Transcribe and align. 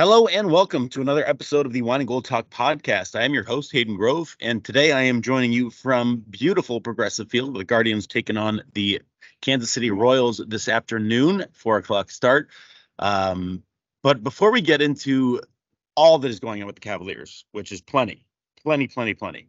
Hello 0.00 0.26
and 0.28 0.50
welcome 0.50 0.88
to 0.88 1.02
another 1.02 1.28
episode 1.28 1.66
of 1.66 1.74
the 1.74 1.82
Wine 1.82 2.00
and 2.00 2.08
Gold 2.08 2.24
Talk 2.24 2.48
podcast. 2.48 3.14
I 3.14 3.24
am 3.24 3.34
your 3.34 3.42
host, 3.44 3.70
Hayden 3.72 3.96
Grove, 3.96 4.34
and 4.40 4.64
today 4.64 4.92
I 4.92 5.02
am 5.02 5.20
joining 5.20 5.52
you 5.52 5.68
from 5.68 6.24
beautiful 6.30 6.80
Progressive 6.80 7.28
Field. 7.28 7.54
The 7.54 7.64
Guardians 7.64 8.06
taking 8.06 8.38
on 8.38 8.62
the 8.72 9.02
Kansas 9.42 9.70
City 9.70 9.90
Royals 9.90 10.40
this 10.48 10.68
afternoon, 10.68 11.44
four 11.52 11.76
o'clock 11.76 12.10
start. 12.10 12.48
Um, 12.98 13.62
but 14.02 14.22
before 14.24 14.50
we 14.50 14.62
get 14.62 14.80
into 14.80 15.42
all 15.94 16.18
that 16.20 16.30
is 16.30 16.40
going 16.40 16.62
on 16.62 16.66
with 16.66 16.76
the 16.76 16.80
Cavaliers, 16.80 17.44
which 17.52 17.70
is 17.70 17.82
plenty, 17.82 18.24
plenty, 18.64 18.88
plenty, 18.88 19.12
plenty, 19.12 19.48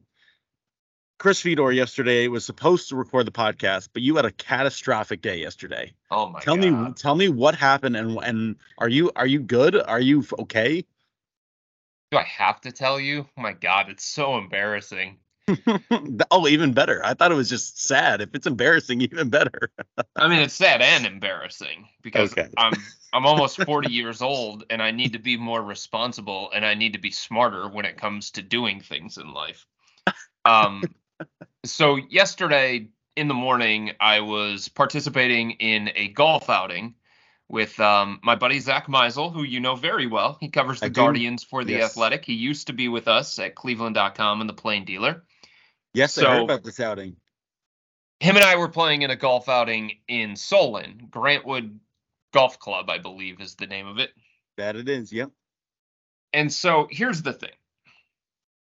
Chris 1.22 1.40
Fedor 1.40 1.72
yesterday 1.72 2.28
was 2.30 2.44
supposed 2.44 2.90
to 2.90 2.96
record 2.96 3.28
the 3.28 3.32
podcast, 3.32 3.90
but 3.94 4.02
you 4.02 4.16
had 4.16 4.26
a 4.26 4.32
catastrophic 4.32 5.22
day 5.22 5.38
yesterday. 5.40 5.94
Oh 6.10 6.28
my 6.28 6.40
tell 6.40 6.58
god. 6.58 6.88
me 6.88 6.94
tell 6.94 7.14
me 7.14 7.30
what 7.30 7.54
happened 7.54 7.96
and 7.96 8.18
and 8.24 8.56
are 8.80 8.90
you 8.90 9.12
are 9.16 9.28
you 9.28 9.40
good? 9.40 9.76
Are 9.76 10.00
you 10.00 10.26
okay? 10.40 10.84
Do 12.10 12.18
I 12.18 12.24
have 12.24 12.60
to 12.62 12.72
tell 12.72 13.00
you? 13.00 13.28
Oh 13.38 13.42
my 13.44 13.54
god, 13.54 13.90
it's 13.90 14.04
so 14.04 14.40
embarrassing. 14.40 15.20
oh, 16.32 16.48
even 16.48 16.74
better. 16.74 17.06
I 17.06 17.14
thought 17.14 17.32
it 17.32 17.36
was 17.36 17.50
just 17.50 17.84
sad. 17.84 18.22
If 18.22 18.34
it's 18.34 18.48
embarrassing, 18.48 19.02
even 19.02 19.30
better. 19.30 19.72
I 20.16 20.28
mean, 20.28 20.40
it's 20.40 20.56
sad 20.56 20.82
and 20.82 21.06
embarrassing 21.06 21.88
because 22.02 22.32
Okay. 22.32 22.48
I'm 22.58 22.74
I'm 23.14 23.28
almost 23.28 23.62
40 23.66 23.92
years 23.92 24.24
old 24.24 24.64
and 24.72 24.82
I 24.82 24.90
need 24.90 25.14
to 25.14 25.20
be 25.20 25.38
more 25.38 25.62
responsible 25.62 26.50
and 26.52 26.66
I 26.66 26.74
need 26.74 26.94
to 26.94 27.00
be 27.00 27.12
smarter 27.12 27.70
when 27.70 27.86
it 27.86 27.98
comes 27.98 28.32
to 28.32 28.42
doing 28.42 28.82
things 28.82 29.20
in 29.20 29.32
life. 29.36 29.68
Um 30.46 30.84
so 31.66 31.96
yesterday 31.96 32.88
in 33.16 33.28
the 33.28 33.34
morning 33.34 33.92
I 34.00 34.22
was 34.22 34.68
participating 34.70 35.52
in 35.52 35.90
a 35.96 36.10
golf 36.10 36.50
outing 36.50 36.96
with 37.50 37.78
um, 37.82 38.20
my 38.24 38.36
buddy 38.36 38.60
Zach 38.60 38.88
Meisel, 38.88 39.34
who 39.34 39.44
you 39.44 39.60
know 39.60 39.76
very 39.76 40.08
well. 40.08 40.38
He 40.40 40.48
covers 40.50 40.80
the 40.80 40.86
I 40.86 40.90
do. 40.90 40.94
Guardians 40.94 41.44
for 41.44 41.66
the 41.66 41.74
Yes. 41.74 41.92
Athletic. 41.92 42.24
He 42.24 42.34
used 42.34 42.68
to 42.68 42.74
be 42.74 42.88
with 42.88 43.08
us 43.10 43.38
at 43.40 43.56
Cleveland.com 43.56 44.40
and 44.40 44.50
the 44.50 44.54
Plain 44.54 44.86
Dealer. 44.86 45.24
yes, 45.94 46.18
I 46.18 46.26
heard 46.32 46.44
about 46.44 46.64
this 46.64 46.80
outing. 46.80 47.18
him 48.22 48.38
and 48.38 48.46
I 48.46 48.56
were 48.56 48.70
playing 48.70 49.02
in 49.02 49.12
a 49.12 49.18
golf 49.18 49.50
outing 49.50 49.98
in 50.08 50.36
Solon, 50.38 51.08
Grantwood 51.10 51.78
Golf 52.34 52.58
Club, 52.60 52.90
I 52.90 53.00
believe 53.00 53.42
is 53.42 53.56
the 53.56 53.68
name 53.68 53.88
of 53.88 54.00
it. 54.00 54.12
That 54.56 54.78
it 54.78 54.88
is. 54.88 55.12
Yep. 55.12 55.32
And 56.32 56.54
so 56.54 56.88
here's 56.90 57.22
the 57.22 57.34
thing. 57.34 57.50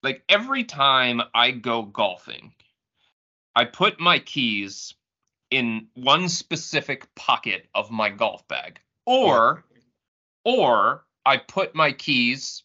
Like 0.06 0.22
every 0.30 0.64
time 0.64 1.20
I 1.34 1.50
go 1.50 1.82
golfing, 1.82 2.54
I 3.56 3.66
put 3.66 4.00
my 4.00 4.20
keys 4.20 4.94
in 5.50 5.88
one 5.96 6.30
specific 6.30 7.16
pocket 7.16 7.68
of 7.74 7.90
my 7.90 8.12
golf 8.12 8.48
bag. 8.48 8.80
Or 9.08 9.64
or 10.44 11.06
I 11.26 11.38
put 11.38 11.74
my 11.74 11.92
keys 11.92 12.62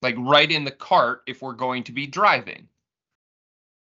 like 0.00 0.14
right 0.16 0.50
in 0.50 0.64
the 0.64 0.70
cart 0.70 1.20
if 1.26 1.42
we're 1.42 1.52
going 1.52 1.84
to 1.84 1.92
be 1.92 2.06
driving. 2.06 2.66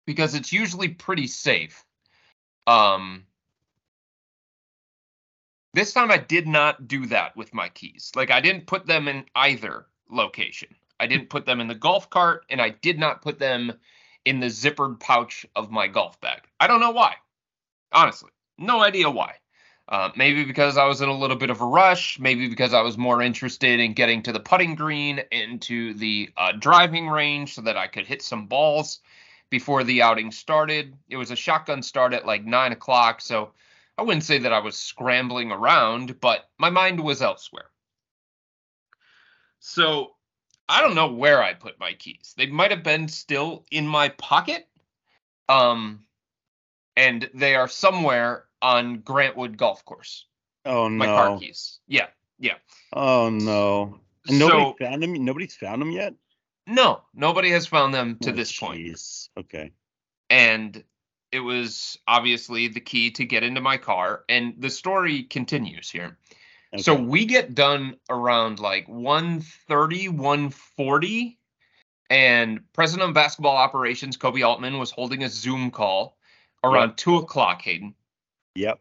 Because 0.05 0.35
it's 0.35 0.53
usually 0.53 0.89
pretty 0.89 1.25
safe. 1.25 1.83
Um 2.67 3.25
this 5.73 5.91
time 5.91 6.11
I 6.11 6.17
did 6.19 6.47
not 6.47 6.87
do 6.87 7.07
that 7.07 7.35
with 7.35 7.51
my 7.51 7.69
keys. 7.69 8.11
Like 8.15 8.29
I 8.29 8.41
didn't 8.41 8.67
put 8.67 8.85
them 8.85 9.07
in 9.07 9.25
either 9.33 9.87
location. 10.11 10.75
I 10.99 11.07
didn't 11.07 11.29
put 11.29 11.45
them 11.45 11.61
in 11.61 11.67
the 11.67 11.75
golf 11.75 12.09
cart 12.09 12.45
and 12.49 12.61
I 12.61 12.69
did 12.69 12.99
not 12.99 13.21
put 13.21 13.39
them 13.39 13.73
in 14.25 14.39
the 14.39 14.47
zippered 14.47 14.99
pouch 14.99 15.45
of 15.55 15.71
my 15.71 15.87
golf 15.87 16.19
bag. 16.21 16.41
I 16.59 16.67
don't 16.67 16.81
know 16.81 16.91
why. 16.91 17.15
Honestly, 17.91 18.31
no 18.57 18.81
idea 18.81 19.09
why. 19.09 19.35
Uh, 19.87 20.11
maybe 20.15 20.45
because 20.45 20.77
I 20.77 20.85
was 20.85 21.01
in 21.01 21.09
a 21.09 21.17
little 21.17 21.35
bit 21.35 21.49
of 21.49 21.61
a 21.61 21.65
rush. 21.65 22.19
Maybe 22.19 22.47
because 22.47 22.73
I 22.73 22.81
was 22.81 22.97
more 22.97 23.21
interested 23.21 23.79
in 23.79 23.93
getting 23.93 24.21
to 24.23 24.31
the 24.31 24.39
putting 24.39 24.75
green 24.75 25.21
and 25.31 25.59
to 25.63 25.95
the 25.95 26.29
uh, 26.37 26.51
driving 26.51 27.07
range 27.07 27.55
so 27.55 27.61
that 27.61 27.77
I 27.77 27.87
could 27.87 28.05
hit 28.05 28.21
some 28.21 28.45
balls 28.45 28.99
before 29.49 29.83
the 29.83 30.03
outing 30.03 30.31
started. 30.31 30.95
It 31.09 31.17
was 31.17 31.31
a 31.31 31.35
shotgun 31.35 31.81
start 31.81 32.13
at 32.13 32.25
like 32.25 32.45
nine 32.45 32.71
o'clock, 32.71 33.19
so 33.19 33.53
I 33.97 34.03
wouldn't 34.03 34.23
say 34.23 34.37
that 34.37 34.53
I 34.53 34.59
was 34.59 34.77
scrambling 34.77 35.51
around, 35.51 36.19
but 36.19 36.47
my 36.59 36.69
mind 36.69 36.99
was 36.99 37.21
elsewhere. 37.21 37.71
So 39.59 40.11
I 40.69 40.81
don't 40.81 40.95
know 40.95 41.11
where 41.11 41.41
I 41.43 41.53
put 41.55 41.79
my 41.79 41.93
keys. 41.93 42.33
They 42.37 42.45
might 42.45 42.71
have 42.71 42.83
been 42.83 43.07
still 43.07 43.65
in 43.71 43.87
my 43.87 44.09
pocket. 44.09 44.67
Um 45.49 46.01
and 46.95 47.29
they 47.33 47.55
are 47.55 47.67
somewhere 47.67 48.45
on 48.61 48.99
Grantwood 48.99 49.57
Golf 49.57 49.83
Course. 49.85 50.25
Oh 50.65 50.87
no. 50.87 50.97
My 50.97 51.05
car 51.07 51.39
keys. 51.39 51.79
Yeah. 51.87 52.07
Yeah. 52.39 52.55
Oh 52.93 53.29
no. 53.29 53.99
And 54.27 54.37
nobody 54.39 54.63
So 54.63 54.75
found 54.79 55.01
them. 55.03 55.13
Nobody's 55.25 55.55
found 55.55 55.81
them 55.81 55.91
yet. 55.91 56.13
no, 56.67 57.01
nobody 57.15 57.49
has 57.51 57.65
found 57.65 57.93
them 57.93 58.17
to 58.21 58.29
Oh, 58.29 58.33
this 58.33 58.55
point. 58.57 58.79
jeez. 58.79 59.29
Okay. 59.37 59.71
and 60.29 60.83
it 61.31 61.39
was 61.41 61.97
obviously 62.07 62.67
the 62.69 62.79
key 62.79 63.11
to 63.11 63.23
get 63.25 63.43
into 63.43 63.61
my 63.61 63.77
car 63.77 64.23
and 64.29 64.53
the 64.59 64.69
story 64.69 65.23
continues 65.23 65.89
here 65.89 66.17
so 66.77 66.93
we 66.93 67.25
get 67.25 67.55
done 67.55 67.95
around 68.09 68.59
like 68.59 68.87
1.30 68.87 70.09
1.40 70.09 71.37
and 72.11 72.59
president 72.73 73.09
of 73.09 73.15
basketball 73.15 73.57
operations 73.57 74.17
koby 74.17 74.45
altman 74.45 74.77
was 74.77 74.91
holding 74.91 75.23
a 75.23 75.29
zoom 75.29 75.71
call 75.71 76.17
around 76.63 76.95
2 76.95 77.17
o'clock 77.17 77.61
hayden 77.61 77.95
Yep. 78.55 78.79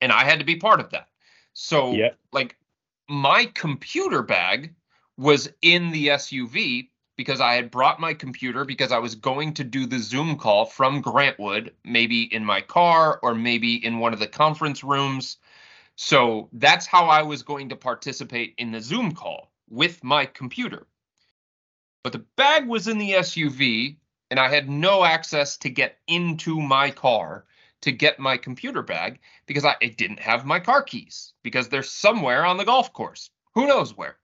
and 0.00 0.12
i 0.12 0.24
had 0.24 0.38
to 0.40 0.44
be 0.44 0.56
part 0.56 0.80
of 0.80 0.90
that 0.90 1.08
so 1.54 1.92
Yep. 1.92 2.18
like 2.32 2.56
my 3.08 3.46
computer 3.54 4.22
bag 4.22 4.74
was 5.18 5.50
in 5.60 5.90
the 5.90 6.08
SUV 6.08 6.88
because 7.16 7.40
I 7.40 7.54
had 7.54 7.70
brought 7.70 8.00
my 8.00 8.14
computer 8.14 8.64
because 8.64 8.90
I 8.90 8.98
was 8.98 9.14
going 9.14 9.54
to 9.54 9.64
do 9.64 9.86
the 9.86 9.98
Zoom 9.98 10.36
call 10.36 10.64
from 10.64 11.02
Grantwood, 11.02 11.72
maybe 11.84 12.22
in 12.22 12.44
my 12.44 12.60
car 12.60 13.20
or 13.22 13.34
maybe 13.34 13.84
in 13.84 13.98
one 13.98 14.12
of 14.12 14.18
the 14.18 14.26
conference 14.26 14.82
rooms. 14.82 15.36
So 15.96 16.48
that's 16.52 16.86
how 16.86 17.06
I 17.06 17.22
was 17.22 17.42
going 17.42 17.68
to 17.68 17.76
participate 17.76 18.54
in 18.58 18.72
the 18.72 18.80
Zoom 18.80 19.12
call 19.12 19.52
with 19.68 20.02
my 20.02 20.26
computer. 20.26 20.86
But 22.02 22.12
the 22.12 22.24
bag 22.36 22.66
was 22.66 22.88
in 22.88 22.98
the 22.98 23.12
SUV 23.12 23.96
and 24.30 24.40
I 24.40 24.48
had 24.48 24.68
no 24.68 25.04
access 25.04 25.56
to 25.58 25.70
get 25.70 25.98
into 26.08 26.60
my 26.60 26.90
car 26.90 27.44
to 27.82 27.92
get 27.92 28.18
my 28.18 28.36
computer 28.36 28.82
bag 28.82 29.18
because 29.46 29.64
I, 29.64 29.74
didn't 29.80 30.20
have 30.20 30.46
my 30.46 30.60
car 30.60 30.82
keys 30.82 31.34
because 31.42 31.68
they're 31.68 31.82
somewhere 31.82 32.44
on 32.44 32.56
the 32.56 32.64
golf 32.64 32.92
course. 32.92 33.30
Who 33.54 33.66
knows 33.66 33.96
where? 33.96 34.16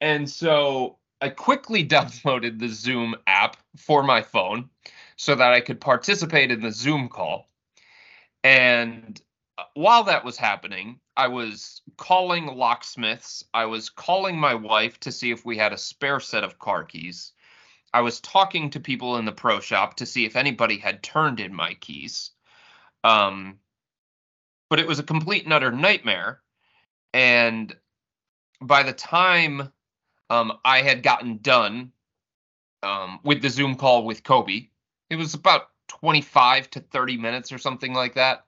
And 0.00 0.28
so 0.28 0.98
I 1.20 1.30
quickly 1.30 1.86
downloaded 1.88 2.58
the 2.58 2.68
Zoom 2.68 3.14
app 3.26 3.56
for 3.76 4.02
my 4.02 4.22
phone 4.22 4.68
so 5.16 5.34
that 5.34 5.52
I 5.52 5.60
could 5.60 5.80
participate 5.80 6.50
in 6.50 6.60
the 6.60 6.72
Zoom 6.72 7.08
call. 7.08 7.48
And 8.42 9.20
while 9.74 10.04
that 10.04 10.24
was 10.24 10.36
happening, 10.36 11.00
I 11.16 11.28
was 11.28 11.82
calling 11.96 12.46
locksmiths. 12.46 13.44
I 13.52 13.66
was 13.66 13.90
calling 13.90 14.38
my 14.38 14.54
wife 14.54 14.98
to 15.00 15.12
see 15.12 15.30
if 15.30 15.44
we 15.44 15.56
had 15.56 15.72
a 15.72 15.78
spare 15.78 16.20
set 16.20 16.44
of 16.44 16.58
car 16.58 16.84
keys. 16.84 17.32
I 17.92 18.02
was 18.02 18.20
talking 18.20 18.70
to 18.70 18.80
people 18.80 19.16
in 19.16 19.24
the 19.24 19.32
pro 19.32 19.60
shop 19.60 19.96
to 19.96 20.06
see 20.06 20.24
if 20.24 20.36
anybody 20.36 20.78
had 20.78 21.02
turned 21.02 21.40
in 21.40 21.54
my 21.54 21.74
keys. 21.74 22.30
Um, 23.02 23.58
but 24.68 24.78
it 24.78 24.86
was 24.86 24.98
a 24.98 25.04
complete 25.04 25.44
and 25.44 25.52
utter 25.52 25.72
nightmare. 25.72 26.40
And 27.12 27.74
by 28.60 28.84
the 28.84 28.92
time 28.92 29.72
um, 30.28 30.58
I 30.64 30.82
had 30.82 31.02
gotten 31.02 31.38
done 31.38 31.92
um, 32.82 33.18
with 33.24 33.42
the 33.42 33.50
Zoom 33.50 33.74
call 33.74 34.04
with 34.04 34.22
Koby, 34.22 34.70
it 35.08 35.16
was 35.16 35.34
about 35.34 35.68
25 35.88 36.70
to 36.70 36.80
30 36.80 37.16
minutes 37.16 37.50
or 37.50 37.58
something 37.58 37.92
like 37.92 38.14
that. 38.14 38.44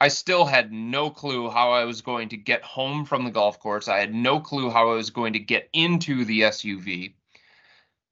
I 0.00 0.08
still 0.08 0.44
had 0.44 0.72
no 0.72 1.10
clue 1.10 1.48
how 1.48 1.72
I 1.72 1.84
was 1.84 2.02
going 2.02 2.28
to 2.30 2.36
get 2.36 2.62
home 2.62 3.06
from 3.06 3.24
the 3.24 3.30
golf 3.30 3.58
course. 3.58 3.88
I 3.88 3.98
had 3.98 4.14
no 4.14 4.40
clue 4.40 4.70
how 4.70 4.90
I 4.90 4.94
was 4.94 5.10
going 5.10 5.32
to 5.32 5.38
get 5.38 5.70
into 5.72 6.24
the 6.24 6.42
SUV. 6.42 7.14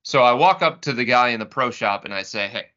So 0.03 0.23
I 0.23 0.33
walk 0.33 0.61
up 0.61 0.81
to 0.81 0.93
the 0.93 1.05
guy 1.05 1.29
in 1.29 1.39
the 1.39 1.45
pro 1.45 1.69
shop 1.71 2.05
and 2.05 2.13
I 2.13 2.23
say, 2.23 2.47
Hey, 2.47 2.67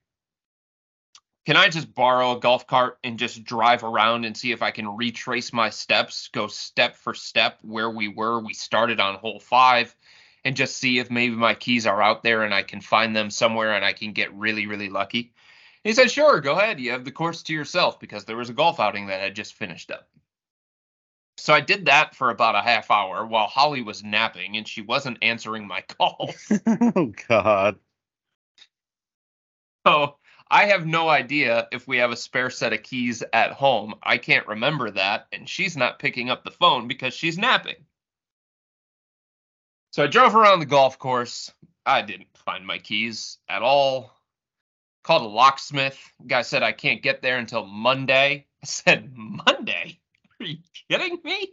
can 1.47 1.57
I 1.57 1.71
just 1.71 1.95
borrow 1.95 2.37
a 2.37 2.41
golf 2.41 2.67
cart 2.67 2.99
and 3.03 3.19
just 3.19 3.45
drive 3.45 3.83
around 3.83 4.27
and 4.27 4.37
see 4.37 4.53
if 4.53 4.61
I 4.61 4.71
can 4.71 4.97
retrace 4.97 5.51
my 5.51 5.71
steps, 5.71 6.29
go 6.29 6.47
step 6.47 6.95
for 6.95 7.15
step 7.15 7.59
where 7.63 7.89
we 7.89 8.09
were? 8.09 8.41
We 8.41 8.53
started 8.53 9.01
on 9.01 9.15
hole 9.15 9.41
five 9.41 9.97
and 10.45 10.55
just 10.57 10.77
see 10.77 10.99
if 10.99 11.11
maybe 11.11 11.35
my 11.35 11.55
keys 11.55 11.87
are 11.87 12.03
out 12.03 12.23
there 12.23 12.43
and 12.43 12.53
I 12.53 12.63
can 12.63 12.83
find 12.83 13.17
them 13.17 13.31
somewhere 13.31 13.73
and 13.73 13.85
I 13.85 13.95
can 13.95 14.13
get 14.13 14.35
really, 14.35 14.67
really 14.67 14.91
lucky. 14.91 15.33
He 15.85 15.93
said, 15.93 16.11
Sure, 16.11 16.41
go 16.41 16.59
ahead. 16.59 16.81
You 16.81 16.93
have 16.93 17.05
the 17.05 17.13
course 17.13 17.43
to 17.45 17.53
yourself 17.53 18.01
because 18.01 18.25
there 18.25 18.37
was 18.37 18.51
a 18.51 18.55
golf 18.55 18.81
outing 18.81 19.07
that 19.07 19.21
had 19.21 19.37
just 19.37 19.55
finished 19.55 19.91
up. 19.91 20.09
So 21.39 21.55
I 21.55 21.61
did 21.61 21.87
that 21.87 22.17
for 22.17 22.31
about 22.31 22.57
a 22.57 22.63
half 22.63 22.91
hour 22.91 23.25
while 23.25 23.47
Holly 23.47 23.83
was 23.83 24.03
napping 24.03 24.57
and 24.57 24.67
she 24.67 24.83
wasn't 24.83 25.19
answering 25.23 25.67
my 25.67 25.81
calls. 25.89 26.53
oh 26.67 27.13
God. 27.29 27.77
So 29.87 30.17
I 30.51 30.67
have 30.67 30.85
no 30.87 31.09
idea 31.09 31.69
if 31.73 31.87
we 31.87 31.99
have 31.99 32.11
a 32.11 32.17
spare 32.17 32.51
set 32.51 32.73
of 32.73 32.83
keys 32.83 33.23
at 33.33 33.53
home. 33.53 33.95
I 34.03 34.19
can't 34.19 34.49
remember 34.49 34.91
that. 34.91 35.29
And 35.33 35.49
she's 35.49 35.77
not 35.77 35.99
picking 35.99 36.29
up 36.29 36.43
the 36.43 36.51
phone 36.51 36.89
because 36.89 37.15
she's 37.15 37.39
napping. 37.39 37.87
So 39.93 40.05
I 40.05 40.09
drove 40.09 40.35
around 40.35 40.61
the 40.61 40.67
golf 40.67 40.99
course. 40.99 41.53
I 41.87 42.03
didn't 42.03 42.37
find 42.45 42.67
my 42.67 42.79
keys 42.79 43.39
at 43.49 43.63
all. 43.63 44.18
Called 45.09 45.23
a 45.23 45.27
locksmith. 45.27 45.99
Guy 46.27 46.43
said 46.43 46.63
I 46.63 46.73
can't 46.73 47.01
get 47.01 47.23
there 47.23 47.39
until 47.39 47.65
Monday. 47.65 48.45
I 48.63 48.67
said, 48.67 49.11
Monday? 49.17 49.99
Are 50.39 50.45
you 50.45 50.59
kidding 50.91 51.19
me? 51.25 51.49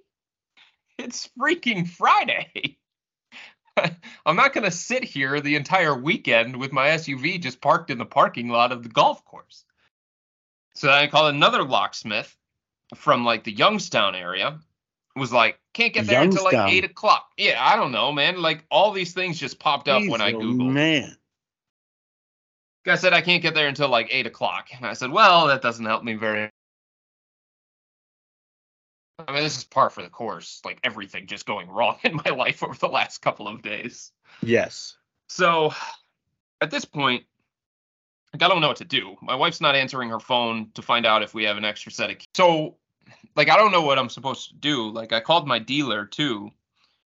It's 0.98 1.30
freaking 1.40 1.88
Friday. 1.88 2.78
I'm 4.26 4.36
not 4.36 4.52
going 4.52 4.66
to 4.66 4.72
sit 4.72 5.06
here 5.06 5.40
the 5.40 5.56
entire 5.56 5.96
weekend 5.96 6.58
with 6.58 6.74
my 6.74 6.90
SUV 6.90 7.42
just 7.42 7.62
parked 7.62 7.92
in 7.92 7.98
the 7.98 8.06
parking 8.06 8.50
lot 8.50 8.74
of 8.74 8.84
the 8.84 8.90
golf 8.90 9.24
course. 9.24 9.64
So 10.74 10.88
then 10.88 10.98
I 10.98 11.08
called 11.08 11.34
another 11.34 11.64
locksmith 11.64 12.36
from 12.94 13.24
like 13.24 13.46
the 13.46 13.54
Youngstown 13.54 14.16
area. 14.16 14.60
Was 15.16 15.32
like, 15.32 15.62
can't 15.74 15.94
get 15.94 16.08
there 16.08 16.22
until 16.22 16.44
like 16.44 16.74
eight 16.74 16.84
o'clock. 16.84 17.30
Yeah, 17.38 17.66
I 17.66 17.78
don't 17.78 17.94
know, 17.94 18.12
man. 18.12 18.42
Like 18.42 18.66
all 18.70 18.92
these 18.92 19.14
things 19.14 19.40
just 19.40 19.60
popped 19.60 19.88
up 19.88 20.06
when 20.10 20.20
I 20.20 20.34
Jeez, 20.34 20.42
Googled. 20.42 20.74
Man. 20.74 21.16
Guy 22.86 22.96
said 22.96 23.14
I 23.14 23.22
can't 23.22 23.42
get 23.42 23.56
there 23.56 23.68
until 23.68 23.90
like 23.90 24.10
eight 24.12 24.28
o'clock. 24.28 24.68
And 24.76 24.86
I 24.86 24.94
said, 24.94 25.12
well, 25.12 25.48
that 25.48 25.62
doesn't 25.62 25.86
help 25.86 26.04
me 26.04 26.14
very. 26.14 26.50
I 29.28 29.32
mean, 29.32 29.44
this 29.44 29.58
is 29.58 29.64
par 29.64 29.90
for 29.90 30.04
the 30.04 30.10
course. 30.10 30.62
Like 30.64 30.80
everything 30.84 31.26
just 31.26 31.46
going 31.46 31.68
wrong 31.70 31.98
in 32.04 32.16
my 32.16 32.32
life 32.32 32.64
over 32.64 32.76
the 32.76 32.88
last 32.88 33.20
couple 33.20 33.48
of 33.48 33.62
days. 33.62 34.12
Yes. 34.42 34.98
So 35.28 35.74
at 36.62 36.70
this 36.70 36.86
point, 36.86 37.24
like, 38.34 38.44
I 38.44 38.48
don't 38.54 38.62
know 38.62 38.68
what 38.68 38.78
to 38.78 38.86
do. 38.86 39.16
My 39.22 39.36
wife's 39.36 39.62
not 39.62 39.76
answering 39.76 40.10
her 40.10 40.20
phone 40.20 40.70
to 40.74 40.82
find 40.82 41.06
out 41.06 41.24
if 41.24 41.34
we 41.34 41.46
have 41.46 41.58
an 41.58 41.66
extra 41.66 41.92
set 41.92 42.10
of 42.10 42.18
keys. 42.18 42.28
So, 42.36 42.76
like, 43.36 43.50
I 43.50 43.56
don't 43.56 43.72
know 43.72 43.82
what 43.82 43.98
I'm 43.98 44.10
supposed 44.10 44.50
to 44.50 44.56
do. 44.56 44.90
Like, 44.90 45.14
I 45.14 45.22
called 45.22 45.48
my 45.48 45.58
dealer 45.58 46.06
too. 46.06 46.52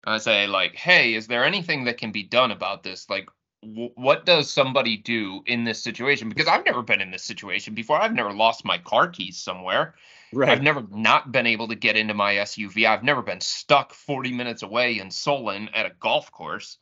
And 0.05 0.13
I 0.13 0.19
say, 0.19 0.45
like, 0.47 0.75
hey, 0.75 1.15
is 1.15 1.25
there 1.25 1.43
anything 1.43 1.85
that 1.85 1.97
can 1.97 2.11
be 2.11 2.23
done 2.23 2.51
about 2.51 2.83
this? 2.83 3.09
Like, 3.09 3.29
what 3.61 4.25
does 4.25 4.49
somebody 4.49 4.97
do 4.97 5.41
in 5.45 5.63
this 5.63 5.81
situation? 5.81 6.29
Because 6.29 6.47
I've 6.47 6.65
never 6.65 6.81
been 6.81 7.01
in 7.01 7.11
this 7.11 7.23
situation 7.23 7.73
before. 7.73 7.99
I've 7.99 8.13
never 8.13 8.31
lost 8.31 8.65
my 8.65 8.77
car 8.77 9.07
keys 9.07 9.37
somewhere. 9.37 9.95
Right. 10.31 10.49
I've 10.49 10.61
never 10.61 10.85
not 10.91 11.31
been 11.31 11.47
able 11.47 11.69
to 11.69 11.75
get 11.75 11.97
into 11.97 12.13
my 12.13 12.35
SUV. 12.35 12.87
I've 12.87 13.03
never 13.03 13.21
been 13.21 13.41
stuck 13.41 13.93
40 13.93 14.31
minutes 14.33 14.61
away 14.61 14.99
in 14.99 15.09
Solon 15.09 15.69
at 15.73 15.85
a 15.85 15.91
golf 15.99 16.31
course. 16.31 16.77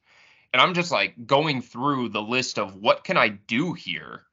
And 0.52 0.62
I'm 0.62 0.74
just 0.74 0.92
like 0.92 1.14
going 1.26 1.62
through 1.62 2.10
the 2.10 2.22
list 2.22 2.60
of 2.60 2.76
what 2.76 3.04
can 3.04 3.18
I 3.18 3.30
do 3.30 3.74
here. 3.74 4.24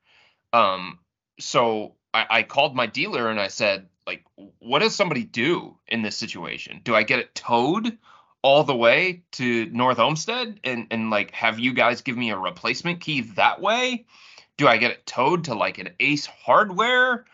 Um, 0.52 0.98
so 1.38 1.94
I, 2.12 2.26
I 2.28 2.42
called 2.42 2.74
my 2.74 2.86
dealer 2.86 3.30
and 3.30 3.40
I 3.40 3.48
said, 3.48 3.88
like, 4.06 4.24
what 4.58 4.80
does 4.80 4.94
somebody 4.94 5.24
do 5.24 5.78
in 5.86 6.02
this 6.02 6.16
situation? 6.16 6.80
Do 6.82 6.94
I 6.94 7.04
get 7.04 7.20
it 7.20 7.34
towed 7.34 7.98
all 8.42 8.64
the 8.64 8.76
way 8.76 9.22
to 9.32 9.66
North 9.66 9.98
Olmsted 9.98 10.60
and 10.64 10.86
and 10.90 11.10
like 11.10 11.30
have 11.32 11.58
you 11.58 11.72
guys 11.72 12.02
give 12.02 12.16
me 12.16 12.30
a 12.30 12.38
replacement 12.38 13.00
key 13.00 13.22
that 13.36 13.60
way? 13.60 14.04
Do 14.56 14.68
I 14.68 14.76
get 14.76 14.90
it 14.90 15.06
towed 15.06 15.44
to 15.44 15.54
like 15.54 15.78
an 15.78 15.90
Ace 16.00 16.26
Hardware? 16.26 17.24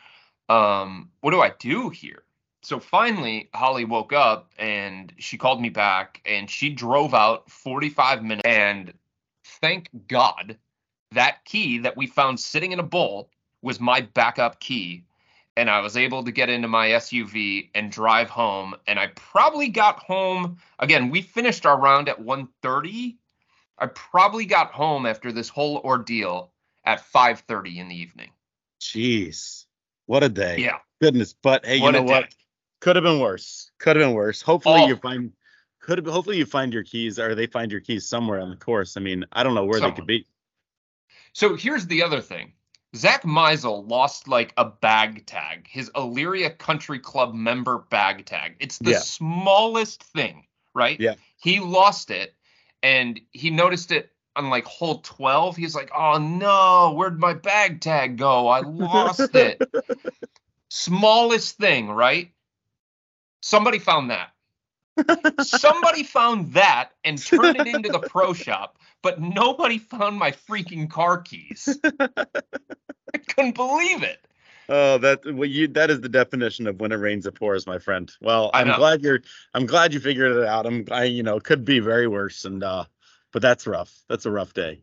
um, 0.49 1.11
what 1.21 1.31
do 1.31 1.41
I 1.41 1.53
do 1.59 1.91
here? 1.91 2.23
So 2.63 2.81
finally, 2.81 3.49
Holly 3.55 3.85
woke 3.85 4.13
up 4.13 4.51
and 4.59 5.13
she 5.19 5.39
called 5.39 5.61
me 5.61 5.69
back 5.69 6.21
and 6.27 6.51
she 6.51 6.71
drove 6.71 7.15
out 7.15 7.51
45 7.51 8.23
minutes. 8.23 8.43
And 8.45 8.93
thank 9.45 9.89
God 10.09 10.57
that 11.13 11.45
key 11.45 11.79
that 11.79 11.97
we 11.97 12.07
found 12.07 12.41
sitting 12.41 12.73
in 12.73 12.81
a 12.81 12.85
bowl 12.85 13.31
was 13.63 13.81
my 13.81 14.01
backup 14.01 14.61
key. 14.61 15.05
And 15.59 15.69
I 15.69 15.81
was 15.81 15.97
able 15.97 16.23
to 16.23 16.31
get 16.31 16.49
into 16.49 16.69
my 16.69 16.91
SUV 16.91 17.71
and 17.75 17.91
drive 17.91 18.31
home. 18.31 18.77
And 18.87 18.97
I 18.97 19.09
probably 19.09 19.69
got 19.69 19.99
home 19.99 20.59
again. 20.79 21.11
We 21.11 21.21
finished 21.21 21.67
our 21.67 21.77
round 21.77 22.09
at 22.09 22.21
1:30. 22.21 23.17
I 23.77 23.87
probably 23.89 24.47
got 24.47 24.71
home 24.71 25.05
after 25.05 25.33
this 25.33 25.49
whole 25.49 25.79
ordeal 25.79 26.53
at 26.85 27.01
5:30 27.01 27.79
in 27.79 27.89
the 27.89 27.97
evening. 27.97 28.31
Jeez. 28.81 29.67
What 30.07 30.23
a 30.23 30.29
day. 30.29 30.59
Yeah. 30.59 30.79
Goodness. 31.01 31.35
But 31.43 31.67
hey, 31.67 31.81
What 31.81 31.87
you 31.87 31.93
know 31.93 32.03
what? 32.05 32.31
day. 32.31 32.37
Could 32.81 32.95
have 32.95 33.03
been 33.03 33.19
worse. 33.19 33.73
Could 33.79 33.97
have 33.97 34.07
been 34.07 34.15
worse. 34.15 34.41
Hopefully 34.41 34.83
Oh. 34.83 34.87
you 34.87 34.97
find 34.97 35.33
could 35.81 35.99
have 35.99 36.07
hopefully 36.07 36.37
you 36.37 36.47
find 36.47 36.73
your 36.73 36.85
keys 36.85 37.19
or 37.19 37.35
they 37.35 37.47
find 37.49 37.73
your 37.73 37.81
keys 37.81 38.09
somewhere 38.09 38.41
on 38.41 38.51
the 38.51 38.57
course. 38.57 38.97
I 38.97 39.01
mean, 39.01 39.25
I 39.33 39.43
don't 39.43 39.57
know 39.57 39.65
where 39.65 39.81
they 39.81 39.91
could 39.91 40.07
be. 40.07 40.25
So 41.33 41.57
here's 41.57 41.87
the 41.89 42.05
other 42.05 42.21
thing. 42.21 42.53
Zach 42.97 43.23
Meisel 43.23 43.87
lost 43.89 44.29
like 44.29 44.53
a 44.57 44.65
bag 44.65 45.27
tag, 45.27 45.69
his 45.69 45.91
Elyria 45.91 46.57
Country 46.57 46.99
Club 46.99 47.35
member 47.35 47.79
bag 47.91 48.25
tag. 48.25 48.57
It's 48.61 48.79
the 48.79 48.93
Yeah. 48.93 48.99
smallest 48.99 50.03
thing, 50.03 50.47
right? 50.75 50.99
Yeah. 50.99 51.15
He 51.37 51.61
lost 51.61 52.11
it 52.11 52.35
and 52.83 53.21
he 53.33 53.51
noticed 53.51 53.93
it 53.93 54.13
on 54.37 54.49
like 54.49 54.65
hole 54.65 55.01
12. 55.01 55.57
He's 55.57 55.75
like, 55.75 55.91
oh 55.95 56.19
no, 56.19 56.95
where'd 56.95 57.19
my 57.21 57.35
bag 57.35 57.81
tag 57.81 58.17
go? 58.17 58.49
I 58.49 58.61
lost 58.61 59.21
it. 59.35 59.61
smallest 60.71 61.57
thing, 61.59 61.89
right? 61.91 62.33
Somebody 63.43 63.79
found 63.79 64.11
that. 64.11 64.31
Somebody 65.41 66.03
found 66.03 66.53
that 66.53 66.91
and 67.05 67.19
turned 67.19 67.57
it 67.57 67.67
into 67.67 67.89
the 67.89 67.99
pro 67.99 68.33
shop, 68.33 68.79
but 69.03 69.21
nobody 69.21 69.79
found 69.79 70.19
my 70.19 70.33
freaking 70.33 70.91
car 70.91 71.19
keys. 71.19 71.79
I 71.85 73.19
couldn't 73.29 73.55
believe 73.55 74.03
it. 74.03 74.27
Oh, 74.71 74.99
that 74.99 75.25
well, 75.25 75.49
you 75.49 75.67
that 75.69 75.91
is 75.91 76.03
the 76.03 76.11
definition 76.11 76.67
of 76.67 76.81
when 76.81 76.93
it 76.93 76.97
rains 76.97 77.27
it 77.27 77.35
pours, 77.35 77.67
my 77.67 77.79
friend. 77.79 78.13
Well, 78.21 78.51
I'm 78.53 78.69
glad 78.75 79.03
you're 79.03 79.21
I'm 79.55 79.65
glad 79.65 79.95
you 79.95 80.01
figured 80.01 80.37
it 80.37 80.45
out. 80.45 80.67
I'm 80.67 80.85
I 80.91 81.05
you 81.05 81.23
know, 81.23 81.37
it 81.37 81.45
could 81.45 81.65
be 81.65 81.79
very 81.79 82.07
worse 82.07 82.45
and 82.45 82.63
uh 82.63 82.85
but 83.33 83.41
that's 83.41 83.67
rough. 83.67 83.95
That's 84.09 84.27
a 84.27 84.31
rough 84.31 84.53
day. 84.53 84.83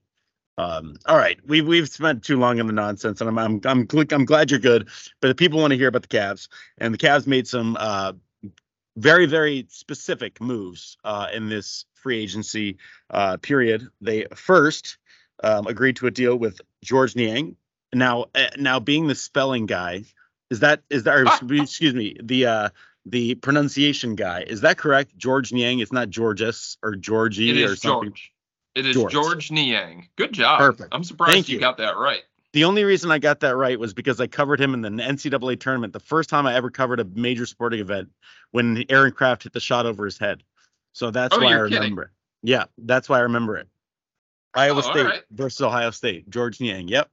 Um 0.57 0.95
all 1.05 1.17
right. 1.17 1.39
We've 1.45 1.67
we've 1.67 1.87
spent 1.87 2.23
too 2.23 2.39
long 2.39 2.57
in 2.57 2.65
the 2.65 2.73
nonsense 2.73 3.21
and 3.21 3.29
I'm 3.29 3.37
I'm 3.37 3.61
I'm, 3.63 3.87
I'm 4.11 4.25
glad 4.25 4.49
you're 4.49 4.59
good, 4.59 4.89
but 5.21 5.27
the 5.27 5.35
people 5.35 5.59
want 5.59 5.71
to 5.71 5.77
hear 5.77 5.89
about 5.89 6.01
the 6.01 6.07
Cavs 6.07 6.47
and 6.79 6.91
the 6.91 6.97
Cavs 6.97 7.27
made 7.27 7.47
some 7.47 7.77
uh 7.79 8.13
very 8.97 9.25
very 9.25 9.67
specific 9.69 10.39
moves 10.41 10.97
uh 11.03 11.27
in 11.33 11.49
this 11.49 11.85
free 11.93 12.19
agency 12.19 12.77
uh 13.09 13.37
period. 13.37 13.87
They 14.01 14.25
first 14.35 14.97
um, 15.43 15.67
agreed 15.67 15.97
to 15.97 16.07
a 16.07 16.11
deal 16.11 16.37
with 16.37 16.61
George 16.81 17.15
Niang, 17.15 17.57
now 17.95 18.25
uh, 18.35 18.47
now 18.57 18.79
being 18.79 19.07
the 19.07 19.15
spelling 19.15 19.65
guy 19.65 20.03
is 20.49 20.59
that 20.59 20.81
is 20.89 21.03
that 21.03 21.15
or, 21.15 21.53
excuse 21.53 21.93
me 21.93 22.17
the 22.21 22.45
uh 22.45 22.69
the 23.05 23.35
pronunciation 23.35 24.15
guy 24.15 24.41
is 24.41 24.61
that 24.61 24.77
correct 24.77 25.15
george 25.17 25.51
niang 25.51 25.79
it's 25.79 25.91
not 25.91 26.09
georges 26.09 26.77
or 26.83 26.95
georgie 26.95 27.49
It 27.49 27.63
or 27.63 27.73
is 27.73 27.81
something 27.81 28.09
George. 28.09 28.31
It 28.75 28.85
is 28.85 28.93
George. 28.93 29.13
George, 29.13 29.51
Niang. 29.51 30.09
Good 30.17 30.33
job. 30.33 30.59
Perfect. 30.59 30.89
I'm 30.91 31.05
surprised 31.05 31.47
you 31.47 31.55
you. 31.55 31.61
got 31.61 31.77
that 31.77 31.95
right. 31.95 32.23
The 32.55 32.63
only 32.63 32.85
reason 32.85 33.11
i 33.11 33.19
got 33.19 33.41
that 33.41 33.57
right 33.57 33.77
was 33.77 33.93
because 33.93 34.21
i 34.21 34.27
covered 34.27 34.61
him 34.61 34.73
in 34.73 34.79
the 34.79 34.89
ncaa 34.89 35.59
tournament 35.59 35.91
the 35.91 35.99
first 35.99 36.29
time 36.29 36.47
i 36.47 36.55
ever 36.55 36.69
covered 36.69 37.01
a 37.01 37.03
major 37.03 37.45
sporting 37.45 37.81
event 37.81 38.09
when 38.51 38.85
aaron 38.87 39.11
craft 39.11 39.43
hit 39.43 39.51
the 39.51 39.59
shot 39.59 39.85
over 39.85 40.05
his 40.05 40.17
head 40.17 40.41
so 40.93 41.11
that's 41.11 41.35
Oh, 41.35 41.41
why 41.41 41.47
i 41.47 41.55
you're 41.55 41.65
kidding. 41.67 41.81
remember 41.81 42.03
it 42.03 42.09
yeah 42.43 42.63
that's 42.77 43.09
why 43.09 43.17
i 43.17 43.23
remember 43.23 43.57
it 43.57 43.67
iowa 44.53 44.77
Oh, 44.77 44.89
state 44.89 45.03
right. 45.03 45.23
versus 45.31 45.59
ohio 45.59 45.91
state 45.91 46.29
george 46.29 46.59
niang 46.59 46.87
yep 46.87 47.09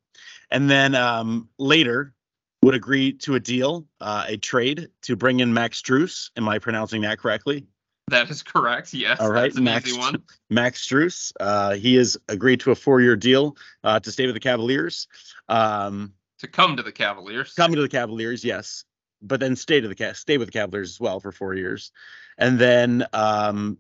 and 0.52 0.70
then 0.70 0.94
um 0.94 1.48
later 1.58 2.14
would 2.62 2.76
agree 2.76 3.12
to 3.14 3.34
a 3.34 3.40
deal, 3.40 3.84
uh, 4.00 4.24
a 4.28 4.36
trade 4.36 4.88
to 5.02 5.16
bring 5.16 5.40
in 5.40 5.52
Max 5.52 5.82
Strus. 5.82 6.30
Am 6.36 6.48
I 6.48 6.60
pronouncing 6.60 7.02
that 7.02 7.18
correctly? 7.18 7.66
That 8.12 8.30
is 8.30 8.42
correct. 8.42 8.92
Yes. 8.94 9.18
All 9.20 9.30
right, 9.30 9.44
That's 9.44 9.56
an 9.56 9.64
Max. 9.64 9.88
easy 9.88 9.98
one. 9.98 10.22
Max 10.50 10.86
Strus. 10.86 11.32
Uh, 11.40 11.74
he 11.74 11.94
has 11.96 12.16
agreed 12.28 12.60
to 12.60 12.70
a 12.70 12.74
four-year 12.74 13.16
deal 13.16 13.56
uh, 13.82 13.98
to 14.00 14.12
stay 14.12 14.26
with 14.26 14.34
the 14.34 14.40
Cavaliers. 14.40 15.08
Um, 15.48 16.12
To 16.40 16.46
come 16.46 16.76
to 16.76 16.82
the 16.82 16.92
Cavaliers. 16.92 17.54
Come 17.54 17.72
to 17.74 17.80
the 17.82 17.88
Cavaliers, 17.88 18.44
yes, 18.44 18.84
but 19.22 19.40
then 19.40 19.56
stay 19.56 19.80
to 19.80 19.88
the 19.88 20.14
stay 20.14 20.36
with 20.38 20.48
the 20.48 20.52
Cavaliers 20.52 20.90
as 20.90 21.00
well 21.00 21.20
for 21.20 21.32
four 21.32 21.54
years, 21.54 21.90
and 22.36 22.58
then 22.58 23.06
um, 23.12 23.78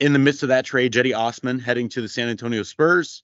in 0.00 0.12
the 0.12 0.18
midst 0.18 0.42
of 0.42 0.50
that 0.50 0.64
trade, 0.64 0.92
Cedi 0.92 1.16
Osman 1.16 1.58
heading 1.58 1.88
to 1.90 2.00
the 2.00 2.08
San 2.08 2.28
Antonio 2.28 2.62
Spurs, 2.62 3.22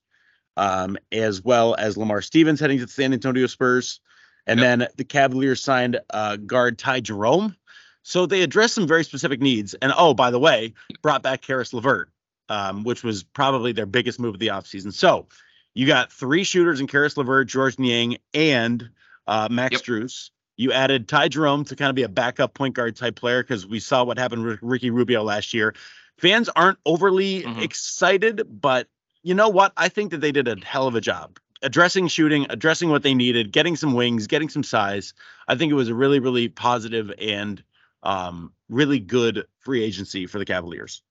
um, 0.56 0.96
as 1.12 1.42
well 1.42 1.74
as 1.78 1.96
Lamar 1.96 2.22
Stevens 2.22 2.58
heading 2.60 2.78
to 2.78 2.86
the 2.86 2.92
San 2.92 3.12
Antonio 3.12 3.46
Spurs, 3.46 4.00
and 4.46 4.58
Yep. 4.58 4.78
then 4.78 4.88
the 4.96 5.04
Cavaliers 5.04 5.62
signed 5.62 6.00
uh, 6.10 6.36
guard 6.36 6.76
Ty 6.78 7.00
Jerome. 7.00 7.54
So 8.02 8.26
they 8.26 8.42
addressed 8.42 8.74
some 8.74 8.86
very 8.86 9.04
specific 9.04 9.40
needs, 9.40 9.74
and 9.74 9.92
oh, 9.96 10.14
by 10.14 10.30
the 10.30 10.38
way, 10.38 10.74
brought 11.02 11.22
back 11.22 11.42
Caris 11.42 11.72
LeVert, 11.72 12.08
um, 12.48 12.82
which 12.84 13.02
was 13.04 13.22
probably 13.22 13.72
their 13.72 13.86
biggest 13.86 14.18
move 14.18 14.34
of 14.34 14.40
the 14.40 14.48
offseason. 14.48 14.92
So 14.92 15.26
you 15.74 15.86
got 15.86 16.12
three 16.12 16.44
shooters 16.44 16.80
in 16.80 16.86
Caris 16.86 17.16
LeVert, 17.16 17.46
George 17.48 17.78
Niang, 17.78 18.16
and 18.34 18.90
uh, 19.26 19.48
Max 19.50 19.74
Yep. 19.74 19.82
Strus. 19.82 20.30
You 20.56 20.72
added 20.72 21.08
Ty 21.08 21.28
Jerome 21.28 21.64
to 21.66 21.76
kind 21.76 21.88
of 21.88 21.94
be 21.94 22.02
a 22.02 22.08
backup 22.08 22.52
point 22.54 22.74
guard 22.74 22.96
type 22.96 23.16
player 23.16 23.42
because 23.42 23.66
we 23.66 23.80
saw 23.80 24.04
what 24.04 24.18
happened 24.18 24.44
with 24.44 24.58
Ricky 24.60 24.90
Rubio 24.90 25.22
last 25.22 25.54
year. 25.54 25.74
Fans 26.18 26.50
aren't 26.50 26.78
overly 26.84 27.42
Mhm. 27.42 27.62
excited, 27.62 28.42
but 28.60 28.88
you 29.22 29.34
know 29.34 29.48
what? 29.48 29.72
I 29.76 29.88
think 29.88 30.10
that 30.10 30.20
they 30.20 30.32
did 30.32 30.48
a 30.48 30.56
hell 30.62 30.86
of 30.86 30.94
a 30.94 31.00
job 31.00 31.38
addressing 31.62 32.08
shooting, 32.08 32.46
addressing 32.48 32.88
what 32.88 33.02
they 33.02 33.12
needed, 33.14 33.52
getting 33.52 33.76
some 33.76 33.92
wings, 33.92 34.26
getting 34.26 34.48
some 34.48 34.62
size. 34.62 35.12
I 35.46 35.56
think 35.56 35.70
it 35.70 35.74
was 35.74 35.90
a 35.90 35.94
really, 35.94 36.18
really 36.18 36.48
positive 36.48 37.12
and 37.20 37.62
um, 38.02 38.52
really 38.68 38.98
good 38.98 39.46
free 39.58 39.82
agency 39.82 40.26
for 40.26 40.38
the 40.38 40.44
Cavaliers. 40.44 41.02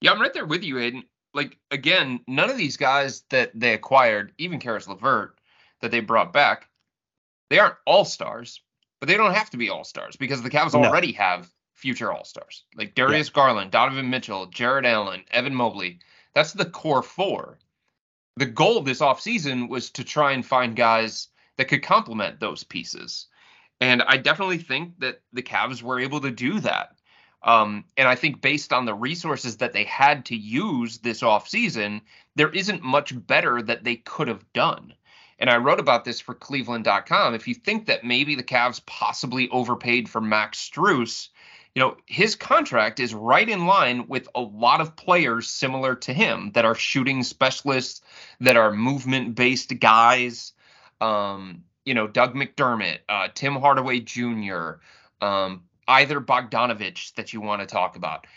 Yeah, 0.00 0.12
I'm 0.12 0.20
right 0.20 0.32
there 0.32 0.46
with 0.46 0.64
you, 0.64 0.76
Hayden. 0.76 1.04
Like 1.34 1.58
again, 1.70 2.20
none 2.26 2.50
of 2.50 2.56
these 2.56 2.76
guys 2.76 3.22
that 3.30 3.52
they 3.54 3.74
acquired, 3.74 4.32
even 4.38 4.58
Caris 4.58 4.88
LeVert, 4.88 5.38
that 5.80 5.90
they 5.90 6.00
brought 6.00 6.32
back, 6.32 6.68
they 7.50 7.58
aren't 7.58 7.76
all 7.86 8.04
stars, 8.04 8.60
but 8.98 9.08
they 9.08 9.16
don't 9.16 9.34
have 9.34 9.50
to 9.50 9.56
be 9.56 9.70
all 9.70 9.84
stars 9.84 10.16
because 10.16 10.42
the 10.42 10.50
Cavs 10.50 10.74
No. 10.74 10.84
already 10.84 11.12
have 11.12 11.50
future 11.74 12.12
all 12.12 12.24
stars 12.24 12.64
like 12.76 12.94
Darius 12.94 13.30
Garland, 13.30 13.70
Donovan 13.70 14.10
Mitchell, 14.10 14.46
Jarrett 14.46 14.84
Allen, 14.84 15.24
Evan 15.30 15.54
Mobley. 15.54 16.00
That's 16.34 16.52
the 16.52 16.66
core 16.66 17.02
four. 17.02 17.58
The 18.36 18.46
goal 18.46 18.82
this 18.82 19.00
offseason 19.00 19.68
was 19.68 19.90
to 19.92 20.04
try 20.04 20.32
and 20.32 20.44
find 20.44 20.76
guys 20.76 21.28
that 21.56 21.66
could 21.66 21.82
complement 21.82 22.40
those 22.40 22.64
pieces. 22.64 23.26
And 23.80 24.02
I 24.02 24.16
definitely 24.18 24.58
think 24.58 25.00
that 25.00 25.20
the 25.32 25.42
Cavs 25.42 25.82
were 25.82 26.00
able 26.00 26.20
to 26.20 26.30
do 26.30 26.60
that. 26.60 26.96
Um, 27.42 27.84
and 27.96 28.06
I 28.06 28.14
think 28.14 28.42
based 28.42 28.72
on 28.72 28.84
the 28.84 28.94
resources 28.94 29.56
that 29.58 29.72
they 29.72 29.84
had 29.84 30.26
to 30.26 30.36
use 30.36 30.98
this 30.98 31.22
offseason, 31.22 32.02
there 32.36 32.50
isn't 32.50 32.82
much 32.82 33.14
better 33.26 33.62
that 33.62 33.84
they 33.84 33.96
could 33.96 34.28
have 34.28 34.44
done. 34.52 34.94
And 35.38 35.48
I 35.48 35.56
wrote 35.56 35.80
about 35.80 36.04
this 36.04 36.20
for 36.20 36.34
Cleveland.com. 36.34 37.34
If 37.34 37.48
you 37.48 37.54
think 37.54 37.86
that 37.86 38.04
maybe 38.04 38.34
the 38.34 38.42
Cavs 38.42 38.84
possibly 38.84 39.48
overpaid 39.48 40.06
for 40.06 40.20
Max 40.20 40.58
Strus, 40.58 41.28
you 41.74 41.80
know, 41.80 41.96
his 42.04 42.36
contract 42.36 43.00
is 43.00 43.14
right 43.14 43.48
in 43.48 43.66
line 43.66 44.06
with 44.06 44.28
a 44.34 44.40
lot 44.40 44.82
of 44.82 44.96
players 44.96 45.48
similar 45.48 45.94
to 45.94 46.12
him 46.12 46.50
that 46.52 46.66
are 46.66 46.74
shooting 46.74 47.22
specialists, 47.22 48.02
that 48.40 48.56
are 48.56 48.72
movement 48.72 49.34
based 49.34 49.78
guys. 49.78 50.52
Um, 51.00 51.64
you 51.90 51.94
know, 51.94 52.06
Doug 52.06 52.36
McDermott, 52.36 52.98
uh, 53.08 53.26
Tim 53.34 53.56
Hardaway 53.56 53.98
Jr., 53.98 54.74
um, 55.20 55.64
either 55.88 56.20
Bogdanovic 56.20 57.14
that 57.14 57.32
you 57.32 57.40
want 57.40 57.62
to 57.62 57.66
talk 57.66 57.96
about, 57.96 58.28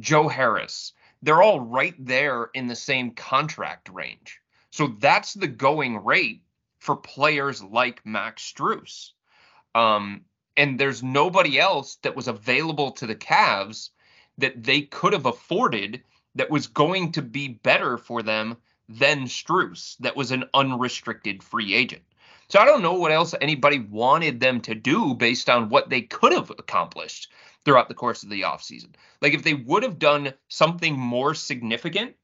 Joe 0.00 0.28
Harris. 0.28 0.92
They're 1.22 1.40
all 1.40 1.60
right 1.60 1.94
there 1.98 2.50
in 2.52 2.66
the 2.66 2.76
same 2.76 3.12
contract 3.12 3.88
range. 3.88 4.42
So 4.72 4.88
that's 4.98 5.32
the 5.32 5.46
going 5.48 6.04
rate 6.04 6.42
for 6.80 6.94
players 6.94 7.62
like 7.62 8.04
Max 8.04 8.52
Strus. 8.52 9.12
Um, 9.74 10.26
and 10.54 10.78
there's 10.78 11.02
nobody 11.02 11.58
else 11.58 11.94
that 12.02 12.14
was 12.14 12.28
available 12.28 12.90
to 12.90 13.06
the 13.06 13.16
Cavs 13.16 13.88
that 14.36 14.62
they 14.62 14.82
could 14.82 15.14
have 15.14 15.24
afforded 15.24 16.02
that 16.34 16.50
was 16.50 16.66
going 16.66 17.12
to 17.12 17.22
be 17.22 17.48
better 17.48 17.96
for 17.96 18.22
them 18.22 18.58
than 18.90 19.24
Strus, 19.24 19.96
that 20.00 20.14
was 20.14 20.30
an 20.30 20.44
unrestricted 20.52 21.42
free 21.42 21.72
agent. 21.72 22.02
So 22.52 22.58
I 22.58 22.66
don't 22.66 22.82
know 22.82 22.92
what 22.92 23.12
else 23.12 23.34
anybody 23.40 23.78
wanted 23.78 24.38
them 24.38 24.60
to 24.60 24.74
do 24.74 25.14
based 25.14 25.48
on 25.48 25.70
what 25.70 25.88
they 25.88 26.02
could 26.02 26.32
have 26.32 26.50
accomplished 26.50 27.32
throughout 27.64 27.88
the 27.88 27.94
course 27.94 28.24
of 28.24 28.28
the 28.28 28.42
offseason. 28.42 28.90
Like 29.22 29.32
if 29.32 29.42
they 29.42 29.54
would 29.54 29.82
have 29.82 29.98
done 29.98 30.34
something 30.48 30.94
more 30.98 31.32
significant, 31.32 32.14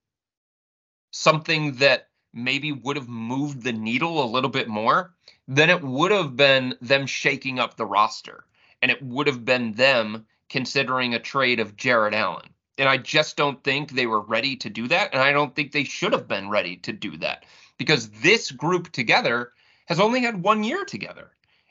something 1.12 1.76
that 1.76 2.08
maybe 2.34 2.72
would 2.72 2.96
have 2.96 3.08
moved 3.08 3.62
the 3.62 3.72
needle 3.72 4.22
a 4.22 4.28
little 4.28 4.50
bit 4.50 4.68
more, 4.68 5.14
then 5.46 5.70
it 5.70 5.80
would 5.80 6.10
have 6.10 6.36
been 6.36 6.76
them 6.82 7.06
shaking 7.06 7.58
up 7.58 7.78
the 7.78 7.86
roster. 7.86 8.44
And 8.82 8.90
it 8.90 9.02
would 9.02 9.28
have 9.28 9.46
been 9.46 9.72
them 9.72 10.26
considering 10.50 11.14
a 11.14 11.18
trade 11.18 11.58
of 11.58 11.74
Jarrett 11.74 12.12
Allen. 12.12 12.50
And 12.76 12.86
I 12.86 12.98
just 12.98 13.38
don't 13.38 13.64
think 13.64 13.92
they 13.92 14.06
were 14.06 14.20
ready 14.20 14.56
to 14.56 14.68
do 14.68 14.88
that. 14.88 15.14
And 15.14 15.22
I 15.22 15.32
don't 15.32 15.56
think 15.56 15.72
they 15.72 15.84
should 15.84 16.12
have 16.12 16.28
been 16.28 16.50
ready 16.50 16.76
to 16.76 16.92
do 16.92 17.16
that 17.16 17.46
because 17.78 18.10
this 18.10 18.50
group 18.50 18.92
together 18.92 19.52
has 19.88 19.98
only 19.98 20.20
had 20.20 20.42
one 20.42 20.62
year 20.62 20.84
together. 20.84 21.30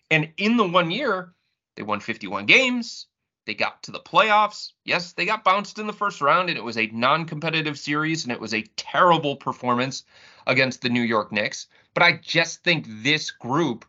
And 0.10 0.34
in 0.38 0.58
the 0.58 0.68
one 0.68 0.90
year, 0.90 1.34
they 1.76 1.84
won 1.84 2.00
51 2.00 2.48
games. 2.48 3.06
They 3.46 3.54
got 3.54 3.84
to 3.84 3.92
the 3.92 4.00
playoffs. 4.00 4.72
Yes, 4.84 5.14
they 5.14 5.26
got 5.26 5.44
bounced 5.44 5.78
in 5.78 5.86
the 5.86 5.94
first 5.94 6.20
round, 6.20 6.50
and 6.50 6.58
it 6.58 6.64
was 6.64 6.78
a 6.78 6.88
non 6.88 7.26
competitive 7.26 7.78
series, 7.78 8.24
and 8.24 8.32
it 8.32 8.40
was 8.40 8.56
a 8.56 8.66
terrible 8.76 9.36
performance 9.36 10.04
against 10.48 10.82
the 10.82 10.90
New 10.90 11.04
York 11.04 11.32
Knicks. 11.32 11.68
But 11.94 12.02
I 12.04 12.14
just 12.14 12.64
think 12.64 12.88
this 12.88 13.30
group 13.30 13.86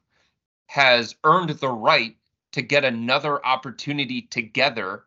has 0.66 1.16
earned 1.24 1.50
the 1.50 1.70
right 1.70 2.14
to 2.52 2.60
get 2.60 2.84
another 2.84 3.44
opportunity 3.44 4.22
together 4.22 5.04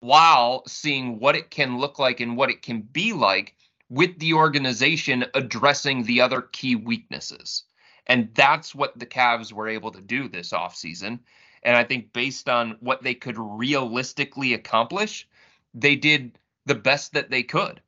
while 0.00 0.64
seeing 0.66 1.20
what 1.20 1.36
it 1.36 1.50
can 1.50 1.78
look 1.78 2.00
like 2.00 2.18
and 2.18 2.36
what 2.36 2.50
it 2.50 2.62
can 2.62 2.82
be 2.82 3.12
like 3.12 3.54
with 3.88 4.18
the 4.18 4.34
organization 4.34 5.24
addressing 5.34 6.02
the 6.02 6.20
other 6.20 6.42
key 6.42 6.74
weaknesses. 6.74 7.62
And 8.06 8.28
that's 8.34 8.74
what 8.74 8.98
the 8.98 9.06
Cavs 9.06 9.52
were 9.52 9.68
able 9.68 9.90
to 9.92 10.00
do 10.00 10.28
this 10.28 10.50
offseason. 10.52 11.20
And 11.62 11.76
I 11.76 11.84
think 11.84 12.12
based 12.12 12.48
on 12.48 12.76
what 12.80 13.02
they 13.02 13.14
could 13.14 13.36
realistically 13.38 14.54
accomplish, 14.54 15.28
they 15.74 15.96
did 15.96 16.38
the 16.66 16.74
best 16.74 17.12
that 17.14 17.30
they 17.30 17.42
could. 17.42 17.80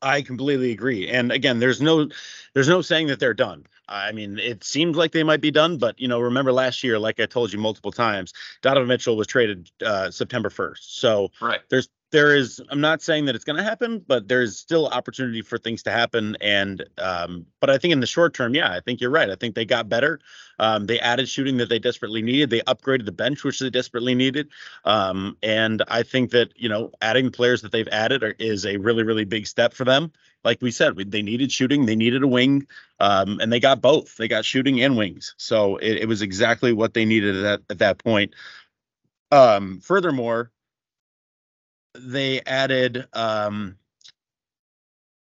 I 0.00 0.22
completely 0.22 0.70
agree. 0.70 1.08
And 1.08 1.32
again, 1.32 1.58
there's 1.58 1.80
no 1.80 2.08
there's 2.54 2.68
no 2.68 2.82
saying 2.82 3.08
that 3.08 3.18
they're 3.18 3.34
done. 3.34 3.66
I 3.88 4.12
mean, 4.12 4.38
it 4.38 4.62
seems 4.62 4.96
like 4.96 5.12
they 5.12 5.22
might 5.24 5.40
be 5.40 5.50
done, 5.50 5.78
but 5.78 5.98
you 5.98 6.06
know, 6.06 6.20
remember 6.20 6.52
last 6.52 6.84
year, 6.84 6.98
like 6.98 7.18
I 7.18 7.26
told 7.26 7.52
you 7.52 7.58
multiple 7.58 7.90
times, 7.90 8.32
Donovan 8.62 8.86
Mitchell 8.88 9.16
was 9.16 9.26
traded 9.26 9.70
uh, 9.84 10.10
September 10.10 10.50
1st. 10.50 10.78
So 10.80 11.30
Right. 11.40 11.60
there's 11.70 11.88
there 12.10 12.34
is 12.34 12.60
i'm 12.70 12.80
not 12.80 13.02
saying 13.02 13.26
that 13.26 13.34
it's 13.34 13.44
going 13.44 13.56
to 13.56 13.62
happen 13.62 14.02
but 14.06 14.28
there's 14.28 14.56
still 14.56 14.86
opportunity 14.88 15.42
for 15.42 15.58
things 15.58 15.82
to 15.82 15.90
happen. 15.90 16.36
And 16.40 16.84
um 16.98 17.46
but 17.60 17.70
i 17.70 17.78
think 17.78 17.92
in 17.92 18.00
the 18.00 18.06
short 18.06 18.34
term 18.34 18.54
yeah 18.54 18.72
i 18.72 18.80
think 18.80 19.00
you're 19.00 19.10
right. 19.10 19.28
I 19.30 19.34
think 19.34 19.54
they 19.54 19.64
got 19.64 19.88
better. 19.88 20.20
Um 20.58 20.86
they 20.86 20.98
added 21.00 21.28
shooting 21.28 21.58
that 21.58 21.68
they 21.68 21.78
desperately 21.78 22.22
needed. 22.22 22.50
They 22.50 22.60
upgraded 22.60 23.04
the 23.04 23.12
bench 23.12 23.44
which 23.44 23.58
they 23.58 23.70
desperately 23.70 24.14
needed. 24.14 24.48
Um 24.84 25.36
and 25.42 25.82
i 25.88 26.02
think 26.02 26.30
that 26.30 26.52
you 26.56 26.68
know 26.68 26.90
adding 27.02 27.30
players 27.30 27.62
that 27.62 27.72
they've 27.72 27.88
added 27.88 28.22
are, 28.22 28.34
is 28.38 28.64
a 28.64 28.76
really 28.78 29.02
really 29.02 29.24
big 29.24 29.46
step 29.46 29.74
for 29.74 29.84
them. 29.84 30.12
Like 30.44 30.62
we 30.62 30.70
said 30.70 30.96
we, 30.96 31.04
they 31.04 31.22
needed 31.22 31.52
shooting. 31.52 31.86
They 31.86 31.96
needed 31.96 32.22
a 32.22 32.28
wing. 32.28 32.66
Um 33.00 33.38
and 33.40 33.52
they 33.52 33.60
got 33.60 33.80
both. 33.82 34.16
They 34.16 34.28
got 34.28 34.44
shooting 34.44 34.82
and 34.82 34.96
wings. 34.96 35.34
So 35.36 35.76
it, 35.76 35.98
it 35.98 36.08
was 36.08 36.22
exactly 36.22 36.72
what 36.72 36.94
they 36.94 37.04
needed 37.04 37.36
at 37.36 37.42
that, 37.42 37.60
at 37.70 37.78
that 37.78 37.98
point. 37.98 38.34
Um 39.30 39.80
furthermore 39.80 40.50
they 41.94 42.40
added 42.42 43.06
um, 43.12 43.76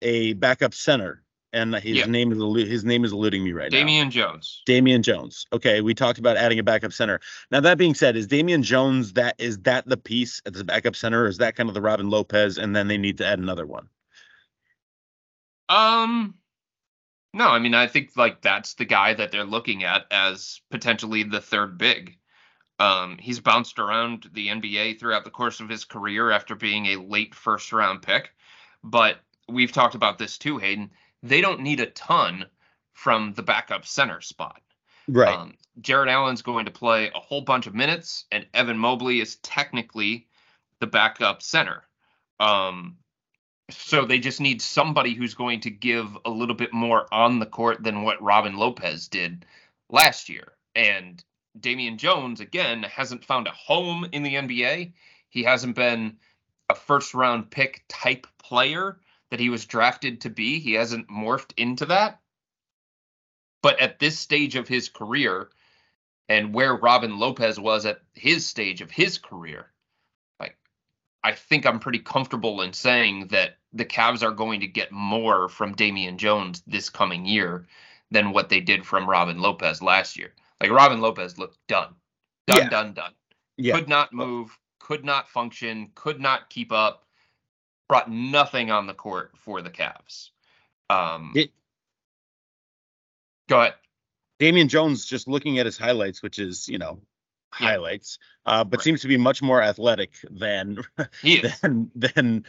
a 0.02 0.34
backup 0.34 0.74
center, 0.74 1.24
and 1.52 1.76
his 1.76 1.98
Yeah. 2.00 2.06
name 2.06 2.32
is 2.32 2.38
elu- 2.40 2.68
his 2.68 2.84
name 2.84 3.06
is 3.06 3.12
eluding 3.12 3.44
me 3.44 3.52
right 3.52 3.72
now. 3.72 3.78
Damian 3.78 4.10
Jones. 4.10 4.64
Damian 4.66 5.04
Jones. 5.04 5.46
Okay, 5.54 5.82
we 5.82 5.94
talked 5.94 6.20
about 6.20 6.38
adding 6.38 6.60
a 6.60 6.64
backup 6.64 6.94
center. 6.94 7.20
Now 7.52 7.60
that 7.60 7.78
being 7.78 7.94
said, 7.94 8.16
is 8.16 8.28
Damian 8.28 8.64
Jones 8.64 9.14
that 9.14 9.36
is 9.38 9.60
that 9.60 9.88
the 9.88 9.98
piece 9.98 10.42
as 10.46 10.54
the 10.54 10.64
backup 10.64 10.96
center, 10.96 11.24
or 11.24 11.28
is 11.28 11.38
that 11.38 11.56
kind 11.56 11.70
of 11.70 11.76
the 11.76 11.82
Robin 11.82 12.10
Lopez, 12.10 12.58
and 12.58 12.76
then 12.76 12.88
they 12.88 12.98
need 12.98 13.18
to 13.20 13.26
add 13.26 13.40
another 13.40 13.66
one? 13.66 13.88
Um 15.70 16.36
no, 17.34 17.48
I 17.50 17.60
mean 17.60 17.74
I 17.74 17.88
think 17.88 18.12
like 18.16 18.42
that's 18.42 18.76
the 18.76 18.86
guy 18.86 19.14
that 19.14 19.32
they're 19.32 19.44
looking 19.46 19.84
at 19.84 20.06
as 20.12 20.62
potentially 20.70 21.24
the 21.24 21.42
third 21.42 21.78
big. 21.78 22.18
Um 22.84 23.18
he's 23.18 23.40
bounced 23.40 23.80
around 23.80 24.30
the 24.34 24.48
NBA 24.48 25.00
throughout 25.00 25.24
the 25.24 25.30
course 25.30 25.60
of 25.60 25.70
his 25.70 25.86
career 25.86 26.32
after 26.32 26.56
being 26.56 26.88
a 26.88 26.98
late 26.98 27.34
first 27.34 27.72
round 27.72 28.02
pick, 28.02 28.32
but 28.84 29.20
we've 29.48 29.72
talked 29.72 29.96
about 29.96 30.18
this 30.18 30.38
too, 30.38 30.58
Hayden. 30.58 30.92
They 31.22 31.42
don't 31.42 31.62
need 31.62 31.80
a 31.80 31.88
ton 31.88 32.46
from 32.94 33.34
the 33.34 33.44
backup 33.44 33.86
center 33.86 34.22
spot. 34.22 34.62
Right. 35.08 35.36
Um, 35.36 35.56
Jarrett 35.82 36.10
Allen's 36.10 36.42
going 36.42 36.66
to 36.66 36.72
play 36.72 37.12
a 37.14 37.20
whole 37.20 37.42
bunch 37.42 37.68
of 37.68 37.74
minutes, 37.74 38.26
and 38.32 38.46
Evan 38.54 38.78
Mobley 38.78 39.22
is 39.22 39.38
technically 39.38 40.28
the 40.80 40.88
backup 40.88 41.42
center. 41.42 41.84
Um, 42.40 42.98
so 43.70 44.06
they 44.06 44.20
just 44.20 44.40
need 44.40 44.62
somebody 44.62 45.14
who's 45.14 45.34
going 45.34 45.62
to 45.62 45.72
give 45.72 46.18
a 46.26 46.30
little 46.30 46.56
bit 46.56 46.74
more 46.74 47.08
on 47.12 47.40
the 47.40 47.46
court 47.46 47.84
than 47.84 48.04
what 48.04 48.22
Robin 48.22 48.56
Lopez 48.56 49.08
did 49.08 49.46
last 49.90 50.30
year. 50.30 50.54
And 50.76 51.24
Damian 51.60 51.98
Jones, 51.98 52.40
again, 52.40 52.84
hasn't 52.84 53.26
found 53.26 53.48
a 53.48 53.52
home 53.52 54.08
in 54.12 54.24
the 54.24 54.36
NBA. 54.36 54.94
He 55.30 55.44
hasn't 55.44 55.76
been 55.76 56.18
a 56.70 56.76
first 56.76 57.14
round 57.14 57.52
pick 57.52 57.84
type 57.88 58.28
player 58.38 59.00
that 59.30 59.40
he 59.40 59.50
was 59.50 59.66
drafted 59.66 60.22
to 60.22 60.30
be. 60.30 60.60
He 60.60 60.74
hasn't 60.74 61.10
morphed 61.10 61.54
into 61.58 61.86
that. 61.88 62.20
But 63.62 63.80
at 63.80 64.00
this 64.00 64.20
stage 64.20 64.56
of 64.56 64.68
his 64.68 64.90
career 64.90 65.50
and 66.28 66.54
where 66.54 66.76
Robin 66.76 67.18
Lopez 67.18 67.60
was 67.60 67.86
at 67.86 68.02
his 68.14 68.46
stage 68.46 68.82
of 68.82 68.92
his 68.92 69.18
career, 69.18 69.72
like 70.40 70.58
I 71.24 71.34
think 71.34 71.66
I'm 71.66 71.80
pretty 71.80 72.00
comfortable 72.00 72.62
in 72.62 72.74
saying 72.74 73.28
that 73.30 73.58
the 73.72 73.86
Cavs 73.86 74.24
are 74.24 74.32
going 74.32 74.60
to 74.62 74.68
get 74.68 74.92
more 74.92 75.50
from 75.50 75.74
Damian 75.74 76.18
Jones 76.18 76.62
this 76.68 76.90
coming 76.90 77.26
year 77.26 77.68
than 78.12 78.32
what 78.32 78.50
they 78.50 78.60
did 78.60 78.86
from 78.86 79.10
Robin 79.10 79.40
Lopez 79.40 79.82
last 79.82 80.18
year. 80.18 80.34
Like 80.64 80.72
Robin 80.72 81.02
Lopez 81.02 81.38
looked 81.38 81.58
done. 81.68 81.94
Done, 82.48 82.58
Yeah. 82.58 82.70
done, 82.70 82.94
done. 82.94 83.12
yeah. 83.58 83.76
Could 83.76 83.90
not 83.90 84.14
move, 84.14 84.58
could 84.80 85.04
not 85.04 85.30
function, 85.30 85.92
could 85.94 86.20
not 86.22 86.50
keep 86.50 86.72
up, 86.72 87.06
brought 87.90 88.10
nothing 88.10 88.72
on 88.72 88.88
the 88.88 88.94
court 88.94 89.34
for 89.38 89.62
the 89.62 89.70
Cavs. 89.70 90.30
Um 90.90 91.34
It- 91.36 91.52
go 93.50 93.60
ahead. 93.62 93.76
Damian 94.40 94.68
Jones, 94.70 95.06
just 95.06 95.28
looking 95.28 95.60
at 95.60 95.66
his 95.66 95.78
highlights, 95.78 96.24
which 96.24 96.40
is 96.40 96.68
you 96.70 96.78
know 96.78 97.02
Yeah. 97.60 97.68
highlights, 97.68 98.18
uh, 98.46 98.64
but 98.64 98.80
Right. 98.80 98.84
seems 98.86 99.02
to 99.02 99.08
be 99.10 99.18
much 99.18 99.42
more 99.42 99.62
athletic 99.62 100.14
than 100.32 100.80
He 101.22 101.40
is. 101.42 101.60
than 101.62 101.92
than, 101.94 102.46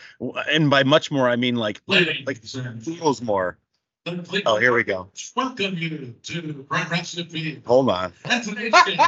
and 0.51 0.71
by 0.71 0.85
much 0.85 1.11
more 1.11 1.29
I 1.29 1.35
mean 1.37 1.57
like 1.57 1.83
Ladies 1.89 2.27
like 2.27 2.65
and 2.65 2.83
feels 2.83 3.21
more. 3.21 3.59
The 4.05 4.23
Cleveland 4.23 4.43
Oh, 4.47 4.59
here 4.59 4.75
we 4.75 4.85
go. 4.85 5.09
Welcome 5.35 5.79
you 5.79 6.15
to 6.23 6.65
Progressive 6.69 7.31
Field. 7.31 7.63
Hold 7.65 7.89
on, 7.89 8.13
And 8.25 8.45
today's 8.45 8.75
game 8.85 8.99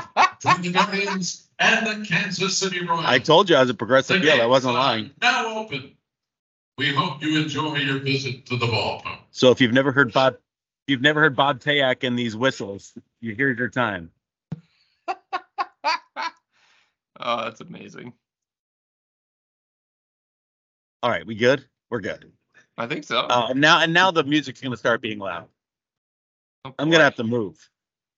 the 0.62 0.70
Guardians 0.72 1.48
and 1.58 1.86
the 1.86 2.06
Kansas 2.06 2.56
City 2.56 2.84
Royals. 2.84 3.04
I 3.06 3.18
told 3.18 3.50
you 3.50 3.56
I 3.56 3.60
was 3.60 3.70
a 3.70 3.74
progressive 3.74 4.20
The 4.20 4.26
field. 4.26 4.40
I 4.40 4.46
wasn't 4.46 4.74
lying. 4.74 5.10
Now 5.20 5.58
open. 5.58 5.92
We 6.78 6.94
hope 6.94 7.22
you 7.22 7.42
enjoy 7.42 7.76
your 7.76 7.98
visit 7.98 8.46
to 8.46 8.56
the 8.56 8.66
ballpark. 8.66 9.18
So 9.30 9.50
if 9.50 9.60
you've 9.60 9.72
never 9.72 9.92
heard 9.92 10.12
Bob, 10.12 10.34
if 10.34 10.92
you've 10.92 11.02
never 11.02 11.20
heard 11.20 11.36
Bob 11.36 11.60
Tayak 11.60 12.04
in 12.04 12.16
these 12.16 12.36
whistles, 12.36 12.92
you 13.20 13.34
hear 13.34 13.50
your 13.50 13.68
time. 13.68 14.10
oh, 15.08 15.14
that's 17.20 17.60
amazing. 17.60 18.12
All 21.02 21.10
right, 21.10 21.26
we 21.26 21.34
good? 21.34 21.64
We're 21.90 22.00
good. 22.00 22.32
I 22.78 22.86
think 22.86 23.04
so. 23.04 23.20
Uh, 23.20 23.48
and 23.50 23.60
now 23.60 23.80
and 23.80 23.92
now 23.92 24.10
the 24.10 24.24
music's 24.24 24.60
gonna 24.60 24.76
start 24.76 25.00
being 25.00 25.18
loud. 25.18 25.46
Oh, 26.64 26.74
I'm 26.78 26.90
gonna 26.90 27.04
have 27.04 27.14
to 27.16 27.24
move. 27.24 27.56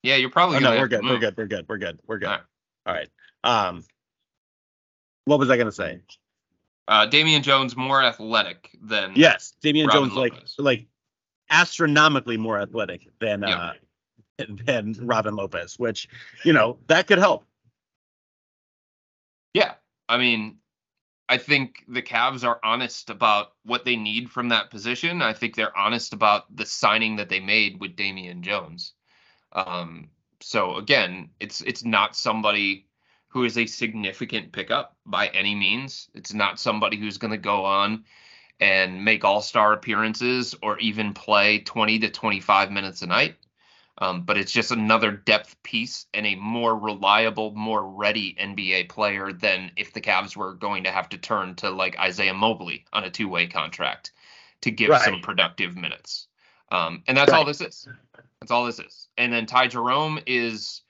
Yeah, 0.03 0.17
you're 0.17 0.31
probably 0.31 0.57
Oh 0.57 0.61
gonna. 0.61 0.75
no, 0.77 0.81
we're 0.81 0.88
good. 0.88 1.05
We're 1.05 1.19
good. 1.19 1.37
We're 1.37 1.47
good. 1.47 1.67
We're 1.69 1.79
good. 1.79 2.00
We're 2.07 2.19
good. 2.19 2.29
All 2.29 2.38
All 2.87 2.95
right. 2.95 3.09
Um, 3.45 3.85
what 5.27 5.38
was 5.38 5.50
I 5.50 5.57
gonna 5.57 5.71
say? 5.73 6.00
Uh, 6.88 7.07
Damian 7.07 7.43
Jones 7.43 7.77
more 7.77 8.03
athletic 8.03 8.71
than. 8.83 9.12
Yes, 9.15 9.53
Damian 9.62 9.87
Robin 9.88 10.05
Jones 10.05 10.15
like 10.15 10.33
Lopez. 10.33 10.55
like 10.59 10.87
astronomically 11.50 12.37
more 12.37 12.59
athletic 12.61 13.09
than 13.21 13.43
Yeah. 13.43 13.57
uh 13.59 13.73
than 14.65 14.95
Robin 15.03 15.35
Lopez, 15.37 15.79
which 15.79 16.09
you 16.45 16.53
know 16.53 16.79
that 16.87 17.07
could 17.07 17.19
help. 17.19 17.45
Yeah, 19.55 19.75
I 20.09 20.19
mean, 20.19 20.59
I 21.28 21.37
think 21.37 21.85
the 21.88 22.02
Cavs 22.02 22.44
are 22.44 22.58
honest 22.64 23.11
about 23.11 23.52
what 23.64 23.85
they 23.85 23.97
need 23.97 24.30
from 24.30 24.49
that 24.49 24.70
position. 24.70 25.20
I 25.20 25.35
think 25.35 25.54
they're 25.54 25.76
honest 25.76 26.14
about 26.14 26.44
the 26.54 26.64
signing 26.64 27.16
that 27.16 27.28
they 27.28 27.40
made 27.40 27.80
with 27.80 27.97
Damian 27.97 28.42
Jones. 28.42 28.94
Um, 29.52 30.08
so 30.40 30.76
again, 30.76 31.30
it's 31.40 31.61
it's 31.61 31.85
not 31.85 32.16
somebody 32.16 32.87
who 33.28 33.44
is 33.44 33.58
a 33.58 33.66
significant 33.66 34.52
pickup 34.52 34.97
by 35.04 35.28
any 35.28 35.54
means. 35.54 36.08
It's 36.14 36.32
not 36.32 36.58
somebody 36.58 36.97
who's 36.97 37.18
going 37.18 37.32
to 37.32 37.38
go 37.38 37.64
on 37.64 38.04
and 38.61 39.04
make 39.04 39.25
all-star 39.25 39.73
appearances 39.75 40.54
or 40.62 40.78
even 40.78 41.12
play 41.12 41.61
20 41.61 41.99
to 42.00 42.11
25 42.11 42.70
minutes 42.73 43.02
a 43.02 43.06
night. 43.06 43.37
Um, 44.00 44.23
but 44.23 44.38
it's 44.38 44.52
just 44.52 44.71
another 44.71 45.11
depth 45.11 45.61
piece 45.64 46.07
and 46.14 46.25
a 46.25 46.37
more 46.37 46.76
reliable, 46.76 47.52
more 47.52 47.85
ready 47.85 48.37
NBA 48.40 48.88
player 48.88 49.33
than 49.33 49.73
if 49.76 49.93
the 49.93 50.00
Cavs 50.00 50.37
were 50.37 50.55
going 50.55 50.85
to 50.85 50.90
have 50.90 51.09
to 51.09 51.19
turn 51.19 51.57
to 51.57 51.71
like 51.71 51.99
Isaiah 51.99 52.35
Mobley 52.35 52.85
on 52.93 53.02
a 53.05 53.11
two 53.11 53.28
way 53.28 53.49
contract 53.49 54.12
to 54.61 54.71
give 54.71 54.97
some 54.99 55.21
productive 55.21 55.76
minutes. 55.76 56.28
Um, 56.71 57.02
and 57.09 57.17
that's 57.17 57.33
all 57.33 57.45
this 57.45 57.61
is. 57.61 57.88
That's 58.40 58.52
all 58.52 58.67
this 58.67 58.78
is. 58.78 59.09
And 59.17 59.33
then 59.33 59.47
Ty 59.47 59.69
Jerome 59.69 60.21
is 60.26 60.83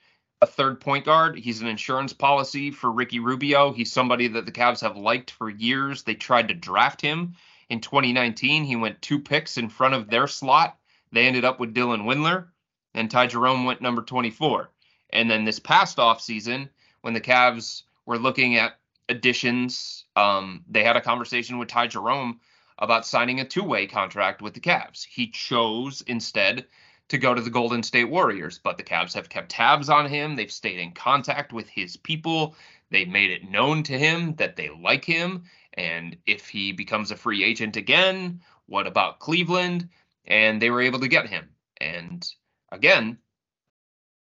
a 0.42 0.46
third 0.46 0.80
point 0.80 1.04
guard. 1.04 1.38
He's 1.38 1.60
an 1.60 1.66
insurance 1.66 2.12
policy 2.12 2.70
for 2.70 2.90
Ricky 2.90 3.20
Rubio. 3.20 3.72
He's 3.72 3.92
somebody 3.92 4.28
that 4.28 4.46
the 4.46 4.52
Cavs 4.52 4.82
have 4.82 4.96
liked 4.96 5.30
for 5.30 5.48
years. 5.48 6.02
They 6.02 6.14
tried 6.14 6.48
to 6.48 6.54
draft 6.54 7.00
him 7.00 7.34
in 7.68 7.80
2019. 7.80 8.64
He 8.64 8.76
went 8.76 9.02
two 9.02 9.18
picks 9.18 9.56
in 9.56 9.68
front 9.68 9.94
of 9.94 10.10
their 10.10 10.26
slot. 10.26 10.76
They 11.12 11.26
ended 11.26 11.44
up 11.44 11.58
with 11.58 11.74
Dylan 11.74 12.02
Windler, 12.02 12.46
and 12.94 13.10
Ty 13.10 13.28
Jerome 13.28 13.64
went 13.64 13.80
number 13.80 14.02
24. 14.02 14.70
And 15.10 15.30
then 15.30 15.44
this 15.44 15.58
past 15.58 15.98
offseason, 15.98 16.68
when 17.00 17.14
the 17.14 17.20
Cavs 17.20 17.82
were 18.06 18.18
looking 18.18 18.56
at 18.56 18.78
additions, 19.08 20.04
um, 20.16 20.64
they 20.68 20.84
had 20.84 20.96
a 20.96 21.00
conversation 21.00 21.58
with 21.58 21.68
Ty 21.68 21.88
Jerome 21.88 22.40
about 22.78 23.06
signing 23.06 23.40
a 23.40 23.44
two 23.44 23.64
way 23.64 23.86
contract 23.86 24.42
with 24.42 24.54
the 24.54 24.60
Cavs. 24.60 25.04
He 25.04 25.28
chose 25.28 26.02
instead 26.02 26.66
to 27.08 27.18
go 27.18 27.34
to 27.34 27.40
the 27.40 27.50
Golden 27.50 27.82
State 27.82 28.10
Warriors, 28.10 28.60
but 28.62 28.76
the 28.76 28.82
Cavs 28.82 29.14
have 29.14 29.28
kept 29.28 29.50
tabs 29.50 29.88
on 29.88 30.06
him. 30.06 30.36
They've 30.36 30.52
stayed 30.52 30.78
in 30.78 30.92
contact 30.92 31.52
with 31.52 31.68
his 31.68 31.96
people. 31.96 32.54
They've 32.90 33.08
made 33.08 33.30
it 33.30 33.50
known 33.50 33.82
to 33.84 33.98
him 33.98 34.34
that 34.36 34.56
they 34.56 34.68
like 34.68 35.04
him. 35.04 35.44
And 35.74 36.16
if 36.26 36.48
he 36.48 36.72
becomes 36.72 37.10
a 37.10 37.16
free 37.16 37.44
agent 37.44 37.76
again, 37.76 38.40
what 38.66 38.86
about 38.86 39.20
Cleveland? 39.20 39.88
And 40.26 40.60
they 40.60 40.70
were 40.70 40.82
able 40.82 41.00
to 41.00 41.08
get 41.08 41.28
him. 41.28 41.48
And 41.80 42.28
again, 42.70 43.18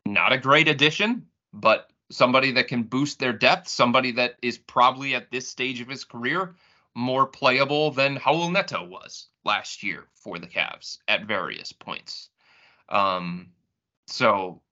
not 0.07 0.33
a 0.33 0.39
great 0.39 0.69
addition, 0.69 1.27
but 1.53 1.91
somebody 2.11 2.53
that 2.53 2.69
can 2.69 2.83
boost 2.83 3.19
their 3.19 3.33
depth, 3.33 3.69
somebody 3.69 4.13
that 4.13 4.37
is 4.43 4.59
probably 4.59 5.15
at 5.15 5.31
this 5.31 5.49
stage 5.49 5.81
of 5.81 5.89
his 5.89 6.05
career 6.05 6.55
more 6.95 7.27
playable 7.27 7.91
than 7.91 8.19
Raul 8.19 8.51
Neto 8.51 8.85
was 8.85 9.29
last 9.45 9.83
year 9.83 10.09
for 10.15 10.39
the 10.39 10.47
Cavs 10.47 10.99
at 11.07 11.27
various 11.27 11.73
points. 11.73 12.31
Um, 12.89 13.51
so 14.07 14.63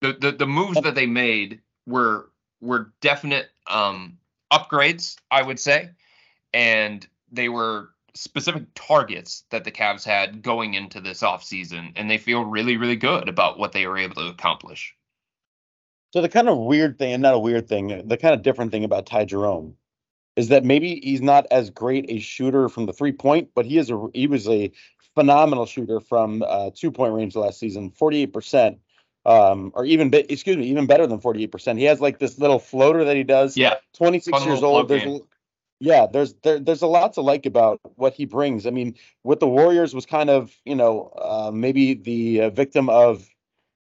the, 0.00 0.14
the 0.14 0.32
the 0.32 0.46
moves 0.46 0.80
that 0.80 0.94
they 0.94 1.06
made 1.06 1.60
were 1.86 2.30
were 2.60 2.92
definite 3.00 3.50
um, 3.68 4.18
upgrades, 4.52 5.16
I 5.30 5.42
would 5.42 5.60
say, 5.60 5.90
and 6.54 7.06
they 7.30 7.48
were 7.48 7.90
specific 8.14 8.64
targets 8.74 9.44
that 9.50 9.64
the 9.64 9.70
Cavs 9.72 10.04
had 10.04 10.42
going 10.42 10.74
into 10.74 11.00
this 11.00 11.22
offseason, 11.22 11.92
and 11.96 12.10
they 12.10 12.18
feel 12.18 12.44
really, 12.44 12.76
really 12.76 12.96
good 12.96 13.28
about 13.28 13.58
what 13.58 13.72
they 13.72 13.86
were 13.86 13.98
able 13.98 14.16
to 14.16 14.28
accomplish. 14.28 14.94
So 16.12 16.22
the 16.22 16.28
kind 16.28 16.48
of 16.48 16.58
weird 16.58 16.98
thing, 16.98 17.12
and 17.12 17.22
not 17.22 17.34
a 17.34 17.38
weird 17.38 17.68
thing, 17.68 18.08
the 18.08 18.16
kind 18.16 18.34
of 18.34 18.42
different 18.42 18.70
thing 18.70 18.84
about 18.84 19.06
Ty 19.06 19.26
Jerome 19.26 19.74
is 20.36 20.48
that 20.48 20.64
maybe 20.64 21.00
he's 21.02 21.20
not 21.20 21.46
as 21.50 21.68
great 21.68 22.06
a 22.08 22.18
shooter 22.18 22.68
from 22.68 22.86
the 22.86 22.92
three 22.92 23.12
point, 23.12 23.50
but 23.54 23.66
he 23.66 23.76
is 23.76 23.90
a 23.90 24.06
he 24.14 24.26
was 24.26 24.48
a 24.48 24.70
phenomenal 25.14 25.66
shooter 25.66 26.00
from 26.00 26.42
uh, 26.46 26.70
two 26.74 26.90
point 26.90 27.12
range 27.12 27.36
last 27.36 27.58
season, 27.58 27.90
forty 27.90 28.22
eight 28.22 28.32
percent, 28.32 28.78
um, 29.26 29.72
or 29.74 29.84
even 29.84 30.10
be, 30.10 30.18
excuse 30.30 30.56
me, 30.56 30.66
even 30.66 30.86
better 30.86 31.06
than 31.06 31.20
forty 31.20 31.42
eight 31.42 31.52
percent. 31.52 31.78
He 31.78 31.84
has 31.86 32.00
like 32.00 32.18
this 32.20 32.38
little 32.38 32.58
floater 32.58 33.04
that 33.04 33.16
he 33.16 33.24
does. 33.24 33.56
Yeah, 33.56 33.74
twenty 33.92 34.20
six 34.20 34.44
years 34.44 34.62
old. 34.62 34.88
There's 34.88 35.02
a- 35.02 35.20
yeah, 35.80 36.06
there's 36.06 36.34
there, 36.42 36.58
there's 36.58 36.82
a 36.82 36.86
lot 36.86 37.12
to 37.14 37.20
like 37.20 37.46
about 37.46 37.80
what 37.96 38.14
he 38.14 38.24
brings. 38.24 38.66
I 38.66 38.70
mean, 38.70 38.96
with 39.22 39.40
the 39.40 39.48
Warriors 39.48 39.94
was 39.94 40.06
kind 40.06 40.30
of 40.30 40.56
you 40.64 40.74
know 40.74 41.12
uh, 41.20 41.50
maybe 41.52 41.94
the 41.94 42.42
uh, 42.42 42.50
victim 42.50 42.88
of 42.90 43.28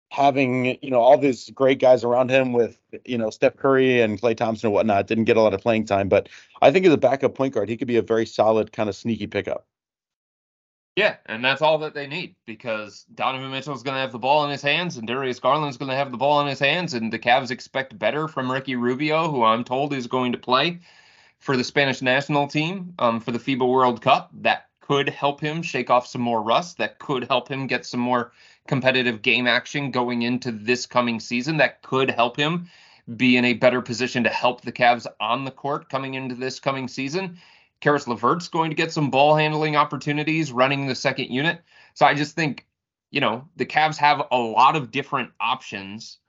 having 0.10 0.78
you 0.82 0.90
know 0.90 1.02
all 1.02 1.18
these 1.18 1.50
great 1.50 1.80
guys 1.80 2.04
around 2.04 2.30
him 2.30 2.54
with 2.54 2.78
you 3.06 3.18
know 3.18 3.30
Steph 3.30 3.58
Curry 3.58 4.02
and 4.02 4.22
Klay 4.22 4.36
Thompson 4.36 4.68
and 4.68 4.74
whatnot. 4.74 5.08
Didn't 5.08 5.26
get 5.26 5.38
a 5.38 5.42
lot 5.42 5.54
of 5.54 5.62
playing 5.62 5.86
time, 5.86 6.08
but 6.08 6.30
I 6.62 6.72
think 6.72 6.86
as 6.86 6.94
a 6.94 6.98
backup 6.98 7.36
point 7.36 7.54
guard, 7.54 7.68
he 7.68 7.76
could 7.76 7.88
be 7.88 7.98
a 7.98 8.02
very 8.02 8.26
solid 8.26 8.72
kind 8.72 8.88
of 8.88 8.96
sneaky 8.96 9.28
pickup. 9.28 9.68
Yeah, 10.96 11.16
and 11.26 11.44
that's 11.44 11.64
all 11.64 11.80
that 11.80 11.96
they 11.96 12.06
need 12.06 12.36
because 12.46 13.06
Donovan 13.16 13.50
Mitchell 13.50 13.74
is 13.74 13.82
going 13.82 13.96
to 13.96 14.00
have 14.00 14.12
the 14.12 14.20
ball 14.20 14.46
in 14.46 14.52
his 14.52 14.62
hands 14.62 14.96
and 14.98 15.08
Darius 15.08 15.40
Garland's 15.40 15.76
going 15.76 15.90
to 15.90 15.96
have 15.96 16.12
the 16.12 16.18
ball 16.18 16.40
in 16.42 16.48
his 16.48 16.60
hands, 16.60 16.94
and 16.94 17.12
the 17.12 17.18
Cavs 17.18 17.50
expect 17.50 17.98
better 17.98 18.28
from 18.28 18.50
Ricky 18.50 18.76
Rubio, 18.76 19.30
who 19.30 19.44
I'm 19.44 19.64
told 19.64 19.92
is 19.92 20.06
going 20.06 20.32
to 20.32 20.38
play 20.38 20.80
for 21.44 21.58
the 21.58 21.64
Spanish 21.64 22.02
national 22.02 22.48
team 22.48 22.94
um, 23.00 23.20
for 23.20 23.34
the 23.34 23.38
FIBA 23.38 23.68
World 23.68 24.02
Cup. 24.02 24.30
That 24.32 24.68
could 24.80 25.10
help 25.10 25.42
him 25.42 25.62
shake 25.62 25.90
off 25.90 26.08
some 26.08 26.22
more 26.22 26.42
rust. 26.42 26.78
That 26.78 27.00
could 27.00 27.26
help 27.26 27.50
him 27.50 27.68
get 27.68 27.86
some 27.86 28.00
more 28.00 28.32
competitive 28.66 29.22
game 29.22 29.46
action 29.46 29.92
going 29.92 30.22
into 30.22 30.54
this 30.54 30.86
coming 30.86 31.20
season. 31.20 31.58
That 31.58 31.82
could 31.82 32.10
help 32.10 32.38
him 32.38 32.70
be 33.18 33.36
in 33.36 33.44
a 33.44 33.56
better 33.56 33.82
position 33.82 34.24
to 34.24 34.30
help 34.30 34.62
the 34.62 34.72
Cavs 34.72 35.06
on 35.20 35.44
the 35.44 35.52
court 35.52 35.90
coming 35.90 36.14
into 36.14 36.34
this 36.34 36.62
coming 36.62 36.88
season. 36.88 37.38
Caris 37.82 38.08
LeVert's 38.08 38.48
going 38.48 38.72
to 38.72 38.76
get 38.76 38.94
some 38.94 39.12
ball 39.12 39.36
handling 39.36 39.76
opportunities 39.76 40.54
running 40.54 40.88
the 40.88 40.96
second 40.96 41.30
unit. 41.30 41.60
So 41.94 42.06
I 42.06 42.14
just 42.14 42.38
think, 42.38 42.66
you 43.12 43.20
know, 43.20 43.50
the 43.58 43.66
Cavs 43.66 43.98
have 43.98 44.28
a 44.32 44.38
lot 44.38 44.78
of 44.78 44.92
different 44.92 45.32
options 45.42 46.20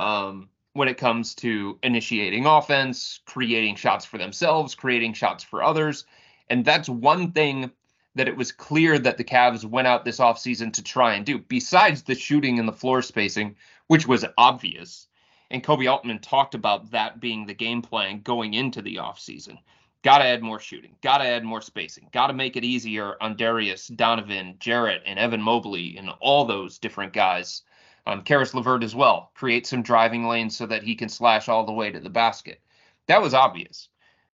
um, 0.00 0.48
when 0.74 0.88
it 0.88 0.96
comes 0.96 1.34
to 1.36 1.78
initiating 1.82 2.46
offense, 2.46 3.20
creating 3.26 3.76
shots 3.76 4.04
for 4.04 4.18
themselves, 4.18 4.74
creating 4.74 5.12
shots 5.12 5.44
for 5.44 5.62
others. 5.62 6.04
And 6.48 6.64
that's 6.64 6.88
one 6.88 7.32
thing 7.32 7.70
that 8.14 8.28
it 8.28 8.36
was 8.36 8.52
clear 8.52 8.98
that 8.98 9.16
the 9.16 9.24
Cavs 9.24 9.64
went 9.64 9.88
out 9.88 10.04
this 10.04 10.18
offseason 10.18 10.72
to 10.74 10.82
try 10.82 11.14
and 11.14 11.24
do, 11.24 11.38
besides 11.38 12.02
the 12.02 12.14
shooting 12.14 12.58
and 12.58 12.68
the 12.68 12.72
floor 12.72 13.02
spacing, 13.02 13.56
which 13.86 14.06
was 14.06 14.24
obvious. 14.36 15.08
And 15.50 15.64
Koby 15.64 15.90
Altman 15.90 16.18
talked 16.18 16.54
about 16.54 16.90
that 16.90 17.20
being 17.20 17.46
the 17.46 17.54
game 17.54 17.82
plan 17.82 18.20
going 18.20 18.54
into 18.54 18.80
the 18.82 18.96
offseason. 18.96 19.58
Got 20.02 20.18
to 20.18 20.24
add 20.24 20.42
more 20.42 20.58
shooting. 20.58 20.96
Got 21.02 21.18
to 21.18 21.24
add 21.24 21.44
more 21.44 21.60
spacing. 21.60 22.08
Got 22.12 22.26
to 22.26 22.32
make 22.32 22.56
it 22.56 22.64
easier 22.64 23.16
on 23.20 23.36
Darius, 23.36 23.86
Donovan, 23.86 24.56
Jarrett, 24.58 25.02
and 25.06 25.18
Evan 25.18 25.40
Mobley, 25.40 25.96
and 25.96 26.10
all 26.20 26.44
those 26.44 26.78
different 26.78 27.12
guys. 27.12 27.62
Um, 28.06 28.22
Caris 28.22 28.54
LeVert 28.54 28.82
as 28.82 28.94
well. 28.94 29.30
Create 29.34 29.66
some 29.66 29.82
driving 29.82 30.26
lanes 30.26 30.56
so 30.56 30.66
that 30.66 30.82
he 30.82 30.94
can 30.94 31.08
slash 31.08 31.48
all 31.48 31.64
the 31.64 31.72
way 31.72 31.90
to 31.90 32.00
the 32.00 32.10
basket. 32.10 32.60
That 33.06 33.22
was 33.22 33.34
obvious. 33.34 33.88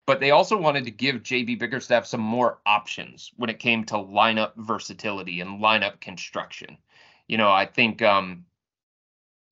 But 0.05 0.19
they 0.19 0.31
also 0.31 0.57
wanted 0.57 0.83
to 0.85 0.91
give 0.91 1.23
JB 1.23 1.59
Bickerstaff 1.59 2.05
some 2.05 2.19
more 2.19 2.59
options 2.65 3.31
when 3.37 3.49
it 3.49 3.59
came 3.59 3.85
to 3.85 3.95
lineup 3.95 4.51
versatility 4.57 5.39
and 5.39 5.61
lineup 5.61 6.01
construction. 6.01 6.77
You 7.27 7.37
know, 7.37 7.49
I 7.49 7.65
think 7.65 8.01
um, 8.01 8.45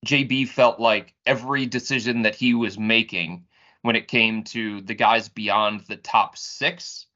JB 0.04 0.48
felt 0.48 0.78
like 0.78 1.14
every 1.24 1.64
decision 1.64 2.22
that 2.22 2.34
he 2.34 2.52
was 2.52 2.78
making 2.78 3.46
when 3.80 3.96
it 3.96 4.08
came 4.08 4.44
to 4.44 4.82
the 4.82 4.94
guys 4.94 5.28
beyond 5.28 5.84
the 5.88 5.96
top 5.96 6.36
six, 6.36 7.06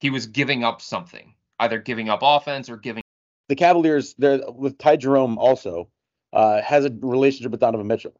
he 0.00 0.10
was 0.10 0.26
giving 0.26 0.64
up 0.64 0.82
something, 0.82 1.34
either 1.60 1.78
giving 1.78 2.08
up 2.08 2.20
offense 2.22 2.68
or 2.68 2.76
giving. 2.76 3.02
The 3.48 3.54
Cavaliers, 3.54 4.14
there 4.14 4.40
with 4.50 4.76
Ty 4.76 4.96
Jerome 4.96 5.38
also 5.38 5.88
uh, 6.36 6.60
has 6.60 6.84
a 6.84 6.90
relationship 7.00 7.50
with 7.50 7.60
Donovan 7.60 7.86
Mitchell, 7.86 8.14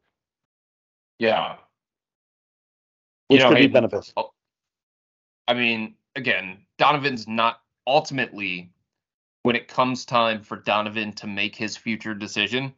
Yeah. 1.19 1.57
which 3.27 3.39
You 3.39 3.43
know, 3.43 3.49
could 3.49 3.55
be 3.55 3.61
Hayden, 3.61 3.73
beneficial. 3.73 4.33
I 5.47 5.53
mean, 5.53 5.95
again, 6.15 6.65
Donovan's 6.79 7.27
not 7.27 7.61
ultimately, 7.85 8.71
when 9.43 9.55
it 9.55 9.67
comes 9.67 10.03
time 10.03 10.41
for 10.41 10.57
Donovan 10.57 11.13
to 11.13 11.27
make 11.27 11.55
his 11.55 11.77
future 11.77 12.15
decision, 12.15 12.73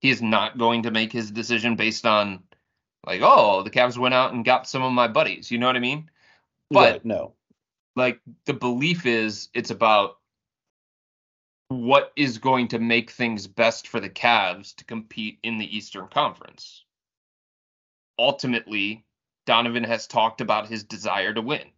he 0.00 0.10
is 0.10 0.20
not 0.20 0.58
going 0.58 0.82
to 0.82 0.90
make 0.90 1.12
his 1.12 1.30
decision 1.30 1.76
based 1.76 2.04
on, 2.04 2.42
like, 3.06 3.20
oh, 3.22 3.62
the 3.62 3.70
Cavs 3.70 3.96
went 3.96 4.14
out 4.14 4.32
and 4.32 4.44
got 4.44 4.68
some 4.68 4.82
of 4.82 4.92
my 4.92 5.06
buddies. 5.06 5.50
You 5.50 5.58
know 5.58 5.66
what 5.68 5.76
I 5.76 5.80
mean? 5.80 6.10
But 6.70 6.92
Right, 6.94 7.04
no, 7.04 7.34
like 7.94 8.20
the 8.46 8.54
belief 8.54 9.06
is 9.06 9.48
it's 9.54 9.70
about 9.70 10.18
what 11.72 12.12
is 12.16 12.38
going 12.38 12.68
to 12.68 12.78
make 12.78 13.10
things 13.10 13.46
best 13.46 13.88
for 13.88 14.00
the 14.00 14.10
Cavs 14.10 14.74
to 14.76 14.84
compete 14.84 15.38
in 15.42 15.58
the 15.58 15.76
Eastern 15.76 16.08
Conference. 16.08 16.84
Ultimately, 18.18 19.04
Donovan 19.46 19.84
has 19.84 20.06
talked 20.06 20.40
about 20.40 20.68
his 20.68 20.84
desire 20.84 21.34
to 21.34 21.42
win. 21.42 21.70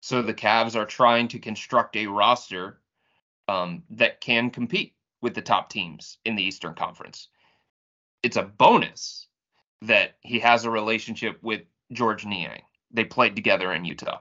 So 0.00 0.22
the 0.22 0.34
Cavs 0.34 0.76
are 0.76 0.86
trying 0.86 1.28
to 1.28 1.38
construct 1.38 1.96
a 1.96 2.06
roster 2.06 2.80
um, 3.48 3.82
that 3.90 4.20
can 4.20 4.50
compete 4.50 4.94
with 5.20 5.34
the 5.34 5.42
top 5.42 5.68
teams 5.68 6.18
in 6.24 6.36
the 6.36 6.42
Eastern 6.42 6.74
Conference. 6.74 7.28
It's 8.22 8.36
a 8.36 8.42
bonus 8.42 9.26
that 9.82 10.16
he 10.20 10.38
has 10.40 10.64
a 10.64 10.70
relationship 10.70 11.42
with 11.42 11.62
George 11.92 12.24
Niang. 12.24 12.62
They 12.90 13.04
played 13.04 13.36
together 13.36 13.72
in 13.72 13.84
Utah. 13.84 14.20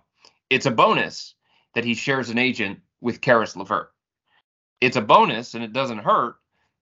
It's 0.50 0.66
a 0.66 0.72
bonus 0.72 1.36
that 1.76 1.86
he 1.86 1.94
shares 1.94 2.30
an 2.30 2.38
agent 2.38 2.80
with 3.02 3.22
Caris 3.22 3.56
LeVert. 3.56 3.92
It's 4.82 4.98
a 4.98 5.02
bonus, 5.02 5.54
and 5.54 5.64
it 5.64 5.74
doesn't 5.74 6.00
hurt 6.00 6.36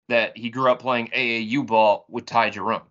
that 0.09 0.37
he 0.37 0.49
grew 0.49 0.69
up 0.71 0.79
playing 0.79 1.07
AAU 1.07 1.65
ball 1.65 2.05
with 2.09 2.25
Ty 2.25 2.51
Jerome. 2.51 2.87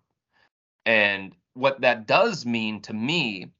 And 0.87 1.35
what 1.55 1.81
that 1.83 2.07
does 2.07 2.45
mean 2.45 2.81
to 2.83 2.93
me 2.93 3.53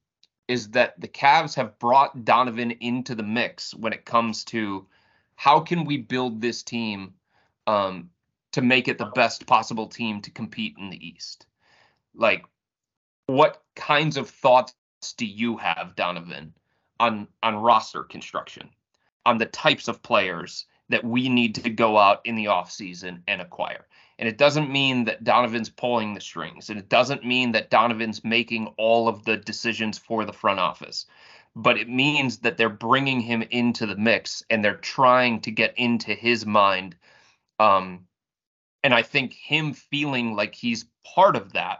is 0.47 0.69
that 0.71 0.99
the 0.99 1.07
Cavs 1.07 1.55
have 1.55 1.79
brought 1.79 2.25
Donovan 2.25 2.71
into 2.71 3.15
the 3.15 3.23
mix 3.23 3.73
when 3.73 3.93
it 3.93 4.05
comes 4.05 4.43
to 4.45 4.87
how 5.35 5.59
can 5.59 5.85
we 5.85 5.97
build 5.97 6.41
this 6.41 6.63
team 6.63 7.13
um, 7.67 8.09
to 8.51 8.61
make 8.61 8.87
it 8.87 8.97
the 8.97 9.11
best 9.15 9.47
possible 9.47 9.87
team 9.87 10.21
to 10.21 10.31
compete 10.31 10.75
in 10.77 10.89
the 10.89 11.07
East. 11.07 11.45
Like, 12.13 12.45
what 13.27 13.63
kinds 13.75 14.17
of 14.17 14.29
thoughts 14.29 14.75
do 15.17 15.25
you 15.25 15.57
have, 15.57 15.95
Donovan, 15.95 16.53
on 16.99 17.27
on 17.43 17.55
roster 17.55 18.03
construction, 18.03 18.69
on 19.25 19.37
the 19.37 19.45
types 19.45 19.87
of 19.87 20.03
players 20.03 20.65
that 20.89 21.03
we 21.03 21.29
need 21.29 21.55
to 21.55 21.69
go 21.69 21.97
out 21.97 22.21
in 22.25 22.35
the 22.35 22.45
offseason 22.45 23.21
and 23.27 23.41
acquire? 23.41 23.85
And 24.17 24.29
it 24.29 24.37
doesn't 24.37 24.71
mean 24.71 25.05
that 25.05 25.23
Donovan's 25.23 25.69
pulling 25.69 26.13
the 26.13 26.21
strings, 26.21 26.69
and 26.69 26.79
it 26.79 26.87
doesn't 26.87 27.25
mean 27.25 27.51
that 27.51 27.69
Donovan's 27.69 28.23
making 28.23 28.67
all 28.77 29.07
of 29.07 29.25
the 29.25 29.37
decisions 29.37 29.97
for 29.97 30.23
the 30.23 30.33
front 30.33 30.59
office. 30.59 31.05
But 31.55 31.77
it 31.77 31.89
means 31.89 32.39
that 32.39 32.57
they're 32.57 32.69
bringing 32.69 33.21
him 33.21 33.41
into 33.41 33.85
the 33.85 33.95
mix 33.95 34.43
and 34.49 34.63
they're 34.63 34.75
trying 34.75 35.41
to 35.41 35.51
get 35.51 35.73
into 35.77 36.13
his 36.13 36.45
mind. 36.45 36.97
Um, 37.59 38.07
and 38.83 38.93
I 38.93 39.01
think 39.01 39.33
him 39.33 39.73
feeling 39.73 40.35
like 40.35 40.53
he's 40.53 40.85
part 41.15 41.35
of 41.35 41.53
that, 41.53 41.79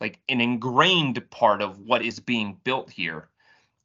like 0.00 0.18
an 0.28 0.40
ingrained 0.40 1.30
part 1.30 1.60
of 1.60 1.78
what 1.78 2.02
is 2.02 2.20
being 2.20 2.58
built 2.64 2.90
here, 2.90 3.28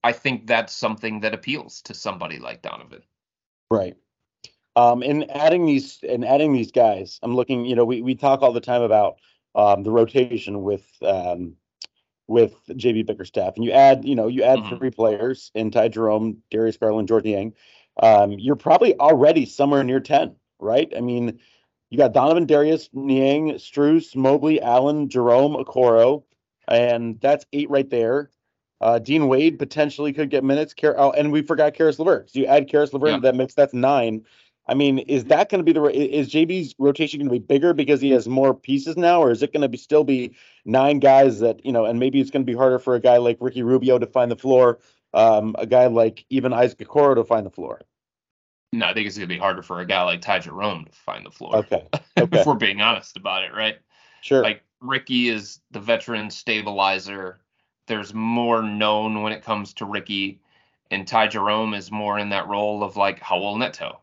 I 0.03 0.13
think 0.13 0.47
that's 0.47 0.73
something 0.73 1.19
that 1.21 1.33
appeals 1.33 1.81
to 1.83 1.93
somebody 1.93 2.39
like 2.39 2.61
Donovan. 2.61 3.03
right. 3.69 3.97
Um, 4.77 5.01
and 5.01 5.29
adding 5.31 5.65
these 5.65 5.99
and 6.07 6.23
adding 6.23 6.53
these 6.53 6.71
guys, 6.71 7.19
I'm 7.23 7.35
looking. 7.35 7.65
You 7.65 7.75
know, 7.75 7.83
we 7.83 8.03
we 8.03 8.13
talk 8.13 8.43
all 8.43 8.53
the 8.53 8.61
time 8.61 8.83
about 8.83 9.15
um, 9.55 9.81
the 9.81 9.89
rotation 9.89 10.61
with 10.61 10.85
um, 11.01 11.55
with 12.27 12.53
JB 12.69 13.07
Bickerstaff, 13.07 13.55
and 13.55 13.65
you 13.65 13.71
add, 13.71 14.05
you 14.05 14.15
know, 14.15 14.27
you 14.27 14.43
add 14.43 14.59
Mhm. 14.59 14.77
three 14.77 14.91
players 14.91 15.49
in 15.55 15.71
Ty 15.71 15.87
Jerome, 15.87 16.43
Darius 16.51 16.77
Garland, 16.77 17.07
Jordan 17.07 17.31
Yang. 17.31 17.53
Um, 18.03 18.31
you're 18.33 18.55
probably 18.55 18.93
already 18.99 19.45
somewhere 19.47 19.83
near 19.83 19.99
ten, 19.99 20.35
right? 20.59 20.93
I 20.95 21.01
mean, 21.01 21.39
you 21.89 21.97
got 21.97 22.13
Donovan, 22.13 22.45
Darius, 22.45 22.89
Niang, 22.93 23.53
Strus, 23.53 24.15
Mobley, 24.15 24.61
Allen, 24.61 25.09
Jerome, 25.09 25.53
Okoro, 25.55 26.21
and 26.67 27.19
that's 27.19 27.47
eight 27.51 27.69
right 27.71 27.89
there. 27.89 28.29
Uh, 28.79 28.99
Dean 28.99 29.27
Wade 29.27 29.57
potentially 29.57 30.13
could 30.13 30.29
get 30.29 30.43
minutes. 30.43 30.75
Car- 30.75 30.93
oh, 30.99 31.09
and 31.11 31.31
we 31.31 31.41
forgot 31.41 31.73
Caris 31.73 31.97
LeVert. 31.97 32.29
So 32.29 32.37
you 32.39 32.45
add 32.45 32.69
Caris 32.69 32.93
LeVert 32.93 33.09
Yeah. 33.09 33.19
that 33.21 33.35
mix, 33.35 33.55
that's 33.55 33.73
nine. 33.73 34.23
I 34.67 34.73
mean, 34.73 34.99
is 34.99 35.25
that 35.25 35.49
going 35.49 35.59
to 35.59 35.63
be 35.63 35.71
the 35.71 35.83
is 35.85 36.29
JB's 36.29 36.75
rotation 36.77 37.19
going 37.19 37.29
to 37.29 37.33
be 37.33 37.39
bigger 37.39 37.73
because 37.73 38.01
he 38.01 38.11
has 38.11 38.27
more 38.27 38.53
pieces 38.53 38.97
now, 38.97 39.21
or 39.21 39.31
is 39.31 39.41
it 39.41 39.53
going 39.53 39.61
to 39.61 39.69
be 39.69 39.77
still 39.77 40.03
be 40.03 40.35
nine 40.65 40.99
guys 40.99 41.39
that 41.39 41.65
you 41.65 41.71
know? 41.71 41.85
And 41.85 41.99
maybe 41.99 42.19
it's 42.19 42.31
going 42.31 42.45
to 42.45 42.51
be 42.51 42.57
harder 42.57 42.79
for 42.79 42.95
a 42.95 42.99
guy 42.99 43.17
like 43.17 43.37
Ricky 43.39 43.63
Rubio 43.63 43.97
to 43.97 44.05
find 44.05 44.29
the 44.29 44.35
floor, 44.35 44.79
um, 45.13 45.55
a 45.57 45.65
guy 45.65 45.87
like 45.87 46.25
even 46.29 46.51
Isaac 46.51 46.79
Okoro 46.79 47.15
to 47.15 47.23
find 47.23 47.45
the 47.45 47.51
floor. 47.51 47.81
No, 48.73 48.87
I 48.87 48.93
think 48.93 49.07
it's 49.07 49.17
going 49.17 49.29
to 49.29 49.33
be 49.33 49.39
harder 49.39 49.61
for 49.61 49.79
a 49.79 49.85
guy 49.85 50.03
like 50.03 50.21
Ty 50.21 50.39
Jerome 50.39 50.85
to 50.85 50.91
find 50.91 51.25
the 51.25 51.31
floor. 51.31 51.55
Okay, 51.57 51.87
okay. 52.19 52.39
if 52.39 52.45
we're 52.45 52.55
being 52.55 52.81
honest 52.81 53.15
about 53.15 53.43
it, 53.43 53.53
right? 53.53 53.77
sure. 54.21 54.43
Like 54.43 54.63
Ricky 54.81 55.29
is 55.29 55.61
the 55.71 55.79
veteran 55.79 56.29
stabilizer. 56.29 57.39
There's 57.87 58.13
more 58.13 58.61
known 58.61 59.21
when 59.21 59.31
it 59.31 59.43
comes 59.43 59.73
to 59.75 59.85
Ricky, 59.85 60.41
and 60.91 61.07
Ty 61.07 61.27
Jerome 61.27 61.73
is 61.73 61.89
more 61.89 62.19
in 62.19 62.29
that 62.29 62.49
role 62.49 62.83
of 62.83 62.97
like 62.97 63.21
Raul 63.21 63.57
Neto. 63.57 64.01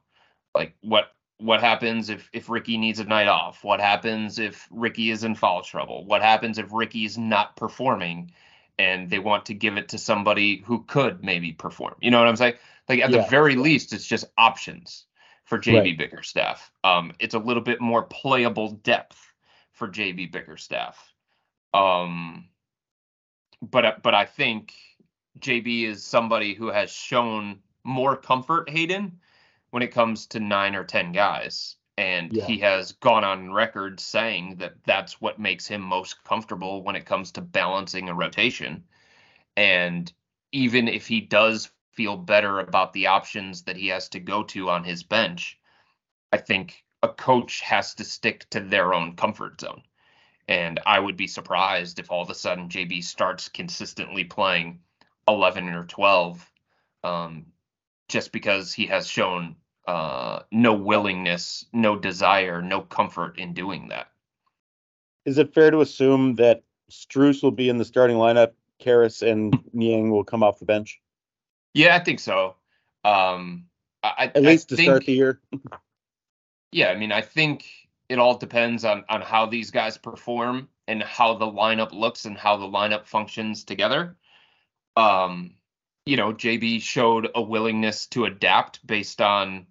Like 0.54 0.74
what 0.80 1.10
what 1.38 1.60
happens 1.60 2.10
if 2.10 2.30
if 2.32 2.48
Ricky 2.48 2.76
needs 2.78 3.00
a 3.00 3.04
night 3.04 3.28
off? 3.28 3.64
What 3.64 3.80
happens 3.80 4.38
if 4.38 4.68
Ricky 4.70 5.10
is 5.10 5.24
in 5.24 5.34
foul 5.34 5.62
trouble? 5.62 6.04
What 6.04 6.22
happens 6.22 6.58
if 6.58 6.72
Ricky's 6.72 7.18
not 7.18 7.56
performing 7.56 8.32
and 8.78 9.10
they 9.10 9.18
want 9.18 9.46
to 9.46 9.54
give 9.54 9.76
it 9.76 9.90
to 9.90 9.98
somebody 9.98 10.62
who 10.64 10.84
could 10.84 11.24
maybe 11.24 11.52
perform? 11.52 11.94
You 12.00 12.10
know 12.10 12.18
what 12.18 12.28
I'm 12.28 12.36
saying? 12.36 12.54
Like 12.88 13.00
at 13.00 13.10
Yeah. 13.10 13.22
the 13.22 13.28
very 13.28 13.56
least, 13.56 13.92
it's 13.92 14.06
just 14.06 14.26
options 14.38 15.06
for 15.44 15.58
JB 15.58 15.74
Right. 15.74 15.98
Bickerstaff. 15.98 16.70
Um, 16.82 17.12
it's 17.18 17.34
a 17.34 17.38
little 17.38 17.62
bit 17.62 17.80
more 17.80 18.02
playable 18.04 18.70
depth 18.70 19.20
for 19.72 19.88
JB 19.88 20.30
Bickerstaff. 20.32 21.12
Um, 21.72 22.48
but 23.60 24.02
but 24.02 24.14
I 24.14 24.24
think 24.24 24.72
JB 25.40 25.84
is 25.84 26.04
somebody 26.04 26.54
who 26.54 26.68
has 26.68 26.90
shown 26.90 27.60
more 27.82 28.16
comfort, 28.16 28.70
Hayden, 28.70 29.20
when 29.74 29.82
it 29.82 29.90
comes 29.90 30.28
to 30.28 30.38
nine 30.38 30.76
or 30.76 30.84
ten 30.84 31.10
guys, 31.10 31.74
and 31.98 32.32
Yeah. 32.32 32.46
he 32.46 32.58
has 32.58 32.92
gone 32.92 33.24
on 33.24 33.52
record 33.52 33.98
saying 33.98 34.54
that 34.58 34.84
that's 34.84 35.20
what 35.20 35.40
makes 35.40 35.66
him 35.66 35.80
most 35.80 36.22
comfortable 36.22 36.84
when 36.84 36.94
it 36.94 37.06
comes 37.06 37.32
to 37.32 37.40
balancing 37.40 38.08
a 38.08 38.14
rotation. 38.14 38.84
And 39.56 40.12
even 40.52 40.86
if 40.86 41.08
he 41.08 41.20
does 41.20 41.72
feel 41.90 42.16
better 42.16 42.60
about 42.60 42.92
the 42.92 43.08
options 43.08 43.64
that 43.64 43.76
he 43.76 43.88
has 43.88 44.08
to 44.10 44.20
go 44.20 44.44
to 44.44 44.70
on 44.70 44.84
his 44.84 45.02
bench, 45.02 45.58
I 46.30 46.36
think 46.36 46.84
a 47.02 47.08
coach 47.08 47.60
has 47.62 47.94
to 47.94 48.04
stick 48.04 48.48
to 48.50 48.60
their 48.60 48.94
own 48.94 49.16
comfort 49.16 49.60
zone. 49.60 49.82
And 50.46 50.78
I 50.86 51.00
would 51.00 51.16
be 51.16 51.26
surprised 51.26 51.98
if 51.98 52.12
all 52.12 52.22
of 52.22 52.30
a 52.30 52.36
sudden 52.36 52.68
JB 52.68 53.02
starts 53.02 53.48
consistently 53.48 54.22
playing 54.22 54.84
11 55.26 55.68
or 55.70 55.84
12 55.84 56.52
um, 57.02 57.46
just 58.08 58.30
because 58.30 58.72
he 58.72 58.86
has 58.86 59.08
shown 59.08 59.56
uh, 59.86 60.40
no 60.50 60.74
willingness, 60.74 61.66
no 61.72 61.98
desire, 61.98 62.62
no 62.62 62.80
comfort 62.80 63.38
in 63.38 63.54
doing 63.54 63.88
that. 63.88 64.08
Is 65.24 65.38
it 65.38 65.54
fair 65.54 65.70
to 65.70 65.80
assume 65.80 66.34
that 66.36 66.62
Strus 66.90 67.42
will 67.42 67.50
be 67.50 67.68
in 67.68 67.78
the 67.78 67.84
starting 67.84 68.16
lineup? 68.16 68.52
Caris 68.78 69.22
and 69.22 69.58
Niang 69.72 70.10
will 70.10 70.24
come 70.24 70.42
off 70.42 70.58
the 70.58 70.64
bench 70.64 71.00
Yeah, 71.72 71.96
I 71.96 72.00
think 72.00 72.20
so. 72.20 72.56
Um, 73.04 73.66
I, 74.02 74.30
at 74.34 74.42
least 74.42 74.72
I 74.72 74.76
to 74.76 74.82
start 74.82 75.06
the 75.06 75.12
year. 75.12 75.40
Yeah, 76.72 76.88
I 76.88 76.96
mean, 76.96 77.12
I 77.12 77.20
think 77.20 77.66
it 78.08 78.18
all 78.18 78.36
depends 78.36 78.84
on 78.84 79.04
on 79.08 79.20
how 79.20 79.46
these 79.46 79.70
guys 79.70 79.96
perform 79.96 80.68
and 80.88 81.00
how 81.04 81.34
the 81.34 81.46
lineup 81.46 81.92
looks 81.92 82.24
and 82.24 82.36
how 82.36 82.56
the 82.56 82.66
lineup 82.66 83.06
functions 83.06 83.62
together. 83.62 84.16
Um, 84.96 85.54
you 86.04 86.16
know, 86.16 86.32
JB 86.32 86.82
showed 86.82 87.30
a 87.32 87.40
willingness 87.40 88.08
to 88.08 88.24
adapt 88.24 88.84
based 88.84 89.20
on 89.20 89.68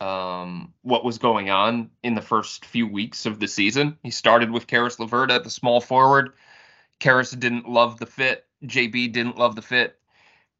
um 0.00 0.72
what 0.82 1.04
was 1.04 1.18
going 1.18 1.50
on 1.50 1.90
in 2.02 2.14
the 2.14 2.22
first 2.22 2.64
few 2.64 2.86
weeks 2.86 3.26
of 3.26 3.40
the 3.40 3.48
season. 3.48 3.98
He 4.02 4.10
started 4.10 4.50
with 4.50 4.66
Caris 4.66 4.98
LeVert 4.98 5.30
at 5.30 5.44
the 5.44 5.50
small 5.50 5.80
forward. 5.80 6.34
Caris 7.00 7.30
didn't 7.32 7.68
love 7.68 7.98
the 7.98 8.06
fit. 8.06 8.46
JB 8.64 9.12
didn't 9.12 9.38
love 9.38 9.56
the 9.56 9.62
fit. 9.62 9.98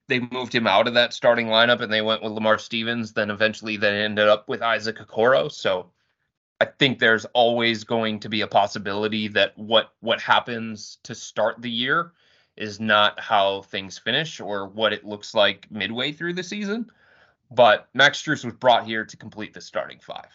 They 0.09 0.21
moved 0.21 0.55
him 0.55 0.67
out 0.67 0.89
of 0.89 0.95
that 0.95 1.13
starting 1.13 1.49
lineup 1.49 1.81
and 1.81 1.93
they 1.93 2.01
went 2.01 2.23
with 2.23 2.33
Lamar 2.33 2.59
Stevens. 2.59 3.13
Then 3.13 3.31
eventually 3.31 3.77
they 3.77 4.03
ended 4.03 4.29
up 4.29 4.49
with 4.49 4.63
Isaac 4.63 4.99
Okoro. 4.99 5.53
So 5.53 5.91
I 6.61 6.65
think 6.65 6.99
there's 6.99 7.25
always 7.27 7.85
going 7.85 8.21
to 8.21 8.29
be 8.29 8.41
a 8.41 8.47
possibility 8.47 9.29
that 9.29 9.57
what 9.57 9.93
what 10.01 10.21
happens 10.21 10.99
to 11.05 11.15
start 11.15 11.61
the 11.63 11.71
year 11.71 12.13
is 12.57 12.81
not 12.81 13.21
how 13.21 13.63
things 13.63 13.99
finish 13.99 14.41
or 14.41 14.67
what 14.67 14.93
it 14.93 15.05
looks 15.05 15.35
like 15.35 15.71
midway 15.71 16.11
through 16.11 16.33
the 16.33 16.43
season. 16.43 16.91
But 17.51 17.89
Max 17.95 18.23
Strus 18.23 18.45
was 18.45 18.55
brought 18.55 18.87
here 18.87 19.05
to 19.05 19.17
complete 19.17 19.55
the 19.55 19.61
starting 19.61 19.99
five. 20.01 20.29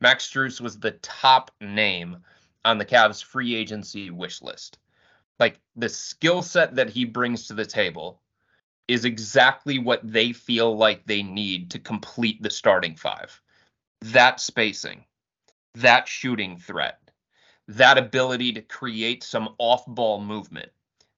Max 0.00 0.28
Strus 0.28 0.60
was 0.60 0.78
the 0.78 0.92
top 1.02 1.50
name 1.60 2.18
on 2.64 2.78
the 2.78 2.84
Cavs 2.84 3.22
free 3.22 3.54
agency 3.54 4.10
wish 4.10 4.42
list. 4.42 4.78
Like 5.38 5.60
the 5.76 5.88
skill 5.88 6.42
set 6.42 6.74
that 6.74 6.90
he 6.90 7.04
brings 7.04 7.46
to 7.46 7.54
the 7.54 7.66
table 7.66 8.20
is 8.88 9.04
exactly 9.04 9.78
what 9.78 10.00
they 10.02 10.32
feel 10.32 10.76
like 10.76 11.06
they 11.06 11.22
need 11.22 11.70
to 11.70 11.78
complete 11.78 12.42
the 12.42 12.50
starting 12.50 12.96
five. 12.96 13.40
That 14.00 14.40
spacing, 14.40 15.04
that 15.74 16.08
shooting 16.08 16.56
threat, 16.56 17.10
that 17.68 17.98
ability 17.98 18.52
to 18.52 18.62
create 18.62 19.22
some 19.22 19.54
off 19.58 19.84
ball 19.86 20.20
movement, 20.20 20.70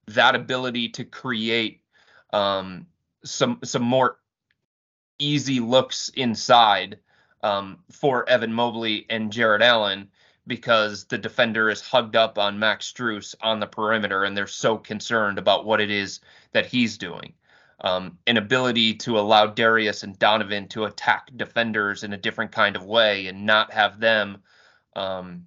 that 0.07 0.35
ability 0.35 0.89
to 0.89 1.03
create 1.03 1.81
um, 2.33 2.87
some 3.23 3.59
some 3.63 3.83
more 3.83 4.17
easy 5.19 5.59
looks 5.59 6.09
inside 6.09 6.99
um, 7.43 7.79
for 7.91 8.27
Evan 8.27 8.53
Mobley 8.53 9.05
and 9.09 9.31
Jarrett 9.31 9.61
Allen 9.61 10.09
because 10.47 11.05
the 11.05 11.17
defender 11.17 11.69
is 11.69 11.81
hugged 11.81 12.15
up 12.15 12.37
on 12.37 12.59
Max 12.59 12.91
Strus 12.91 13.35
on 13.41 13.59
the 13.59 13.67
perimeter 13.67 14.23
and 14.23 14.35
they're 14.35 14.47
so 14.47 14.77
concerned 14.77 15.37
about 15.37 15.65
what 15.65 15.79
it 15.79 15.91
is 15.91 16.21
that 16.53 16.65
he's 16.65 16.97
doing. 16.97 17.33
Um, 17.81 18.17
an 18.27 18.35
ability 18.37 18.95
to 18.95 19.19
allow 19.19 19.45
Darius 19.45 20.03
and 20.03 20.17
Donovan 20.19 20.67
to 20.69 20.85
attack 20.85 21.29
defenders 21.37 22.03
in 22.03 22.11
a 22.11 22.17
different 22.17 22.51
kind 22.51 22.75
of 22.75 22.83
way 22.85 23.27
and 23.27 23.45
not 23.45 23.71
have 23.71 23.99
them 23.99 24.39
um, 24.95 25.45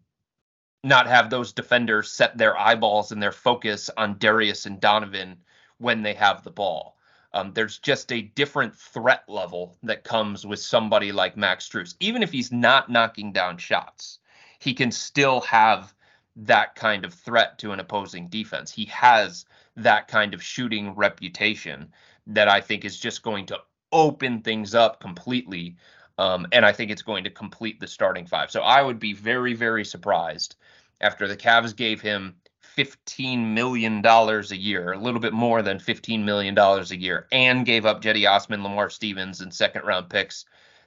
not 0.84 1.06
have 1.06 1.30
those 1.30 1.52
defenders 1.52 2.10
set 2.10 2.36
their 2.36 2.58
eyeballs 2.58 3.12
and 3.12 3.22
their 3.22 3.32
focus 3.32 3.90
on 3.96 4.18
Darius 4.18 4.66
and 4.66 4.80
Donovan 4.80 5.38
when 5.78 6.02
they 6.02 6.14
have 6.14 6.42
the 6.42 6.50
ball. 6.50 6.96
Um, 7.34 7.52
there's 7.54 7.78
just 7.78 8.12
a 8.12 8.22
different 8.22 8.76
threat 8.76 9.24
level 9.26 9.76
that 9.82 10.04
comes 10.04 10.46
with 10.46 10.60
somebody 10.60 11.12
like 11.12 11.36
Max 11.36 11.68
Strus. 11.68 11.94
Even 12.00 12.22
if 12.22 12.30
he's 12.30 12.52
not 12.52 12.90
knocking 12.90 13.32
down 13.32 13.58
shots, 13.58 14.18
he 14.58 14.74
can 14.74 14.90
still 14.90 15.40
have 15.40 15.94
that 16.36 16.74
kind 16.74 17.04
of 17.04 17.12
threat 17.12 17.58
to 17.58 17.72
an 17.72 17.80
opposing 17.80 18.28
defense. 18.28 18.70
He 18.70 18.84
has 18.86 19.44
that 19.76 20.08
kind 20.08 20.34
of 20.34 20.42
shooting 20.42 20.94
reputation 20.94 21.92
that 22.26 22.48
I 22.48 22.60
think 22.60 22.84
is 22.84 22.98
just 22.98 23.22
going 23.22 23.46
to 23.46 23.60
open 23.90 24.40
things 24.42 24.74
up 24.74 25.00
completely. 25.00 25.76
Um, 26.18 26.46
and 26.52 26.64
I 26.64 26.72
think 26.72 26.90
it's 26.90 27.02
going 27.02 27.24
to 27.24 27.30
complete 27.30 27.80
the 27.80 27.86
starting 27.86 28.26
five. 28.26 28.50
So 28.50 28.60
I 28.62 28.82
would 28.82 28.98
be 28.98 29.12
very, 29.12 29.54
very 29.54 29.84
surprised 29.84 30.56
after 31.00 31.26
the 31.26 31.36
Cavs 31.36 31.74
gave 31.74 32.00
him 32.00 32.36
$15 32.76 33.52
million 33.52 34.04
a 34.04 34.42
year, 34.54 34.92
a 34.92 34.98
little 34.98 35.20
bit 35.20 35.32
more 35.32 35.62
than 35.62 35.78
$15 35.78 36.24
million 36.24 36.58
a 36.58 36.82
year, 36.94 37.26
and 37.32 37.66
gave 37.66 37.86
up 37.86 38.02
Cedi 38.02 38.28
Osman, 38.28 38.62
Lamar 38.62 38.90
Stevens, 38.90 39.40
and 39.40 39.52
second 39.52 39.84
round 39.84 40.08
picks, 40.08 40.44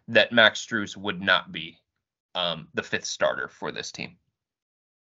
that 0.08 0.32
Max 0.32 0.66
Strus 0.66 0.96
would 0.96 1.22
not 1.22 1.52
be 1.52 1.80
um, 2.36 2.68
the 2.74 2.84
fifth 2.84 3.06
starter 3.06 3.48
for 3.48 3.72
this 3.72 3.92
team. 3.92 4.18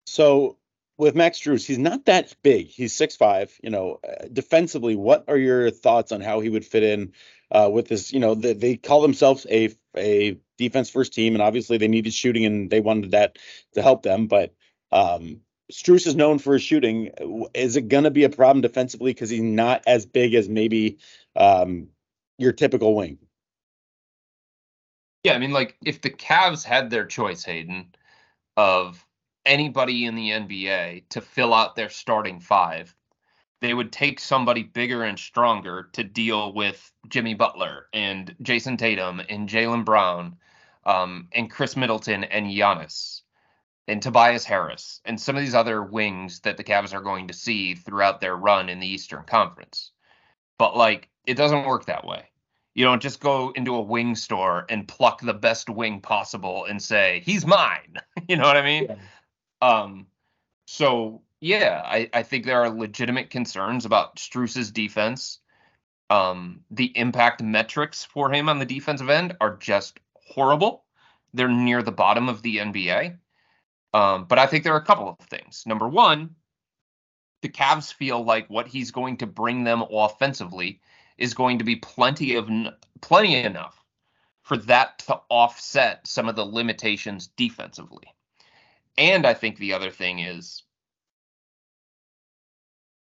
So 0.07 0.57
with 0.99 1.15
Max 1.15 1.39
Strus, 1.41 1.67
he's 1.67 1.79
not 1.79 2.05
that 2.07 2.35
big. 2.43 2.67
He's 2.67 2.95
six 2.95 3.17
five. 3.17 3.57
You 3.63 3.71
know, 3.71 4.01
uh, 4.07 4.27
defensively, 4.33 4.97
what 4.97 5.25
are 5.29 5.37
your 5.37 5.71
thoughts 5.71 6.13
on 6.13 6.21
how 6.21 6.41
he 6.41 6.49
would 6.49 6.65
fit 6.65 6.83
in 6.83 7.13
uh, 7.51 7.71
with 7.73 7.89
this? 7.89 8.13
You 8.13 8.21
know, 8.21 8.35
the, 8.35 8.53
they 8.53 8.77
call 8.77 9.01
themselves 9.01 9.47
a 9.51 9.75
a 9.97 10.39
defense 10.59 10.91
first 10.91 11.13
team, 11.13 11.35
and 11.35 11.43
obviously 11.43 11.79
they 11.79 11.89
needed 11.89 12.13
shooting, 12.13 12.45
and 12.45 12.71
they 12.71 12.81
wanted 12.81 13.13
that 13.13 13.39
to 13.75 13.83
help 13.83 14.03
them. 14.03 14.27
But 14.27 14.55
um, 14.93 15.41
Strus 15.71 16.07
is 16.07 16.15
known 16.15 16.39
for 16.39 16.55
his 16.55 16.63
shooting. 16.63 17.11
Is 17.55 17.77
it 17.77 17.89
going 17.89 18.05
to 18.05 18.11
be 18.11 18.25
a 18.25 18.29
problem 18.29 18.61
defensively 18.61 19.13
because 19.13 19.31
he's 19.31 19.43
not 19.43 19.83
as 19.87 20.07
big 20.07 20.35
as 20.35 20.49
maybe 20.49 20.99
um, 21.37 21.89
your 22.39 22.53
typical 22.53 22.95
wing? 22.95 23.19
Yeah, 25.25 25.35
I 25.35 25.39
mean, 25.39 25.53
like 25.53 25.77
if 25.85 26.01
the 26.01 26.11
Cavs 26.11 26.65
had 26.65 26.91
their 26.91 27.07
choice, 27.07 27.45
Hayden, 27.45 27.95
of 28.57 29.05
anybody 29.45 30.07
in 30.07 30.15
the 30.15 30.31
NBA 30.31 31.09
to 31.11 31.21
fill 31.21 31.53
out 31.53 31.77
their 31.77 31.91
starting 31.91 32.41
five, 32.41 32.95
they 33.61 33.75
would 33.75 33.93
take 33.93 34.19
somebody 34.19 34.63
bigger 34.63 35.05
and 35.05 35.19
stronger 35.19 35.91
to 35.93 36.03
deal 36.03 36.55
with 36.55 36.91
Jimmy 37.09 37.35
Butler 37.35 37.87
and 37.93 38.35
Jayson 38.43 38.79
Tatum 38.79 39.21
and 39.29 39.49
Jaylen 39.49 39.85
Brown 39.85 40.37
um, 40.87 41.29
and 41.33 41.51
Khris 41.51 41.77
Middleton 41.77 42.25
and 42.25 42.47
Giannis 42.47 43.21
and 43.91 44.01
Tobias 44.01 44.45
Harris 44.45 45.01
and 45.05 45.21
some 45.21 45.37
of 45.37 45.43
these 45.43 45.55
other 45.55 45.83
wings 45.83 46.39
that 46.41 46.57
the 46.57 46.63
Cavs 46.63 46.95
are 46.95 47.01
going 47.01 47.27
to 47.27 47.35
see 47.35 47.75
throughout 47.75 48.21
their 48.21 48.37
run 48.37 48.69
in 48.69 48.79
the 48.79 48.87
Eastern 48.87 49.25
Conference. 49.25 49.91
But 50.59 50.77
like 50.77 51.09
it 51.27 51.35
doesn't 51.35 51.67
work 51.67 51.87
that 51.87 52.07
way. 52.07 52.27
You 52.75 52.85
don't 52.85 53.03
just 53.03 53.19
go 53.19 53.51
into 53.57 53.75
a 53.75 53.81
wing 53.81 54.15
store 54.15 54.65
and 54.69 54.87
pluck 54.87 55.21
the 55.21 55.35
best 55.35 55.69
wing 55.69 56.01
possible 56.01 56.67
and 56.67 56.81
say, 56.81 57.21
he's 57.27 57.45
mine. 57.45 57.97
you 58.29 58.37
know 58.37 58.45
what 58.45 58.57
I 58.57 58.63
mean? 58.63 58.87
Yeah. 58.89 58.97
Um 59.61 60.07
so 60.67 61.23
yeah, 61.41 61.83
I, 61.85 62.09
I 62.13 62.23
think 62.23 62.45
there 62.45 62.63
are 62.63 62.71
legitimate 62.71 63.31
concerns 63.31 63.87
about 63.87 64.21
Strus's 64.21 64.71
defense. 64.71 65.41
Um, 66.11 66.61
the 66.71 66.97
impact 66.97 67.43
metrics 67.43 68.05
for 68.05 68.33
him 68.33 68.49
on 68.49 68.59
the 68.59 68.67
defensive 68.67 69.09
end 69.09 69.37
are 69.41 69.57
just 69.57 69.99
horrible. 70.15 70.85
They're 71.35 71.49
near 71.49 71.83
the 71.83 71.93
bottom 71.93 72.29
of 72.29 72.43
the 72.43 72.59
NBA. 72.59 73.17
Um, 73.93 74.25
but 74.25 74.39
I 74.39 74.47
think 74.47 74.65
there 74.65 74.75
are 74.75 74.81
a 74.81 74.85
couple 74.85 75.09
of 75.09 75.27
things. 75.27 75.65
Number 75.67 75.89
one, 75.89 76.37
the 77.43 77.49
Cavs 77.49 77.93
feel 77.93 78.23
like 78.23 78.49
what 78.49 78.69
he's 78.69 78.91
going 78.91 79.17
to 79.19 79.27
bring 79.27 79.65
them 79.65 79.83
offensively 79.91 80.81
is 81.19 81.35
going 81.35 81.59
to 81.59 81.65
be 81.65 81.77
plenty 81.77 82.37
of 82.37 82.49
plenty 83.01 83.35
enough 83.35 83.83
for 84.43 84.57
that 84.57 84.99
to 85.01 85.21
offset 85.29 86.07
some 86.07 86.29
of 86.29 86.37
the 86.37 86.45
limitations 86.45 87.29
defensively. 87.37 88.05
And 88.99 89.27
I 89.27 89.35
think 89.35 89.59
the 89.59 89.73
other 89.73 89.91
thing 89.91 90.19
is 90.21 90.63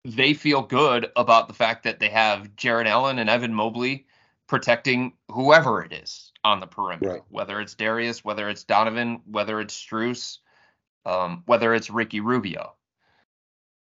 they 0.04 0.32
feel 0.32 0.62
good 0.62 1.10
about 1.16 1.48
the 1.48 1.54
fact 1.54 1.84
that 1.84 2.00
they 2.00 2.08
have 2.08 2.56
Jarrett 2.56 2.86
Allen 2.86 3.18
and 3.18 3.28
Evan 3.28 3.52
Mobley 3.52 4.06
protecting 4.46 5.12
whoever 5.30 5.82
it 5.82 5.92
is 5.92 6.32
on 6.42 6.60
the 6.60 6.66
perimeter, 6.66 7.12
right. 7.12 7.22
whether 7.28 7.60
it's 7.60 7.74
Darius, 7.74 8.24
whether 8.24 8.48
it's 8.48 8.64
Donovan, 8.64 9.20
whether 9.26 9.60
it's 9.60 9.74
Strus 9.74 10.38
um, 11.04 11.42
whether 11.46 11.74
it's 11.74 11.90
Ricky 11.90 12.20
Rubio. 12.20 12.74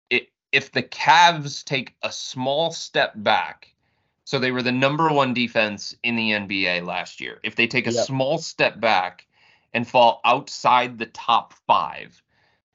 It, 0.09 0.29
if 0.51 0.71
the 0.71 0.83
Cavs 0.83 1.63
take 1.63 1.95
a 2.01 2.11
small 2.11 2.71
step 2.71 3.13
back, 3.15 3.73
so 4.25 4.39
they 4.39 4.51
were 4.51 4.63
the 4.63 4.71
number 4.71 5.09
one 5.09 5.33
defense 5.33 5.95
in 6.03 6.15
the 6.15 6.31
NBA 6.31 6.85
last 6.85 7.19
year. 7.19 7.39
If 7.43 7.55
they 7.55 7.67
take 7.67 7.87
a 7.87 7.93
yep. 7.93 8.05
small 8.05 8.37
step 8.37 8.79
back 8.79 9.27
and 9.73 9.87
fall 9.87 10.21
outside 10.23 10.97
the 10.97 11.07
top 11.07 11.53
five 11.67 12.21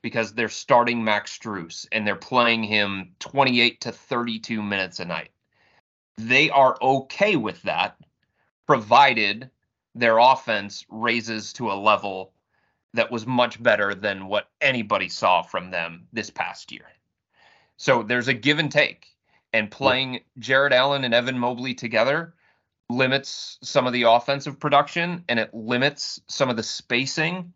because 0.03 0.35
they're 0.35 0.48
starting 0.48 1.03
Max 1.03 1.38
Strus 1.38 1.87
and 1.90 2.07
they're 2.07 2.16
playing 2.16 2.64
him 2.64 3.14
28 3.18 3.81
to 3.83 3.92
32 3.92 4.62
minutes 4.62 5.01
a 5.01 5.05
night, 5.05 5.31
they 6.18 6.51
are 6.51 6.77
okay 6.83 7.37
with 7.37 7.62
that, 7.62 7.96
provided 8.66 9.51
their 9.94 10.18
offense 10.18 10.85
raises 10.90 11.53
to 11.55 11.70
a 11.70 11.74
level 11.74 12.33
that 12.94 13.11
was 13.11 13.27
much 13.27 13.62
better 13.62 13.94
than 13.94 14.29
what 14.29 14.48
anybody 14.61 15.09
saw 15.09 15.42
from 15.42 15.70
them 15.70 16.07
this 16.12 16.31
past 16.31 16.72
year. 16.72 16.87
So 17.77 18.03
there's 18.03 18.29
a 18.29 18.35
give 18.35 18.59
and 18.59 18.70
take. 18.70 19.07
And 19.55 19.70
playing 19.70 20.20
Jarrett 20.38 20.74
Allen 20.74 21.05
and 21.05 21.14
Evan 21.14 21.38
Mobley 21.38 21.74
together 21.74 22.35
limits 22.90 23.59
some 23.62 23.87
of 23.87 23.94
the 23.94 24.03
offensive 24.03 24.61
production 24.61 25.24
and 25.29 25.38
it 25.38 25.55
limits 25.55 26.20
some 26.29 26.51
of 26.51 26.57
the 26.57 26.62
spacing. 26.62 27.55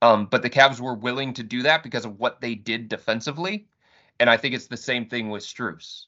Um, 0.00 0.26
but 0.26 0.42
the 0.42 0.50
Cavs 0.50 0.80
were 0.80 0.94
willing 0.94 1.34
to 1.34 1.44
do 1.44 1.62
that 1.62 1.84
because 1.84 2.04
of 2.04 2.18
what 2.18 2.40
they 2.40 2.56
did 2.56 2.88
defensively. 2.88 3.68
And 4.18 4.28
I 4.28 4.36
think 4.36 4.54
it's 4.54 4.66
the 4.66 4.76
same 4.76 5.06
thing 5.06 5.30
with 5.30 5.44
Strus. 5.44 6.06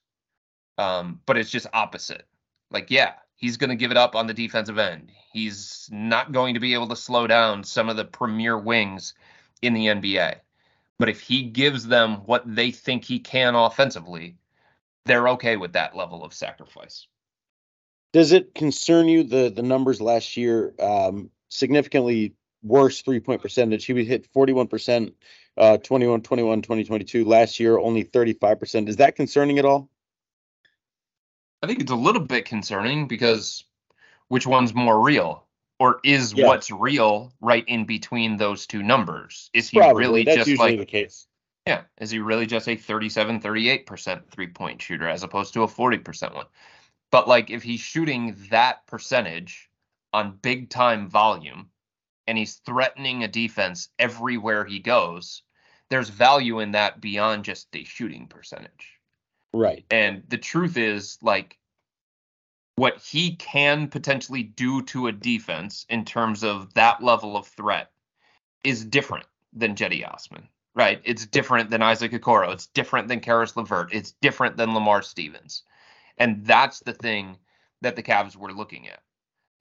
Um, 0.79 1.21
but 1.27 1.37
it's 1.37 1.51
just 1.51 1.69
opposite. 1.73 2.27
Like, 2.71 2.91
yeah, 2.91 3.13
he's 3.37 3.57
going 3.57 3.71
to 3.71 3.77
give 3.77 3.91
it 3.91 3.97
up 3.97 4.15
on 4.15 4.27
the 4.27 4.35
defensive 4.35 4.79
end. 4.79 5.11
He's 5.33 5.89
not 5.93 6.33
going 6.33 6.55
to 6.55 6.61
be 6.61 6.75
able 6.75 6.89
to 6.89 6.97
slow 6.97 7.27
down 7.27 7.65
some 7.65 7.89
of 7.89 7.97
the 7.97 8.05
premier 8.05 8.59
wings 8.59 9.15
in 9.63 9.75
the 9.75 9.87
NBA. 9.87 10.37
But 10.99 11.09
if 11.09 11.21
he 11.21 11.43
gives 11.43 11.87
them 11.87 12.19
what 12.27 12.43
they 12.47 12.71
think 12.71 13.05
he 13.05 13.19
can 13.19 13.55
offensively, 13.55 14.37
they're 15.07 15.29
okay 15.31 15.57
with 15.57 15.73
that 15.73 15.97
level 15.97 16.25
of 16.25 16.33
sacrifice. 16.33 17.07
Does 18.13 18.33
it 18.33 18.55
concern 18.55 19.09
you 19.09 19.25
the 19.25 19.51
the 19.51 19.63
numbers 19.63 20.01
last 20.01 20.37
year 20.37 20.73
um, 20.81 21.31
significantly 21.49 22.35
worse 22.63 23.03
three 23.03 23.19
point 23.19 23.43
percentage? 23.43 23.85
He 23.85 23.93
would 23.93 24.07
hit 24.07 24.33
41%, 24.33 25.13
uh, 25.57 25.79
21, 25.79 26.23
21, 26.23 26.63
2022. 26.63 27.25
Last 27.25 27.59
year, 27.59 27.77
only 27.77 28.05
35%. 28.05 28.89
Is 28.89 28.97
that 28.97 29.17
concerning 29.17 29.59
at 29.59 29.65
all? 29.65 29.91
I 31.65 31.67
think 31.67 31.81
it's 31.81 31.91
a 31.91 31.97
little 31.97 32.21
bit 32.21 32.45
concerning 32.45 33.09
because 33.09 33.65
which 34.29 34.47
one's 34.47 34.75
more 34.75 35.01
real? 35.01 35.47
Or 35.79 35.99
is 36.05 36.35
Yeah. 36.35 36.47
what's 36.47 36.71
real 36.71 37.33
right 37.41 37.65
in 37.67 37.87
between 37.87 38.37
those 38.37 38.67
two 38.67 38.83
numbers? 38.83 39.49
Is 39.55 39.71
he 39.71 39.79
Probably. 39.79 40.05
really 40.05 40.25
That's 40.25 40.45
just 40.45 40.59
like 40.61 40.79
the 40.79 40.85
case. 40.85 41.27
Yeah. 41.67 41.85
Is 41.99 42.11
he 42.11 42.19
really 42.19 42.45
just 42.45 42.69
a 42.69 42.77
37, 42.77 43.41
38% 43.41 44.29
three 44.31 44.49
point 44.49 44.83
shooter 44.83 45.09
as 45.09 45.23
opposed 45.23 45.55
to 45.55 45.63
a 45.63 45.67
40% 45.67 46.35
one? 46.35 46.45
But 47.11 47.29
like 47.29 47.49
if 47.49 47.63
he's 47.63 47.81
shooting 47.81 48.37
that 48.51 48.87
percentage 48.87 49.71
on 50.13 50.37
big 50.37 50.69
time 50.69 51.09
volume 51.09 51.71
and 52.27 52.37
he's 52.37 52.57
threatening 52.57 53.25
a 53.25 53.29
defense 53.29 53.89
everywhere 53.99 54.67
he 54.67 54.81
goes, 54.81 55.43
there's 55.89 56.11
value 56.11 56.61
in 56.61 56.73
that 56.73 57.01
beyond 57.01 57.47
just 57.47 57.75
a 57.75 57.85
shooting 57.85 58.27
percentage. 58.27 59.01
Right. 59.55 59.85
And 59.91 60.25
the 60.29 60.39
truth 60.39 60.77
is, 60.77 61.17
like, 61.23 61.57
what 62.75 62.99
he 62.99 63.37
can 63.37 63.87
potentially 63.87 64.43
do 64.43 64.83
to 64.83 65.07
a 65.07 65.13
defense 65.13 65.87
in 65.89 66.05
terms 66.05 66.43
of 66.43 66.75
that 66.75 67.03
level 67.03 67.37
of 67.37 67.47
threat 67.47 67.93
is 68.65 68.85
different 68.85 69.27
than 69.53 69.77
Cedi 69.77 70.05
Osman, 70.07 70.49
right? 70.75 71.01
It's 71.05 71.25
different 71.25 71.71
than 71.71 71.83
Isaac 71.83 72.11
Okoro. 72.11 72.53
It's 72.53 72.67
different 72.67 73.07
than 73.07 73.21
Caris 73.21 73.57
LeVert. 73.57 73.95
It's 73.95 74.13
different 74.21 74.57
than 74.57 74.75
Lamar 74.75 75.03
Stevens. 75.03 75.63
And 76.19 76.45
that's 76.45 76.81
the 76.81 76.95
thing 76.95 77.37
that 77.81 77.95
the 77.95 78.03
Cavs 78.03 78.35
were 78.35 78.53
looking 78.53 78.89
at. 78.89 79.03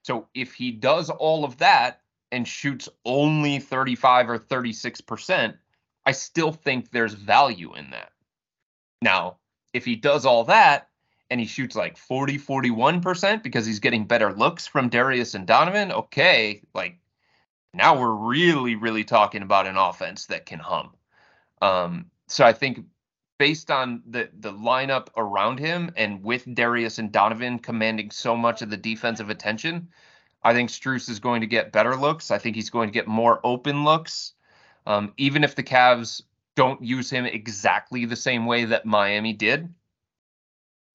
So 0.03 0.27
if 0.33 0.55
he 0.55 0.71
does 0.71 1.11
all 1.11 1.45
of 1.45 1.57
that 1.57 2.01
and 2.31 2.47
shoots 2.47 2.89
only 3.05 3.59
35 3.59 4.29
or 4.29 4.39
36%, 4.39 5.55
I 6.05 6.11
still 6.11 6.51
think 6.51 6.89
there's 6.89 7.13
value 7.13 7.75
in 7.75 7.91
that. 7.91 8.11
Now, 9.01 9.37
if 9.73 9.85
he 9.85 9.95
does 9.95 10.25
all 10.25 10.45
that 10.45 10.89
and 11.29 11.39
he 11.39 11.45
shoots 11.45 11.75
like 11.75 11.97
40, 11.97 12.37
41% 12.37 13.43
because 13.43 13.65
he's 13.65 13.79
getting 13.79 14.05
better 14.05 14.31
looks 14.31 14.67
from 14.67 14.89
Darius 14.89 15.33
and 15.33 15.47
Donovan, 15.47 15.91
okay, 15.91 16.61
like 16.73 16.99
now 17.73 17.99
we're 17.99 18.13
really, 18.13 18.75
really 18.75 19.03
talking 19.03 19.41
about 19.41 19.67
an 19.67 19.77
offense 19.77 20.27
that 20.27 20.45
can 20.45 20.59
hum. 20.59 20.91
Um, 21.61 22.05
so 22.27 22.45
I 22.45 22.53
think 22.53 22.85
based 23.39 23.71
on 23.71 24.03
the 24.07 24.29
the 24.39 24.53
lineup 24.53 25.07
around 25.17 25.59
him 25.59 25.91
and 25.97 26.23
with 26.23 26.45
Darius 26.53 26.99
and 26.99 27.11
Donovan 27.11 27.59
commanding 27.59 28.11
so 28.11 28.35
much 28.37 28.61
of 28.61 28.69
the 28.69 28.77
defensive 28.77 29.29
attention, 29.29 29.89
I 30.43 30.53
think 30.53 30.69
Strus 30.69 31.09
is 31.09 31.19
going 31.19 31.41
to 31.41 31.47
get 31.47 31.71
better 31.71 31.95
looks. 31.95 32.31
I 32.31 32.37
think 32.37 32.55
he's 32.55 32.69
going 32.69 32.89
to 32.89 32.93
get 32.93 33.07
more 33.07 33.39
open 33.43 33.83
looks. 33.83 34.33
Um, 34.85 35.13
even 35.17 35.43
if 35.43 35.55
the 35.55 35.63
Cavs 35.63 36.21
don't 36.55 36.83
use 36.83 37.09
him 37.09 37.25
exactly 37.25 38.05
the 38.05 38.15
same 38.15 38.45
way 38.45 38.65
that 38.65 38.85
Miami 38.85 39.33
did, 39.33 39.73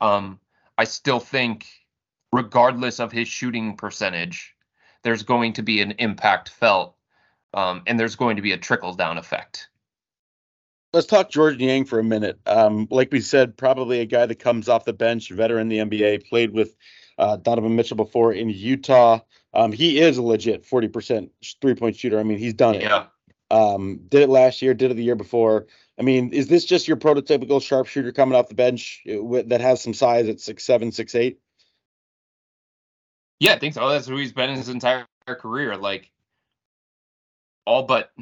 um, 0.01 0.39
I 0.77 0.85
still 0.85 1.21
think, 1.21 1.67
regardless 2.33 3.01
of 3.01 3.13
his 3.13 3.29
shooting 3.29 3.77
percentage, 3.77 4.55
there's 5.03 5.23
going 5.23 5.55
to 5.55 5.63
be 5.63 5.81
an 5.81 5.93
impact 5.93 6.49
felt, 6.49 6.97
um, 7.55 7.83
and 7.87 7.99
there's 7.99 8.17
going 8.17 8.37
to 8.37 8.43
be 8.43 8.53
a 8.53 8.59
trickle 8.59 8.95
down 8.95 9.19
effect. 9.19 9.69
Let's 10.93 11.07
talk 11.07 11.31
Georges 11.31 11.59
Niang 11.59 11.85
for 11.85 11.99
a 11.99 12.05
minute. 12.05 12.39
Um, 12.47 12.89
like 12.91 13.13
we 13.13 13.21
said, 13.21 13.57
probably 13.57 14.01
a 14.01 14.07
guy 14.07 14.25
that 14.25 14.39
comes 14.39 14.69
off 14.69 14.85
the 14.85 14.93
bench, 14.93 15.31
veteran 15.31 15.71
in 15.71 15.91
the 15.91 15.99
NBA, 15.99 16.29
played 16.29 16.53
with 16.53 16.75
uh, 17.19 17.37
Donovan 17.37 17.77
Mitchell 17.77 17.97
before 17.97 18.33
in 18.33 18.49
Utah. 18.49 19.21
Um, 19.53 19.73
he 19.73 20.01
is 20.01 20.17
a 20.17 20.23
legit 20.23 20.65
40% 20.65 21.31
three 21.61 21.75
point 21.75 21.97
shooter. 21.97 22.19
I 22.19 22.23
mean, 22.23 22.39
he's 22.39 22.55
done 22.55 22.77
it. 22.77 22.83
Yeah. 22.83 23.07
Um, 23.51 24.01
did 24.09 24.23
it 24.23 24.29
last 24.29 24.61
year, 24.61 24.75
did 24.75 24.91
it 24.91 24.95
the 24.95 25.03
year 25.03 25.15
before. 25.15 25.67
I 25.99 26.03
mean, 26.03 26.33
is 26.33 26.49
this 26.49 26.65
just 26.65 26.87
your 26.87 26.97
prototypical 26.97 27.63
sharpshooter 27.63 28.13
coming 28.13 28.39
off 28.39 28.49
the 28.49 28.55
bench 28.55 29.03
uh, 29.11 29.43
that 29.47 29.61
has 29.61 29.83
some 29.83 29.95
size 29.95 30.29
at 30.29 30.41
six 30.41 30.65
seven, 30.65 30.93
six 30.93 31.15
eight? 31.15 31.41
Yeah, 33.41 33.55
I 33.55 33.59
think 33.59 33.75
so. 33.75 33.89
That's 33.89 34.07
who 34.07 34.17
he's 34.17 34.33
been 34.33 34.51
his 34.51 34.69
entire 34.69 35.07
career. 35.27 35.77
Like 35.77 36.11
all 37.65 37.85
but 37.85 38.13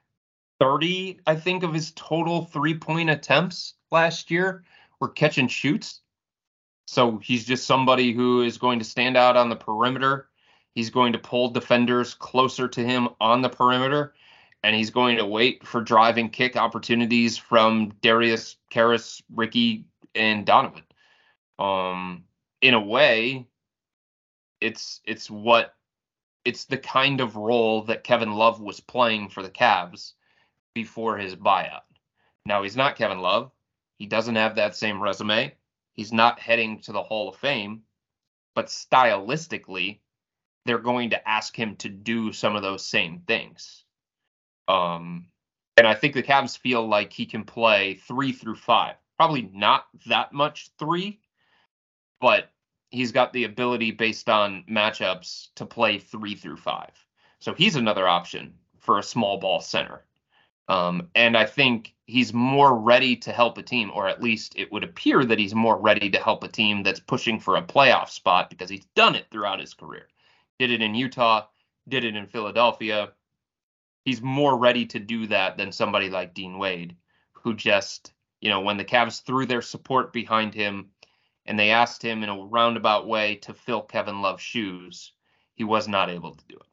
30, 0.60 1.20
I 1.26 1.36
think, 1.36 1.62
of 1.62 1.72
his 1.72 1.92
total 1.92 2.44
three 2.44 2.74
point 2.76 3.10
attempts 3.10 3.74
last 3.90 4.30
year 4.30 4.64
were 5.00 5.08
catch 5.08 5.38
and 5.38 5.50
shoots. 5.50 6.00
So 6.86 7.18
he's 7.18 7.44
just 7.44 7.66
somebody 7.66 8.12
who 8.12 8.42
is 8.42 8.58
going 8.58 8.78
to 8.78 8.84
stand 8.84 9.16
out 9.16 9.36
on 9.36 9.50
the 9.50 9.56
perimeter. 9.56 10.28
He's 10.74 10.90
going 10.90 11.12
to 11.12 11.18
pull 11.18 11.50
defenders 11.50 12.14
closer 12.14 12.68
to 12.68 12.84
him 12.84 13.10
on 13.20 13.42
the 13.42 13.48
perimeter, 13.48 14.14
and 14.62 14.74
he's 14.74 14.90
going 14.90 15.18
to 15.18 15.26
wait 15.26 15.66
for 15.66 15.80
driving 15.80 16.30
kick 16.30 16.56
opportunities 16.56 17.36
from 17.36 17.92
Darius, 18.00 18.56
Caris, 18.70 19.22
Ricky, 19.32 19.86
and 20.14 20.44
Donovan. 20.44 20.82
Um, 21.58 22.24
in 22.60 22.74
a 22.74 22.80
way, 22.80 23.46
it's 24.60 25.00
it's 25.04 25.30
what 25.30 25.74
it's 26.44 26.64
the 26.64 26.78
kind 26.78 27.20
of 27.20 27.36
role 27.36 27.82
that 27.82 28.04
Kevin 28.04 28.32
Love 28.32 28.60
was 28.60 28.80
playing 28.80 29.28
for 29.28 29.42
the 29.42 29.50
Cavs 29.50 30.14
before 30.74 31.18
his 31.18 31.36
buyout. 31.36 31.82
Now 32.46 32.62
he's 32.62 32.76
not 32.76 32.96
Kevin 32.96 33.20
Love. 33.20 33.52
He 33.98 34.06
doesn't 34.06 34.36
have 34.36 34.56
that 34.56 34.76
same 34.76 35.02
resume. 35.02 35.54
He's 35.92 36.12
not 36.12 36.38
heading 36.38 36.80
to 36.82 36.92
the 36.92 37.02
Hall 37.02 37.28
of 37.28 37.36
Fame, 37.36 37.82
but 38.54 38.66
stylistically, 38.66 39.98
they're 40.64 40.78
going 40.78 41.10
to 41.10 41.28
ask 41.28 41.56
him 41.56 41.76
to 41.76 41.88
do 41.88 42.32
some 42.32 42.54
of 42.54 42.62
those 42.62 42.84
same 42.84 43.22
things. 43.26 43.84
Um, 44.68 45.26
and 45.76 45.86
I 45.86 45.94
think 45.94 46.14
the 46.14 46.22
Cavs 46.22 46.58
feel 46.58 46.86
like 46.86 47.12
he 47.12 47.26
can 47.26 47.44
play 47.44 47.94
three 47.94 48.32
through 48.32 48.56
five. 48.56 48.96
Probably 49.16 49.50
not 49.52 49.86
that 50.06 50.32
much 50.32 50.70
three, 50.78 51.20
but 52.20 52.50
he's 52.90 53.12
got 53.12 53.32
the 53.32 53.44
ability 53.44 53.90
based 53.92 54.28
on 54.28 54.64
matchups 54.70 55.48
to 55.56 55.66
play 55.66 55.98
three 55.98 56.34
through 56.34 56.56
five. 56.56 56.92
So 57.40 57.54
he's 57.54 57.76
another 57.76 58.06
option 58.06 58.54
for 58.78 58.98
a 58.98 59.02
small 59.02 59.38
ball 59.38 59.60
center. 59.60 60.04
Um, 60.68 61.08
and 61.14 61.36
I 61.36 61.46
think 61.46 61.94
he's 62.06 62.34
more 62.34 62.78
ready 62.78 63.16
to 63.16 63.32
help 63.32 63.56
a 63.56 63.62
team, 63.62 63.90
or 63.94 64.06
at 64.06 64.22
least 64.22 64.54
it 64.56 64.70
would 64.70 64.84
appear 64.84 65.24
that 65.24 65.38
he's 65.38 65.54
more 65.54 65.78
ready 65.78 66.10
to 66.10 66.18
help 66.18 66.44
a 66.44 66.48
team 66.48 66.82
that's 66.82 67.00
pushing 67.00 67.40
for 67.40 67.56
a 67.56 67.62
playoff 67.62 68.10
spot 68.10 68.50
because 68.50 68.68
he's 68.68 68.84
done 68.94 69.14
it 69.14 69.26
throughout 69.30 69.60
his 69.60 69.74
career. 69.74 70.08
Did 70.58 70.70
it 70.70 70.82
in 70.82 70.94
Utah, 70.94 71.46
did 71.88 72.04
it 72.04 72.16
in 72.16 72.26
Philadelphia. 72.26 73.12
He's 74.08 74.22
more 74.22 74.56
ready 74.56 74.86
to 74.86 74.98
do 74.98 75.26
that 75.26 75.58
than 75.58 75.70
somebody 75.70 76.08
like 76.08 76.32
Dean 76.32 76.56
Wade, 76.56 76.96
who 77.32 77.52
just, 77.52 78.14
you 78.40 78.48
know, 78.48 78.60
when 78.62 78.78
the 78.78 78.84
Cavs 78.86 79.22
threw 79.22 79.44
their 79.44 79.60
support 79.60 80.14
behind 80.14 80.54
him 80.54 80.88
and 81.44 81.58
they 81.58 81.72
asked 81.72 82.00
him 82.00 82.22
in 82.22 82.30
a 82.30 82.42
roundabout 82.42 83.06
way 83.06 83.34
to 83.42 83.52
fill 83.52 83.82
Kevin 83.82 84.22
Love's 84.22 84.42
shoes, 84.42 85.12
he 85.52 85.62
was 85.62 85.88
not 85.88 86.08
able 86.08 86.34
to 86.34 86.44
do 86.48 86.54
it. 86.54 86.66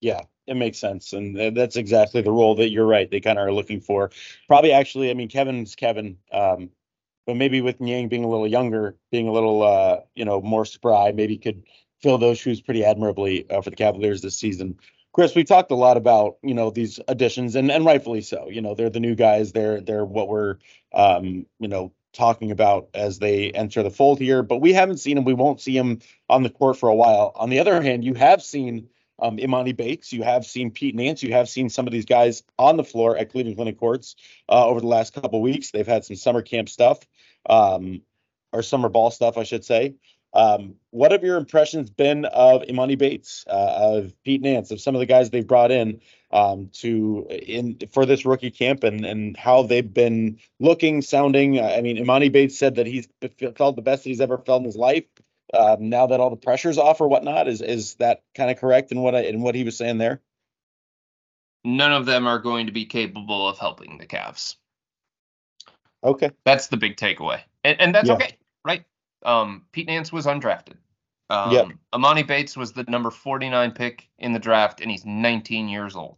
Yeah, 0.00 0.20
it 0.46 0.54
makes 0.54 0.78
sense, 0.78 1.14
and 1.14 1.56
that's 1.56 1.74
exactly 1.74 2.22
the 2.22 2.30
role 2.30 2.54
that 2.54 2.70
you're 2.70 2.86
right. 2.86 3.10
They 3.10 3.18
kind 3.18 3.40
of 3.40 3.44
are 3.48 3.52
looking 3.52 3.80
for. 3.80 4.12
Probably, 4.46 4.70
actually, 4.70 5.10
I 5.10 5.14
mean, 5.14 5.28
Kevin's 5.28 5.74
Kevin, 5.74 6.16
um, 6.30 6.70
but 7.26 7.34
maybe 7.34 7.60
with 7.60 7.80
Niang 7.80 8.06
being 8.06 8.22
a 8.22 8.28
little 8.28 8.46
younger, 8.46 8.94
being 9.10 9.26
a 9.26 9.32
little, 9.32 9.64
uh, 9.64 10.02
you 10.14 10.24
know, 10.24 10.40
more 10.40 10.64
spry, 10.64 11.10
maybe 11.10 11.38
could 11.38 11.64
fill 12.00 12.18
those 12.18 12.38
shoes 12.38 12.60
pretty 12.60 12.84
admirably 12.84 13.50
uh, 13.50 13.60
for 13.62 13.70
the 13.70 13.74
Cavaliers 13.74 14.22
this 14.22 14.38
season. 14.38 14.78
Chris, 15.16 15.34
we 15.34 15.44
talked 15.44 15.70
a 15.70 15.74
lot 15.74 15.96
about 15.96 16.36
you 16.42 16.52
know 16.52 16.68
these 16.68 17.00
additions, 17.08 17.56
and 17.56 17.70
and 17.70 17.86
rightfully 17.86 18.20
so. 18.20 18.50
You 18.50 18.60
know, 18.60 18.74
they're 18.74 18.90
the 18.90 19.00
new 19.00 19.14
guys. 19.14 19.50
They're 19.50 19.80
they're 19.80 20.04
what 20.04 20.28
we're 20.28 20.58
um, 20.92 21.46
you 21.58 21.68
know 21.68 21.94
talking 22.12 22.50
about 22.50 22.90
as 22.92 23.18
they 23.18 23.50
enter 23.52 23.82
the 23.82 23.88
fold 23.88 24.18
here. 24.18 24.42
But 24.42 24.58
we 24.58 24.74
haven't 24.74 24.98
seen 24.98 25.14
them. 25.14 25.24
We 25.24 25.32
won't 25.32 25.62
see 25.62 25.74
them 25.74 26.00
on 26.28 26.42
the 26.42 26.50
court 26.50 26.76
for 26.76 26.90
a 26.90 26.94
while. 26.94 27.32
On 27.34 27.48
the 27.48 27.60
other 27.60 27.80
hand, 27.80 28.04
you 28.04 28.12
have 28.12 28.42
seen 28.42 28.90
um, 29.18 29.38
Emoni 29.38 29.74
Bates. 29.74 30.12
You 30.12 30.22
have 30.22 30.44
seen 30.44 30.70
Pete 30.70 30.94
Nance. 30.94 31.22
You 31.22 31.32
have 31.32 31.48
seen 31.48 31.70
some 31.70 31.86
of 31.86 31.94
these 31.94 32.04
guys 32.04 32.42
on 32.58 32.76
the 32.76 32.84
floor 32.84 33.16
at 33.16 33.32
Cleveland 33.32 33.56
Clinic 33.56 33.78
Courts 33.78 34.16
uh, 34.50 34.66
over 34.66 34.82
the 34.82 34.86
last 34.86 35.14
couple 35.14 35.40
weeks. 35.40 35.70
They've 35.70 35.86
had 35.86 36.04
some 36.04 36.16
summer 36.16 36.42
camp 36.42 36.68
stuff, 36.68 36.98
um, 37.48 38.02
or 38.52 38.62
summer 38.62 38.90
ball 38.90 39.10
stuff, 39.10 39.38
I 39.38 39.44
should 39.44 39.64
say. 39.64 39.94
Um, 40.32 40.74
what 40.90 41.12
have 41.12 41.24
your 41.24 41.38
impressions 41.38 41.88
been 41.88 42.24
of 42.26 42.62
Emoni 42.62 42.98
Bates, 42.98 43.44
uh, 43.48 43.96
of 43.96 44.12
Pete 44.22 44.42
Nance, 44.42 44.70
of 44.70 44.80
some 44.80 44.94
of 44.94 44.98
the 44.98 45.06
guys 45.06 45.30
they've 45.30 45.46
brought 45.46 45.70
in 45.70 46.00
um, 46.30 46.68
to 46.74 47.26
in 47.30 47.78
for 47.92 48.04
this 48.04 48.26
rookie 48.26 48.50
camp, 48.50 48.84
and 48.84 49.04
and 49.06 49.36
how 49.36 49.62
they've 49.62 49.94
been 49.94 50.38
looking, 50.60 51.00
sounding? 51.00 51.60
I 51.60 51.80
mean, 51.80 51.96
Emoni 51.96 52.30
Bates 52.30 52.58
said 52.58 52.74
that 52.74 52.86
he's 52.86 53.08
felt 53.56 53.76
the 53.76 53.82
best 53.82 54.04
that 54.04 54.10
he's 54.10 54.20
ever 54.20 54.36
felt 54.38 54.60
in 54.60 54.66
his 54.66 54.76
life 54.76 55.04
um, 55.54 55.88
now 55.88 56.06
that 56.08 56.20
all 56.20 56.30
the 56.30 56.36
pressure's 56.36 56.78
off 56.78 57.00
or 57.00 57.08
whatnot. 57.08 57.48
Is 57.48 57.62
is 57.62 57.94
that 57.94 58.22
kind 58.34 58.50
of 58.50 58.58
correct 58.58 58.92
in 58.92 59.00
what 59.00 59.14
I 59.14 59.20
in 59.20 59.40
what 59.40 59.54
he 59.54 59.64
was 59.64 59.76
saying 59.76 59.98
there? 59.98 60.20
None 61.64 61.92
of 61.92 62.06
them 62.06 62.26
are 62.26 62.38
going 62.38 62.66
to 62.66 62.72
be 62.72 62.84
capable 62.84 63.48
of 63.48 63.58
helping 63.58 63.98
the 63.98 64.06
Cavs. 64.06 64.56
Okay. 66.04 66.30
That's 66.44 66.68
the 66.68 66.76
big 66.76 66.96
takeaway, 66.96 67.40
and, 67.64 67.80
and 67.80 67.94
that's 67.94 68.08
Yeah. 68.08 68.14
okay, 68.14 68.36
right? 68.64 68.84
Um, 69.24 69.66
Pete 69.72 69.86
Nance 69.86 70.12
was 70.12 70.26
undrafted. 70.26 70.76
Um, 71.28 71.52
Yep. 71.52 71.68
Emoni 71.92 72.26
Bates 72.26 72.56
was 72.56 72.72
the 72.72 72.84
number 72.84 73.10
49 73.10 73.72
pick 73.72 74.08
in 74.18 74.32
the 74.32 74.38
draft, 74.38 74.80
and 74.80 74.90
he's 74.90 75.04
19 75.04 75.68
years 75.68 75.96
old. 75.96 76.16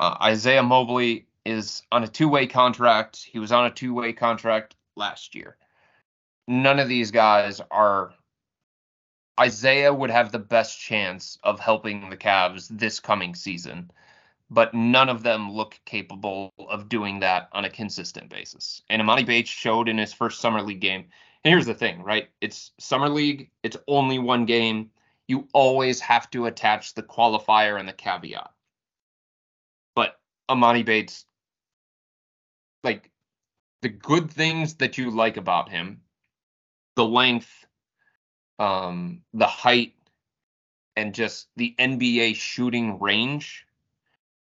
Uh, 0.00 0.16
Isaiah 0.22 0.62
Mobley 0.62 1.26
is 1.44 1.82
on 1.92 2.04
a 2.04 2.08
two-way 2.08 2.46
contract. 2.46 3.16
He 3.22 3.38
was 3.38 3.52
on 3.52 3.66
a 3.66 3.70
two-way 3.70 4.12
contract 4.12 4.76
last 4.96 5.34
year. 5.34 5.56
None 6.46 6.78
of 6.78 6.88
these 6.88 7.10
guys 7.10 7.60
are 7.70 8.12
Isaiah 9.38 9.94
would 9.94 10.10
have 10.10 10.32
the 10.32 10.38
best 10.38 10.80
chance 10.80 11.38
of 11.44 11.60
helping 11.60 12.10
the 12.10 12.16
Cavs 12.16 12.66
this 12.68 12.98
coming 12.98 13.34
season, 13.34 13.90
but 14.50 14.74
none 14.74 15.08
of 15.08 15.22
them 15.22 15.52
look 15.52 15.78
capable 15.84 16.52
of 16.58 16.88
doing 16.88 17.20
that 17.20 17.48
on 17.52 17.64
a 17.64 17.70
consistent 17.70 18.30
basis. 18.30 18.82
And 18.90 19.00
Emoni 19.00 19.24
Bates 19.24 19.50
showed 19.50 19.88
in 19.88 19.98
his 19.98 20.12
first 20.12 20.40
summer 20.40 20.60
league 20.62 20.80
game. 20.80 21.06
And 21.48 21.54
here's 21.54 21.64
the 21.64 21.72
thing, 21.72 22.02
right? 22.02 22.28
It's 22.42 22.72
summer 22.78 23.08
league, 23.08 23.50
it's 23.62 23.78
only 23.88 24.18
one 24.18 24.44
game. 24.44 24.90
You 25.28 25.48
always 25.54 25.98
have 26.00 26.28
to 26.32 26.44
attach 26.44 26.92
the 26.92 27.02
qualifier 27.02 27.80
and 27.80 27.88
the 27.88 27.94
caveat. 27.94 28.50
But 29.94 30.20
Emoni 30.50 30.84
Bates, 30.84 31.24
like 32.84 33.10
the 33.80 33.88
good 33.88 34.30
things 34.30 34.74
that 34.74 34.98
you 34.98 35.10
like 35.10 35.38
about 35.38 35.70
him, 35.70 36.02
the 36.96 37.06
length, 37.06 37.50
um, 38.58 39.22
the 39.32 39.46
height, 39.46 39.94
and 40.96 41.14
just 41.14 41.48
the 41.56 41.74
NBA 41.78 42.36
shooting 42.36 43.00
range, 43.00 43.64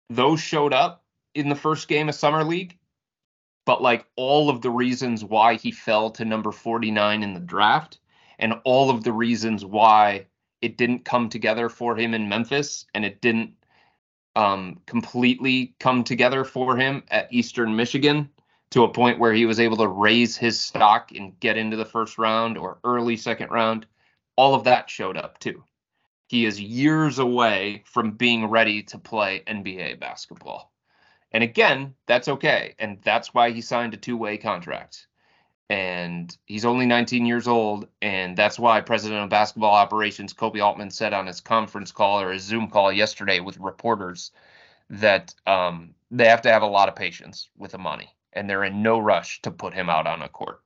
those 0.10 0.42
showed 0.42 0.74
up 0.74 1.06
in 1.36 1.48
the 1.48 1.56
first 1.56 1.88
game 1.88 2.10
of 2.10 2.16
Summer 2.16 2.44
League. 2.44 2.78
But 3.66 3.82
like 3.82 4.06
all 4.16 4.50
of 4.50 4.62
the 4.62 4.72
reasons 4.72 5.24
why 5.24 5.56
he 5.56 5.72
fell 5.72 6.10
to 6.12 6.26
number 6.26 6.52
49 6.52 7.24
in 7.24 7.34
the 7.34 7.40
draft, 7.40 8.00
and 8.40 8.56
all 8.64 8.90
of 8.90 9.04
the 9.04 9.14
reasons 9.14 9.64
why 9.64 10.26
it 10.62 10.78
didn't 10.78 11.06
come 11.06 11.30
together 11.30 11.70
for 11.70 11.96
him 11.96 12.14
in 12.14 12.30
Memphis, 12.30 12.86
and 12.94 13.06
it 13.06 13.22
didn't 13.22 13.54
um, 14.36 14.80
completely 14.86 15.76
come 15.80 16.04
together 16.04 16.44
for 16.44 16.78
him 16.78 17.04
at 17.10 17.32
Eastern 17.32 17.76
Michigan 17.76 18.30
to 18.72 18.84
a 18.84 18.94
point 18.94 19.20
where 19.20 19.34
he 19.34 19.46
was 19.46 19.60
able 19.60 19.78
to 19.78 19.88
raise 19.88 20.38
his 20.38 20.60
stock 20.60 21.12
and 21.12 21.40
get 21.40 21.58
into 21.58 21.76
the 21.76 21.86
first 21.86 22.18
round 22.18 22.58
or 22.58 22.80
early 22.84 23.18
second 23.18 23.50
round. 23.50 23.86
All 24.38 24.56
of 24.56 24.64
that 24.64 24.90
showed 24.90 25.18
up 25.18 25.40
too. 25.40 25.64
He 26.28 26.46
is 26.46 26.62
years 26.62 27.20
away 27.20 27.84
from 27.86 28.12
being 28.12 28.46
ready 28.46 28.82
to 28.84 28.98
play 28.98 29.44
NBA 29.48 30.00
basketball. 30.00 30.71
And 31.32 31.44
again, 31.44 31.96
that's 32.06 32.28
okay. 32.28 32.76
And 32.80 33.00
that's 33.04 33.34
why 33.34 33.52
he 33.52 33.62
signed 33.62 33.94
a 33.94 33.98
two 33.98 34.18
way 34.18 34.38
contract. 34.38 35.08
And 35.70 36.36
he's 36.46 36.66
only 36.66 36.86
19 36.86 37.26
years 37.26 37.48
old. 37.48 37.88
And 38.02 38.36
that's 38.36 38.60
why 38.60 38.82
President 38.82 39.24
of 39.24 39.30
Basketball 39.30 39.74
Operations, 39.74 40.34
Koby 40.34 40.62
Altman, 40.62 40.92
said 40.92 41.14
on 41.14 41.28
his 41.28 41.40
conference 41.40 41.92
call 41.92 42.20
or 42.22 42.32
his 42.32 42.44
Zoom 42.44 42.70
call 42.70 42.92
yesterday 42.92 43.40
with 43.40 43.58
reporters 43.58 44.32
that 44.90 45.34
um, 45.48 45.96
they 46.10 46.26
have 46.26 46.42
to 46.42 46.52
have 46.52 46.64
a 46.64 46.68
lot 46.68 46.90
of 46.90 46.96
patience 46.96 47.50
with 47.58 47.72
Emoni 47.72 48.10
and 48.34 48.50
they're 48.50 48.64
in 48.64 48.82
no 48.82 49.00
rush 49.00 49.42
to 49.42 49.52
put 49.52 49.74
him 49.74 49.90
out 49.90 50.08
on 50.08 50.22
a 50.22 50.30
court. 50.30 50.62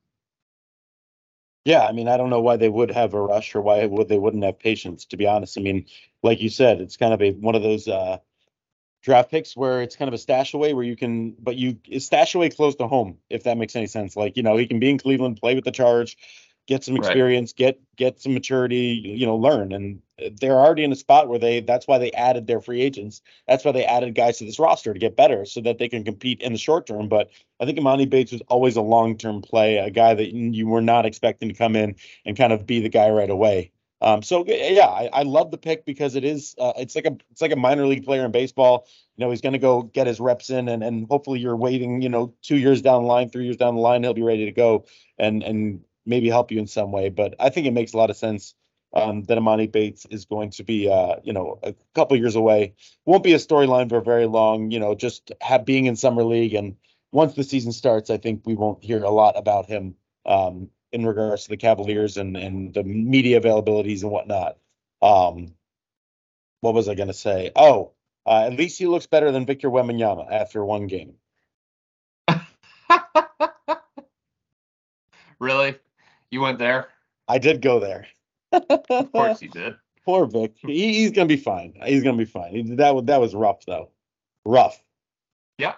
Yeah, 1.63 1.85
I 1.85 1.93
mean, 1.93 2.07
I 2.07 2.17
don't 2.17 2.29
know 2.29 2.41
why 2.41 2.57
they 2.57 2.69
would 2.69 2.91
have 2.91 3.15
a 3.15 3.21
rush 3.21 3.55
or 3.55 3.61
why 3.61 3.85
would 3.85 4.07
they 4.07 4.19
wouldn't 4.19 4.43
have 4.43 4.59
patience. 4.59 5.05
To 5.05 5.17
be 5.17 5.25
honest, 5.25 5.57
I 5.57 5.61
mean, 5.61 5.85
like 6.21 6.41
you 6.41 6.49
said, 6.49 6.79
it's 6.79 6.97
kind 6.97 7.13
of 7.13 7.21
a 7.21 7.31
one 7.31 7.55
of 7.55 7.63
those 7.63 7.87
uh, 7.87 8.19
draft 9.05 9.29
picks 9.29 9.55
where 9.55 9.83
it's 9.83 9.95
kind 9.95 10.07
of 10.07 10.15
a 10.15 10.17
stash 10.17 10.53
away 10.55 10.73
where 10.73 10.83
you 10.83 10.97
can, 10.97 11.31
but 11.39 11.55
you 11.55 11.77
stash 11.99 12.33
away 12.33 12.49
close 12.49 12.75
to 12.75 12.87
home 12.87 13.19
if 13.29 13.43
that 13.43 13.57
makes 13.57 13.75
any 13.75 13.87
sense. 13.87 14.17
Like 14.17 14.35
you 14.35 14.43
know, 14.43 14.57
he 14.57 14.67
can 14.67 14.79
be 14.79 14.89
in 14.89 14.97
Cleveland, 14.97 15.37
play 15.37 15.53
with 15.53 15.63
the 15.63 15.71
Charge, 15.71 16.17
get 16.65 16.83
some 16.83 16.97
experience, 16.97 17.51
right. 17.51 17.67
get 17.67 17.81
get 17.95 18.19
some 18.19 18.33
maturity, 18.33 18.99
you 19.03 19.27
know, 19.27 19.35
learn. 19.35 19.71
And 19.71 20.01
they're 20.41 20.59
already 20.59 20.83
in 20.83 20.91
a 20.91 20.95
spot 20.95 21.29
where 21.29 21.37
they 21.37 21.61
that's 21.61 21.87
why 21.87 21.99
they 21.99 22.11
added 22.13 22.47
their 22.47 22.59
free 22.61 22.81
agents. 22.81 23.21
That's 23.47 23.63
why 23.63 23.73
they 23.73 23.85
added 23.85 24.15
guys 24.15 24.39
to 24.39 24.45
this 24.45 24.57
roster 24.57 24.91
to 24.91 24.99
get 24.99 25.15
better 25.15 25.45
so 25.45 25.61
that 25.61 25.77
they 25.77 25.87
can 25.87 26.03
compete 26.03 26.41
in 26.41 26.51
the 26.51 26.57
short 26.57 26.87
term. 26.87 27.07
But 27.07 27.29
I 27.59 27.65
think 27.65 27.77
Emoni 27.77 28.09
Bates 28.09 28.31
was 28.31 28.41
always 28.47 28.75
a 28.75 28.81
long 28.81 29.19
term 29.19 29.43
play, 29.43 29.77
a 29.77 29.91
guy 29.91 30.15
that 30.15 30.33
you 30.33 30.67
were 30.67 30.81
not 30.81 31.05
expecting 31.05 31.49
to 31.49 31.55
come 31.55 31.75
in 31.75 31.95
and 32.25 32.35
kind 32.35 32.51
of 32.51 32.65
be 32.65 32.79
the 32.79 32.89
guy 32.89 33.09
right 33.11 33.29
away. 33.29 33.71
Um, 34.05 34.21
so 34.21 34.45
yeah, 34.47 34.85
I, 34.85 35.09
I 35.11 35.23
love 35.23 35.49
the 35.49 35.57
pick 35.57 35.83
because 35.83 36.15
it 36.15 36.23
is 36.23 36.53
uh, 36.59 36.73
it's 36.77 36.95
like 36.95 37.07
a 37.07 37.17
it's 37.31 37.41
like 37.41 37.51
a 37.51 37.55
minor 37.55 37.87
league 37.87 38.05
player 38.05 38.23
in 38.23 38.31
baseball. 38.31 38.87
You 39.17 39.25
know, 39.25 39.31
he's 39.31 39.41
going 39.41 39.53
to 39.53 39.59
go 39.59 39.81
get 39.81 40.05
his 40.05 40.19
reps 40.19 40.51
in, 40.51 40.69
and 40.69 40.83
and 40.83 41.07
hopefully 41.09 41.39
you're 41.39 41.55
waiting. 41.55 42.03
You 42.03 42.09
know, 42.09 42.35
two 42.43 42.57
years 42.57 42.83
down 42.83 43.01
the 43.01 43.07
line, 43.07 43.29
three 43.31 43.45
years 43.45 43.57
down 43.57 43.73
the 43.73 43.81
line, 43.81 44.03
he'll 44.03 44.13
be 44.13 44.21
ready 44.21 44.45
to 44.45 44.51
go 44.51 44.85
and 45.17 45.41
and 45.41 45.81
maybe 46.05 46.29
help 46.29 46.51
you 46.51 46.59
in 46.59 46.67
some 46.67 46.91
way. 46.91 47.09
But 47.09 47.33
I 47.39 47.49
think 47.49 47.65
it 47.65 47.73
makes 47.73 47.93
a 47.93 47.97
lot 47.97 48.11
of 48.11 48.15
sense 48.15 48.53
um, 48.93 49.23
that 49.23 49.39
Emoni 49.39 49.71
Bates 49.71 50.05
is 50.11 50.25
going 50.25 50.51
to 50.51 50.63
be, 50.63 50.87
uh, 50.87 51.15
you 51.23 51.33
know, 51.33 51.57
a 51.63 51.73
couple 51.95 52.15
years 52.15 52.35
away. 52.35 52.75
Won't 53.05 53.23
be 53.23 53.33
a 53.33 53.37
storyline 53.37 53.89
for 53.89 54.01
very 54.01 54.27
long. 54.27 54.69
You 54.69 54.79
know, 54.79 54.93
just 54.93 55.31
have 55.41 55.65
being 55.65 55.87
in 55.87 55.95
summer 55.95 56.23
league, 56.23 56.53
and 56.53 56.75
once 57.11 57.33
the 57.33 57.43
season 57.43 57.71
starts, 57.71 58.11
I 58.11 58.17
think 58.17 58.43
we 58.45 58.53
won't 58.53 58.83
hear 58.83 59.03
a 59.03 59.09
lot 59.09 59.33
about 59.35 59.65
him 59.65 59.95
um, 60.27 60.69
in 60.95 61.05
regards 61.05 61.43
to 61.43 61.49
the 61.49 61.57
Cavaliers 61.57 62.17
and 62.17 62.35
and 62.37 62.73
the 62.73 62.83
media 62.83 63.39
availabilities 63.39 64.01
and 64.01 64.11
whatnot. 64.11 64.57
Um, 65.01 65.53
what 66.61 66.73
was 66.73 66.87
I 66.87 66.95
going 66.95 67.09
to 67.09 67.13
say? 67.13 67.51
Oh, 67.55 67.91
uh, 68.25 68.45
at 68.45 68.53
least 68.53 68.79
he 68.79 68.87
looks 68.87 69.05
better 69.05 69.31
than 69.31 69.45
Victor 69.45 69.69
Wembanyama 69.69 70.31
after 70.31 70.65
one 70.65 70.87
game. 70.87 71.13
really? 75.39 75.77
You 76.31 76.41
went 76.41 76.57
there? 76.57 76.87
I 77.27 77.37
did 77.37 77.61
go 77.61 77.79
there. 77.79 78.07
of 78.51 79.11
course 79.11 79.41
you 79.41 79.49
did. 79.49 79.75
Poor 80.05 80.25
Vic. 80.27 80.53
He, 80.65 80.93
he's 80.93 81.11
gonna 81.11 81.27
be 81.27 81.35
fine. 81.35 81.73
He's 81.83 82.03
gonna 82.03 82.17
be 82.17 82.25
fine. 82.25 82.51
He, 82.51 82.61
that 82.75 82.95
was 82.95 83.05
that 83.05 83.19
was 83.19 83.35
rough 83.35 83.65
though. 83.65 83.89
Rough. 84.45 84.79
Yeah. 85.57 85.73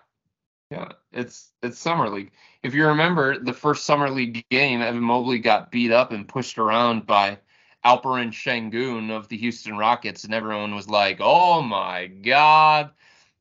Yeah. 0.70 0.90
It's 1.18 1.52
it's 1.64 1.80
summer 1.80 2.10
league. 2.10 2.32
If 2.64 2.74
you 2.74 2.86
remember 2.88 3.40
the 3.40 3.54
first 3.54 3.86
summer 3.86 4.10
league 4.10 4.46
game, 4.50 4.82
Evan 4.82 5.02
Mobley 5.02 5.40
got 5.40 5.72
beat 5.72 5.92
up 5.92 6.12
and 6.12 6.28
pushed 6.28 6.58
around 6.58 7.06
by 7.06 7.40
Alperen 7.84 8.32
Sengun 8.32 9.10
of 9.10 9.28
the 9.28 9.38
Houston 9.38 9.78
Rockets, 9.78 10.24
and 10.24 10.34
everyone 10.34 10.76
was 10.76 10.88
like, 10.88 11.18
"Oh 11.20 11.62
my 11.62 12.08
God, 12.08 12.92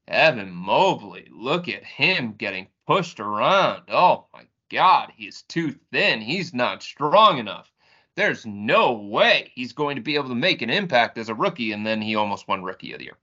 Evan 0.09 0.53
Mobley! 0.53 1.29
Look 1.31 1.69
at 1.69 1.85
him 1.85 2.33
getting 2.33 2.69
pushed 2.87 3.21
around. 3.21 3.83
Oh 3.89 4.27
my 4.33 4.45
God, 4.71 5.13
he's 5.15 5.43
too 5.43 5.75
thin. 5.93 6.21
He's 6.21 6.55
not 6.55 6.83
strong 6.83 7.39
enough. 7.39 7.71
There's 8.15 8.47
no 8.47 8.93
way 8.93 9.53
he's 9.55 9.73
going 9.73 9.97
to 9.97 10.03
be 10.03 10.15
able 10.15 10.31
to 10.31 10.35
make 10.35 10.63
an 10.63 10.71
impact 10.71 11.19
as 11.19 11.29
a 11.29 11.35
rookie. 11.35 11.73
And 11.73 11.87
then 11.87 12.01
he 12.01 12.15
almost 12.15 12.49
won 12.49 12.63
Rookie 12.63 12.93
of 12.93 12.99
the 12.99 13.05
Year. 13.05 13.17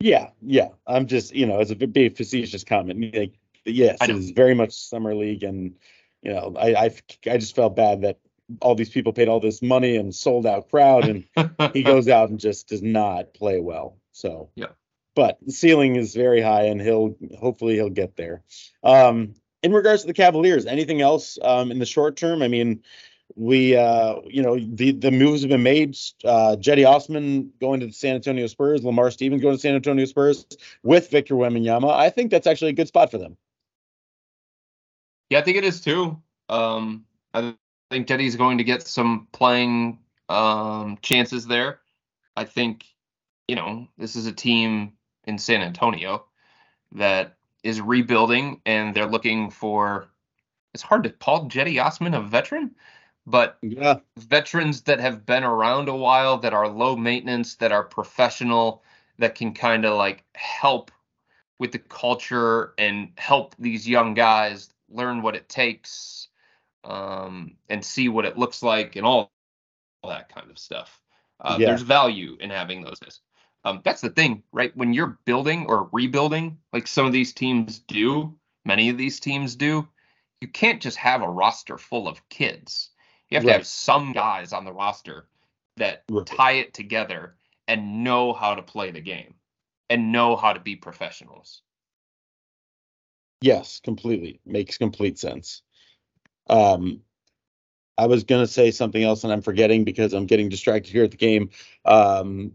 Yeah, 0.00 0.30
yeah. 0.42 0.68
I'm 0.86 1.06
just, 1.06 1.34
you 1.34 1.46
know, 1.46 1.60
as 1.60 1.70
a 1.70 1.76
big 1.76 2.16
facetious 2.16 2.64
comment, 2.64 3.14
like, 3.14 3.38
yes, 3.66 3.98
it's 4.00 4.30
very 4.30 4.54
much 4.54 4.72
summer 4.72 5.14
league, 5.14 5.42
and 5.42 5.74
you 6.22 6.32
know, 6.32 6.54
I, 6.58 6.74
I, 6.74 6.84
I 7.30 7.38
just 7.38 7.54
felt 7.54 7.76
bad 7.76 8.02
that 8.02 8.18
all 8.60 8.74
these 8.74 8.90
people 8.90 9.12
paid 9.12 9.28
all 9.28 9.40
this 9.40 9.60
money 9.60 9.96
and 9.96 10.14
sold 10.14 10.46
out 10.46 10.70
crowd, 10.70 11.08
and 11.08 11.24
he 11.72 11.82
goes 11.84 12.08
out 12.08 12.30
and 12.30 12.38
just 12.38 12.68
does 12.68 12.82
not 12.82 13.34
play 13.34 13.60
well. 13.60 13.98
So 14.12 14.50
yeah, 14.54 14.68
but 15.14 15.38
the 15.42 15.52
ceiling 15.52 15.96
is 15.96 16.14
very 16.14 16.40
high, 16.40 16.64
and 16.64 16.80
he'll 16.80 17.16
hopefully 17.38 17.74
he'll 17.74 17.90
get 17.90 18.16
there. 18.16 18.42
Um, 18.82 19.34
in 19.62 19.72
regards 19.72 20.02
to 20.02 20.06
the 20.06 20.14
Cavaliers, 20.14 20.66
anything 20.66 21.00
else 21.00 21.38
um, 21.42 21.70
in 21.70 21.78
the 21.78 21.86
short 21.86 22.16
term? 22.16 22.42
I 22.42 22.48
mean, 22.48 22.82
we, 23.34 23.76
uh, 23.76 24.16
you 24.26 24.42
know, 24.42 24.58
the 24.58 24.92
the 24.92 25.10
moves 25.10 25.42
have 25.42 25.50
been 25.50 25.62
made. 25.62 25.96
Uh, 26.24 26.56
Cedi 26.58 26.88
Osman 26.88 27.52
going 27.60 27.80
to 27.80 27.86
the 27.86 27.92
San 27.92 28.14
Antonio 28.14 28.46
Spurs, 28.46 28.84
Lamar 28.84 29.10
Stevens 29.10 29.42
going 29.42 29.56
to 29.56 29.60
San 29.60 29.74
Antonio 29.74 30.04
Spurs 30.04 30.46
with 30.82 31.10
Victor 31.10 31.34
Wembanyama. 31.34 31.92
I 31.92 32.10
think 32.10 32.30
that's 32.30 32.46
actually 32.46 32.70
a 32.70 32.74
good 32.74 32.88
spot 32.88 33.10
for 33.10 33.18
them. 33.18 33.36
Yeah, 35.30 35.38
I 35.38 35.42
think 35.42 35.56
it 35.56 35.64
is 35.64 35.80
too. 35.80 36.20
Um, 36.48 37.04
I 37.34 37.54
think 37.90 38.06
Cedi's 38.06 38.36
going 38.36 38.58
to 38.58 38.64
get 38.64 38.86
some 38.86 39.28
playing 39.32 39.98
um, 40.28 40.98
chances 41.02 41.46
there. 41.46 41.80
I 42.36 42.44
think, 42.44 42.84
you 43.48 43.56
know, 43.56 43.88
this 43.98 44.16
is 44.16 44.26
a 44.26 44.32
team 44.32 44.92
in 45.24 45.38
San 45.38 45.62
Antonio 45.62 46.26
that 46.92 47.36
is 47.62 47.80
rebuilding 47.80 48.60
and 48.64 48.94
they're 48.94 49.06
looking 49.06 49.50
for 49.50 50.08
it's 50.72 50.82
hard 50.82 51.04
to 51.04 51.10
call 51.10 51.48
Cedi 51.48 51.82
Osman 51.82 52.12
a 52.12 52.20
veteran, 52.20 52.74
but 53.26 53.56
yeah. 53.62 53.98
veterans 54.18 54.82
that 54.82 55.00
have 55.00 55.24
been 55.24 55.42
around 55.42 55.88
a 55.88 55.96
while, 55.96 56.36
that 56.36 56.52
are 56.52 56.68
low 56.68 56.94
maintenance, 56.94 57.54
that 57.56 57.72
are 57.72 57.82
professional, 57.82 58.82
that 59.18 59.34
can 59.34 59.54
kind 59.54 59.86
of 59.86 59.96
like 59.96 60.22
help 60.34 60.90
with 61.58 61.72
the 61.72 61.78
culture 61.78 62.74
and 62.76 63.10
help 63.16 63.54
these 63.58 63.88
young 63.88 64.12
guys 64.12 64.68
learn 64.88 65.22
what 65.22 65.36
it 65.36 65.48
takes 65.48 66.28
um, 66.84 67.56
and 67.68 67.84
see 67.84 68.08
what 68.08 68.24
it 68.24 68.38
looks 68.38 68.62
like 68.62 68.96
and 68.96 69.06
all, 69.06 69.32
all 70.02 70.10
that 70.10 70.28
kind 70.28 70.50
of 70.50 70.58
stuff. 70.58 71.00
Uh, 71.40 71.56
yeah. 71.58 71.68
There's 71.68 71.82
value 71.82 72.36
in 72.40 72.50
having 72.50 72.82
those. 72.82 73.00
Um, 73.64 73.80
that's 73.84 74.00
the 74.00 74.10
thing, 74.10 74.42
right? 74.52 74.74
When 74.76 74.92
you're 74.92 75.18
building 75.24 75.66
or 75.68 75.88
rebuilding, 75.92 76.58
like 76.72 76.86
some 76.86 77.04
of 77.04 77.12
these 77.12 77.32
teams 77.32 77.80
do, 77.80 78.34
many 78.64 78.88
of 78.88 78.96
these 78.96 79.20
teams 79.20 79.56
do, 79.56 79.86
you 80.40 80.48
can't 80.48 80.80
just 80.80 80.96
have 80.98 81.22
a 81.22 81.28
roster 81.28 81.76
full 81.76 82.08
of 82.08 82.26
kids. 82.28 82.90
You 83.28 83.36
have 83.36 83.44
right. 83.44 83.52
to 83.52 83.58
have 83.58 83.66
some 83.66 84.12
guys 84.12 84.52
on 84.52 84.64
the 84.64 84.72
roster 84.72 85.26
that 85.78 86.04
right. 86.10 86.26
tie 86.26 86.52
it 86.52 86.74
together 86.74 87.34
and 87.66 88.04
know 88.04 88.32
how 88.32 88.54
to 88.54 88.62
play 88.62 88.90
the 88.90 89.00
game 89.00 89.34
and 89.90 90.12
know 90.12 90.36
how 90.36 90.52
to 90.52 90.60
be 90.60 90.76
professionals. 90.76 91.62
Yes, 93.40 93.80
completely. 93.82 94.40
Makes 94.44 94.78
complete 94.78 95.18
sense. 95.18 95.62
Um, 96.48 97.00
I 97.98 98.06
was 98.06 98.24
gonna 98.24 98.46
say 98.46 98.70
something 98.70 99.02
else 99.02 99.24
and 99.24 99.32
I'm 99.32 99.42
forgetting 99.42 99.84
because 99.84 100.12
I'm 100.12 100.26
getting 100.26 100.48
distracted 100.48 100.92
here 100.92 101.04
at 101.04 101.10
the 101.10 101.16
game. 101.16 101.50
Um, 101.84 102.52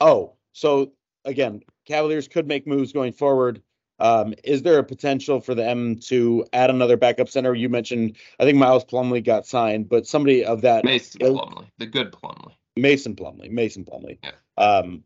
oh, 0.00 0.34
so 0.52 0.92
again, 1.24 1.62
Cavaliers 1.86 2.28
could 2.28 2.46
make 2.46 2.66
moves 2.66 2.92
going 2.92 3.12
forward. 3.12 3.62
Um, 4.00 4.34
is 4.42 4.62
there 4.62 4.78
a 4.78 4.84
potential 4.84 5.40
for 5.40 5.54
them 5.54 5.96
to 6.00 6.44
add 6.52 6.70
another 6.70 6.96
backup 6.96 7.28
center? 7.28 7.54
You 7.54 7.68
mentioned, 7.68 8.16
I 8.40 8.44
think 8.44 8.58
Miles 8.58 8.84
Plumlee 8.84 9.24
got 9.24 9.46
signed, 9.46 9.88
but 9.88 10.06
somebody 10.06 10.44
of 10.44 10.62
that 10.62 10.84
Mason 10.84 11.20
Plumlee, 11.20 11.68
the 11.78 11.86
good 11.86 12.12
Plumlee, 12.12 12.54
Mason 12.76 13.14
Plumlee, 13.14 13.50
Mason 13.50 13.84
Plumlee. 13.84 14.18
Yeah. 14.22 14.32
Um, 14.56 15.04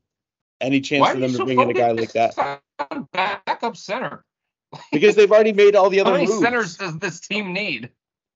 any 0.61 0.81
chance 0.81 1.03
Why 1.03 1.15
for 1.15 1.21
them 1.21 1.31
to 1.33 1.37
so 1.37 1.45
bring 1.45 1.61
in 1.61 1.71
a 1.71 1.75
guy 1.75 1.93
like 1.93 2.13
that? 2.13 2.63
Focused 2.91 3.09
on 3.15 3.41
Backup 3.47 3.77
center. 3.77 4.25
Because 4.93 5.17
they've 5.17 5.33
already 5.33 5.55
made 5.55 5.75
all 5.75 5.89
the 5.89 5.99
How 5.99 6.05
other 6.05 6.13
many 6.13 6.27
moves. 6.27 6.41
centers 6.41 6.77
does 6.77 6.99
this 6.99 7.21
team 7.21 7.55
need? 7.55 7.89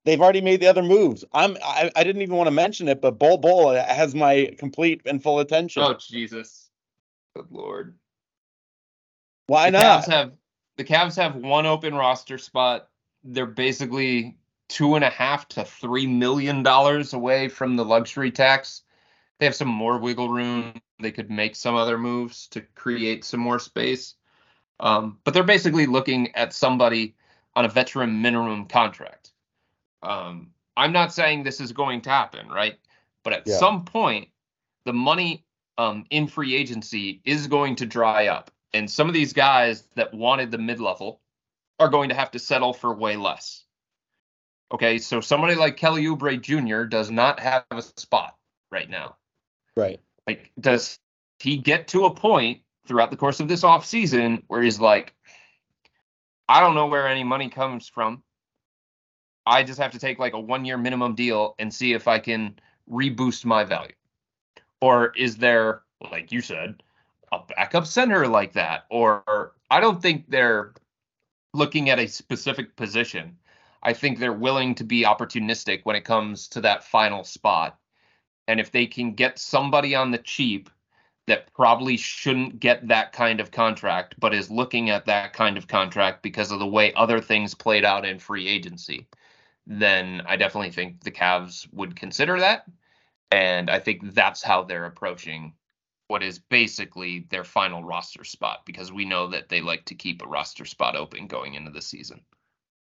They've 0.05 0.21
already 0.21 0.41
made 0.41 0.61
the 0.61 0.67
other 0.67 0.83
moves. 0.83 1.25
I'm 1.33 1.59
I, 1.63 1.91
I 1.95 2.05
didn't 2.05 2.23
even 2.23 2.37
want 2.37 2.47
to 2.47 2.53
mention 2.53 2.89
it, 2.89 3.03
but 3.03 3.19
Bol 3.19 3.37
Bol 3.37 3.71
has 3.75 4.15
my 4.15 4.55
complete 4.59 5.03
and 5.05 5.23
full 5.23 5.41
attention. 5.41 5.83
Oh 5.83 5.95
Jesus, 5.95 6.71
good 7.37 7.47
lord! 7.51 7.99
Why 9.47 9.71
the 9.71 9.79
not? 9.79 10.05
Cavs 10.05 10.11
have 10.11 10.33
the 10.79 10.85
Cavs 10.85 11.17
have 11.17 11.37
one 11.37 11.67
open 11.67 11.95
roster 11.95 12.39
spot. 12.39 12.89
They're 13.23 13.47
basically 13.47 14.39
two 14.71 14.95
and 14.95 15.05
a 15.05 15.11
half 15.11 15.47
to 15.49 15.65
three 15.65 16.07
million 16.07 16.63
dollars 16.63 17.13
away 17.13 17.49
from 17.49 17.77
the 17.77 17.85
luxury 17.85 18.31
tax. 18.31 18.83
They 19.39 19.47
have 19.47 19.55
some 19.55 19.69
more 19.69 19.99
wiggle 19.99 20.31
room. 20.31 20.81
They 20.99 21.13
could 21.13 21.31
make 21.31 21.57
some 21.57 21.75
other 21.75 21.99
moves 21.99 22.49
to 22.49 22.63
create 22.75 23.25
some 23.25 23.41
more 23.41 23.59
space. 23.59 24.15
Um, 24.83 25.19
but 25.25 25.33
they're 25.35 25.45
basically 25.45 25.87
looking 25.87 26.35
at 26.35 26.53
somebody 26.53 27.15
on 27.55 27.65
a 27.65 27.69
veteran 27.69 28.21
minimum 28.21 28.67
contract. 28.67 29.31
Um, 30.03 30.51
I'm 30.77 30.93
not 30.93 31.15
saying 31.15 31.45
this 31.45 31.61
is 31.61 31.73
going 31.73 32.03
to 32.03 32.11
happen, 32.11 32.49
right? 32.49 32.79
But 33.23 33.35
at 33.35 33.47
Yeah. 33.47 33.59
some 33.59 33.85
point, 33.85 34.29
the 34.85 34.93
money 34.93 35.47
um, 35.79 36.05
in 36.11 36.27
free 36.27 36.57
agency 36.57 37.23
is 37.25 37.47
going 37.47 37.77
to 37.77 37.87
dry 37.87 38.27
up. 38.27 38.51
And 38.75 38.91
some 38.91 39.09
of 39.09 39.15
these 39.15 39.33
guys 39.33 39.85
that 39.95 40.13
wanted 40.13 40.51
the 40.51 40.59
mid 40.59 40.81
level 40.81 41.21
are 41.79 41.89
going 41.89 42.09
to 42.09 42.15
have 42.15 42.33
to 42.33 42.39
settle 42.39 42.73
for 42.75 42.93
way 42.95 43.17
less. 43.17 43.65
Okay, 44.73 44.99
so 44.99 45.21
somebody 45.21 45.55
like 45.55 45.77
Kelly 45.77 46.05
Oubre 46.05 46.41
Jr. 46.41 46.85
does 46.85 47.11
not 47.11 47.39
have 47.41 47.65
a 47.71 47.83
spot 47.83 48.37
right 48.71 48.89
now. 48.89 49.17
right. 49.77 50.01
Like, 50.27 50.51
does 50.59 50.99
he 51.41 51.59
get 51.59 51.89
to 51.89 52.07
a 52.07 52.15
point 52.15 52.63
throughout 52.87 53.11
the 53.11 53.17
course 53.17 53.41
of 53.41 53.49
this 53.49 53.63
offseason 53.63 54.43
where 54.49 54.63
he's 54.63 54.81
like, 54.81 55.15
I 56.49 56.61
don't 56.61 56.75
know 56.75 56.87
where 56.87 57.07
any 57.07 57.25
money 57.25 57.49
comes 57.49 57.89
from. 57.89 58.23
I 59.47 59.63
just 59.63 59.81
have 59.81 59.93
to 59.93 59.99
take 59.99 60.19
like 60.19 60.35
a 60.35 60.41
one 60.41 60.65
year 60.65 60.77
minimum 60.77 61.15
deal 61.15 61.55
and 61.59 61.73
see 61.73 61.93
if 61.93 62.09
I 62.09 62.19
can 62.19 62.59
reboost 62.91 63.45
my 63.45 63.65
value. 63.65 63.95
Or 64.81 65.13
is 65.17 65.37
there, 65.37 65.83
like 66.11 66.33
you 66.33 66.41
said, 66.41 66.83
a 67.33 67.41
backup 67.57 67.87
center 67.87 68.27
like 68.27 68.53
that? 68.55 68.85
Or 68.91 69.55
I 69.71 69.81
don't 69.81 70.03
think 70.03 70.29
they're 70.29 70.75
looking 71.55 71.91
at 71.91 71.99
a 71.99 72.09
specific 72.09 72.77
position. 72.77 73.37
I 73.83 73.93
think 73.93 74.19
they're 74.19 74.33
willing 74.33 74.75
to 74.77 74.85
be 74.85 75.05
opportunistic 75.05 75.81
when 75.85 75.97
it 75.97 76.05
comes 76.05 76.49
to 76.49 76.61
that 76.63 76.85
final 76.85 77.25
spot. 77.25 77.79
And 78.49 78.61
if 78.61 78.71
they 78.71 78.87
can 78.87 79.15
get 79.15 79.39
somebody 79.39 79.95
on 79.95 80.11
the 80.11 80.19
cheap 80.19 80.71
that 81.27 81.53
probably 81.55 81.97
shouldn't 81.97 82.59
get 82.59 82.89
that 82.89 83.13
kind 83.13 83.41
of 83.41 83.51
contract, 83.51 84.15
but 84.19 84.35
is 84.35 84.51
looking 84.51 84.91
at 84.91 85.07
that 85.07 85.33
kind 85.33 85.57
of 85.57 85.69
contract 85.69 86.23
because 86.23 86.51
of 86.51 86.59
the 86.59 86.67
way 86.67 86.93
other 86.95 87.21
things 87.21 87.55
played 87.55 87.85
out 87.85 88.05
in 88.05 88.19
free 88.19 88.49
agency, 88.49 89.07
then 89.67 90.23
I 90.27 90.37
definitely 90.37 90.73
think 90.73 91.03
the 91.03 91.13
Cavs 91.13 91.73
would 91.73 91.95
consider 91.95 92.41
that. 92.41 92.65
And 93.31 93.71
I 93.71 93.79
think 93.79 94.15
that's 94.15 94.43
how 94.43 94.65
they're 94.65 94.85
approaching 94.85 95.55
what 96.09 96.23
is 96.23 96.39
basically 96.39 97.27
their 97.31 97.45
final 97.45 97.83
roster 97.83 98.25
spot 98.25 98.67
because 98.67 98.93
we 98.93 99.05
know 99.05 99.29
that 99.29 99.49
they 99.49 99.63
like 99.63 99.85
to 99.87 99.95
keep 99.95 100.21
a 100.21 100.29
roster 100.29 100.67
spot 100.67 100.97
open 100.97 101.27
going 101.27 101.55
into 101.55 101.71
the 101.71 101.81
season. 101.81 102.21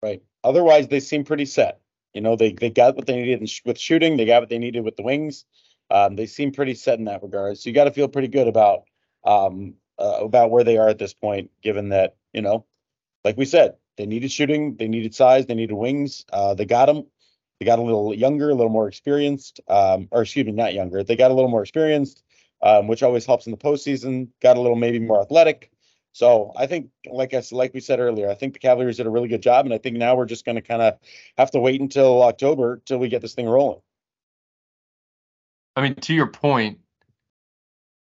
Right. 0.03 0.23
Otherwise, 0.45 0.89
they 0.89 1.01
seem 1.01 1.25
pretty 1.25 1.47
set. 1.47 1.81
You 2.13 2.21
know, 2.21 2.37
they 2.37 2.53
they 2.53 2.69
got 2.69 2.95
what 2.95 3.07
they 3.07 3.17
needed 3.17 3.51
with 3.65 3.79
shooting. 3.79 4.17
They 4.17 4.27
got 4.27 4.43
what 4.43 4.51
they 4.51 4.59
needed 4.59 4.85
with 4.85 4.97
the 4.97 5.03
wings. 5.03 5.47
Um, 5.93 6.17
they 6.17 6.27
seem 6.27 6.53
pretty 6.53 6.75
set 6.75 6.99
in 6.99 7.05
that 7.05 7.23
regard. 7.23 7.59
So 7.59 7.69
you 7.69 7.75
got 7.75 7.85
to 7.85 7.93
feel 7.93 8.09
pretty 8.09 8.29
good 8.29 8.49
about 8.49 8.85
um, 9.25 9.75
uh, 9.99 10.19
about 10.23 10.51
where 10.51 10.65
they 10.65 10.79
are 10.79 10.89
at 10.89 10.99
this 10.99 11.13
point, 11.13 11.51
given 11.63 11.91
that 11.91 12.17
you 12.33 12.41
know, 12.41 12.65
like 13.25 13.37
we 13.37 13.45
said, 13.45 13.77
they 13.99 14.07
needed 14.07 14.33
shooting, 14.33 14.77
they 14.77 14.89
needed 14.89 15.15
size, 15.15 15.47
they 15.47 15.55
needed 15.55 15.75
wings. 15.75 16.25
Uh, 16.33 16.55
they 16.55 16.65
got 16.65 16.87
them. 16.87 17.07
They 17.61 17.67
got 17.67 17.79
a 17.79 17.83
little 17.83 18.13
younger, 18.13 18.51
a 18.51 18.55
little 18.55 18.73
more 18.73 18.89
experienced, 18.89 19.61
um, 19.69 20.09
or 20.11 20.23
excuse 20.23 20.47
me, 20.47 20.53
not 20.53 20.75
younger. 20.75 21.05
They 21.05 21.15
got 21.15 21.31
a 21.31 21.35
little 21.35 21.51
more 21.51 21.63
experienced, 21.63 22.25
um, 22.63 22.89
which 22.89 23.03
always 23.03 23.25
helps 23.25 23.47
in 23.47 23.53
the 23.53 23.59
postseason. 23.59 24.29
Got 24.41 24.57
a 24.57 24.61
little 24.61 24.77
maybe 24.77 24.99
more 24.99 25.21
athletic. 25.21 25.71
So 26.13 26.53
I 26.57 26.67
think, 26.67 26.89
like 27.07 27.35
I 27.35 27.43
like 27.53 27.73
we 27.75 27.81
said 27.81 28.01
earlier, 28.01 28.29
I 28.29 28.35
think 28.35 28.55
the 28.55 28.59
Cavaliers 28.59 28.97
did 28.97 29.07
a 29.07 29.11
really 29.11 29.29
good 29.29 29.43
job, 29.43 29.67
and 29.67 29.75
I 29.75 29.79
think 29.79 29.97
now 29.97 30.17
we're 30.17 30.27
just 30.27 30.45
going 30.45 30.57
to 30.57 30.63
kind 30.63 30.83
of 30.83 30.99
have 31.37 31.51
to 31.53 31.61
wait 31.61 31.81
until 31.81 32.23
October 32.23 32.83
till 32.85 32.99
we 32.99 33.09
get 33.09 33.23
this 33.23 33.35
thing 33.35 33.49
rolling. 33.49 33.81
I 35.77 35.83
mean, 35.83 35.95
to 35.95 36.15
your 36.15 36.27
point, 36.27 36.81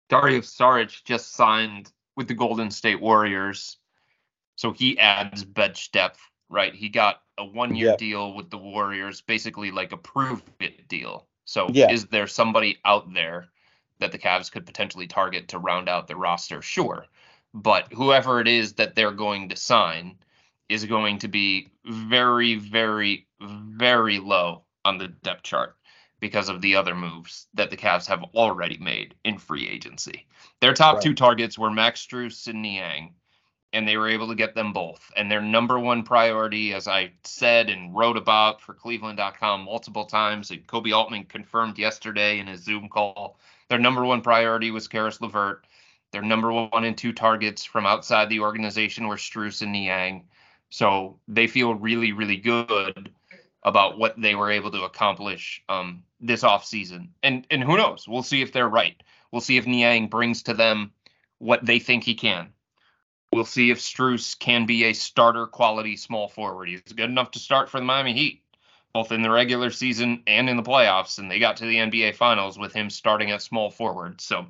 Dario 0.10 0.40
Saric 0.40 1.04
just 1.04 1.34
signed 1.34 1.92
with 2.16 2.28
the 2.28 2.34
Golden 2.34 2.72
State 2.72 3.02
Warriors, 3.02 3.78
so 4.56 4.72
he 4.72 4.98
adds 4.98 5.44
bench 5.44 5.92
depth, 5.92 6.20
right? 6.50 6.74
He 6.74 6.90
got 6.90 7.22
a 7.38 7.46
one-year 7.46 7.90
Yeah. 7.90 7.96
deal 7.98 8.34
with 8.34 8.50
the 8.50 8.58
Warriors, 8.58 9.22
basically 9.22 9.72
like 9.72 9.92
a 9.92 9.98
prove 9.98 10.42
it 10.60 10.88
deal. 10.88 11.28
So, 11.46 11.70
Yeah. 11.74 11.92
is 11.92 12.08
there 12.08 12.28
somebody 12.28 12.80
out 12.86 13.14
there 13.14 13.50
that 14.00 14.12
the 14.12 14.18
Cavs 14.18 14.52
could 14.52 14.66
potentially 14.66 15.08
target 15.08 15.50
to 15.50 15.60
round 15.60 15.90
out 15.90 16.08
the 16.08 16.16
roster? 16.16 16.62
Sure, 16.62 17.06
but 17.54 17.92
whoever 17.94 18.40
it 18.40 18.48
is 18.48 18.74
that 18.74 18.96
they're 18.96 19.12
going 19.12 19.50
to 19.50 19.56
sign 19.56 20.18
is 20.70 20.86
going 20.86 21.20
to 21.20 21.28
be 21.28 21.70
very, 21.86 22.56
very, 22.56 23.28
very 23.40 24.20
low 24.20 24.64
on 24.84 24.98
the 24.98 25.08
depth 25.08 25.44
chart 25.44 25.77
because 26.20 26.50
of 26.50 26.62
the 26.62 26.76
other 26.76 26.96
moves 26.96 27.48
that 27.54 27.70
the 27.70 27.78
Cavs 27.78 28.08
have 28.08 28.24
already 28.34 28.78
made 28.78 29.14
in 29.24 29.38
free 29.38 29.68
agency. 29.68 30.28
Their 30.62 30.74
top 30.74 30.96
Right. 30.96 31.04
two 31.04 31.14
targets 31.14 31.58
were 31.58 31.70
Max 31.72 32.06
Strus 32.06 32.48
and 32.48 32.62
Niang, 32.62 33.14
and 33.74 33.88
they 33.88 33.98
were 33.98 34.10
able 34.10 34.28
to 34.30 34.36
get 34.36 34.56
them 34.56 34.74
both. 34.74 35.12
And 35.16 35.30
their 35.30 35.42
number 35.42 35.78
one 35.78 36.04
priority, 36.04 36.74
as 36.74 36.88
I 36.88 37.12
said 37.24 37.70
and 37.70 37.96
wrote 37.96 38.18
about 38.18 38.62
for 38.62 38.74
Cleveland.com 38.74 39.64
multiple 39.64 40.06
times, 40.06 40.50
and 40.50 40.66
Koby 40.66 40.96
Altman 40.96 41.26
confirmed 41.26 41.78
yesterday 41.78 42.40
in 42.40 42.48
his 42.48 42.64
Zoom 42.64 42.90
call, 42.90 43.38
their 43.70 43.80
number 43.80 44.04
one 44.06 44.22
priority 44.22 44.72
was 44.72 44.88
Caris 44.88 45.22
LeVert. 45.22 45.66
Their 46.12 46.22
number 46.22 46.52
one 46.52 46.86
and 46.86 46.98
two 46.98 47.12
targets 47.12 47.66
from 47.66 47.86
outside 47.86 48.30
the 48.30 48.40
organization 48.40 49.08
were 49.08 49.18
Strus 49.18 49.62
and 49.62 49.74
Niang. 49.74 50.26
So 50.70 51.20
they 51.28 51.48
feel 51.48 51.76
really, 51.76 52.14
really 52.14 52.38
good 52.38 53.12
about 53.64 53.98
what 53.98 54.20
they 54.20 54.34
were 54.34 54.50
able 54.50 54.72
to 54.72 54.84
accomplish 54.84 55.62
um, 55.68 56.04
this 56.20 56.44
offseason. 56.44 57.10
And 57.24 57.46
and 57.52 57.64
who 57.64 57.78
knows? 57.78 58.08
We'll 58.08 58.24
see 58.24 58.42
if 58.42 58.52
they're 58.52 58.70
right. 58.70 59.02
We'll 59.32 59.42
see 59.42 59.58
if 59.58 59.68
Niang 59.68 60.08
brings 60.08 60.44
to 60.44 60.54
them 60.54 60.92
what 61.40 61.66
they 61.66 61.80
think 61.80 62.04
he 62.04 62.16
can. 62.16 62.54
We'll 63.32 63.46
see 63.46 63.72
if 63.72 63.80
Strus 63.80 64.38
can 64.38 64.66
be 64.66 64.86
a 64.86 64.94
starter 64.94 65.48
quality 65.48 65.98
small 65.98 66.30
forward. 66.30 66.70
He's 66.70 66.82
good 66.82 67.10
enough 67.10 67.32
to 67.32 67.40
start 67.40 67.70
for 67.70 67.80
the 67.80 67.86
Miami 67.86 68.14
Heat, 68.14 68.42
both 68.94 69.12
in 69.12 69.22
the 69.22 69.30
regular 69.30 69.70
season 69.70 70.24
and 70.28 70.50
in 70.50 70.58
the 70.58 70.64
playoffs. 70.64 71.20
And 71.20 71.30
they 71.30 71.40
got 71.40 71.58
to 71.58 71.66
the 71.66 71.76
NBA 71.76 72.16
Finals 72.16 72.58
with 72.58 72.74
him 72.74 72.90
starting 72.90 73.32
at 73.32 73.42
small 73.42 73.70
forward. 73.70 74.22
So 74.22 74.48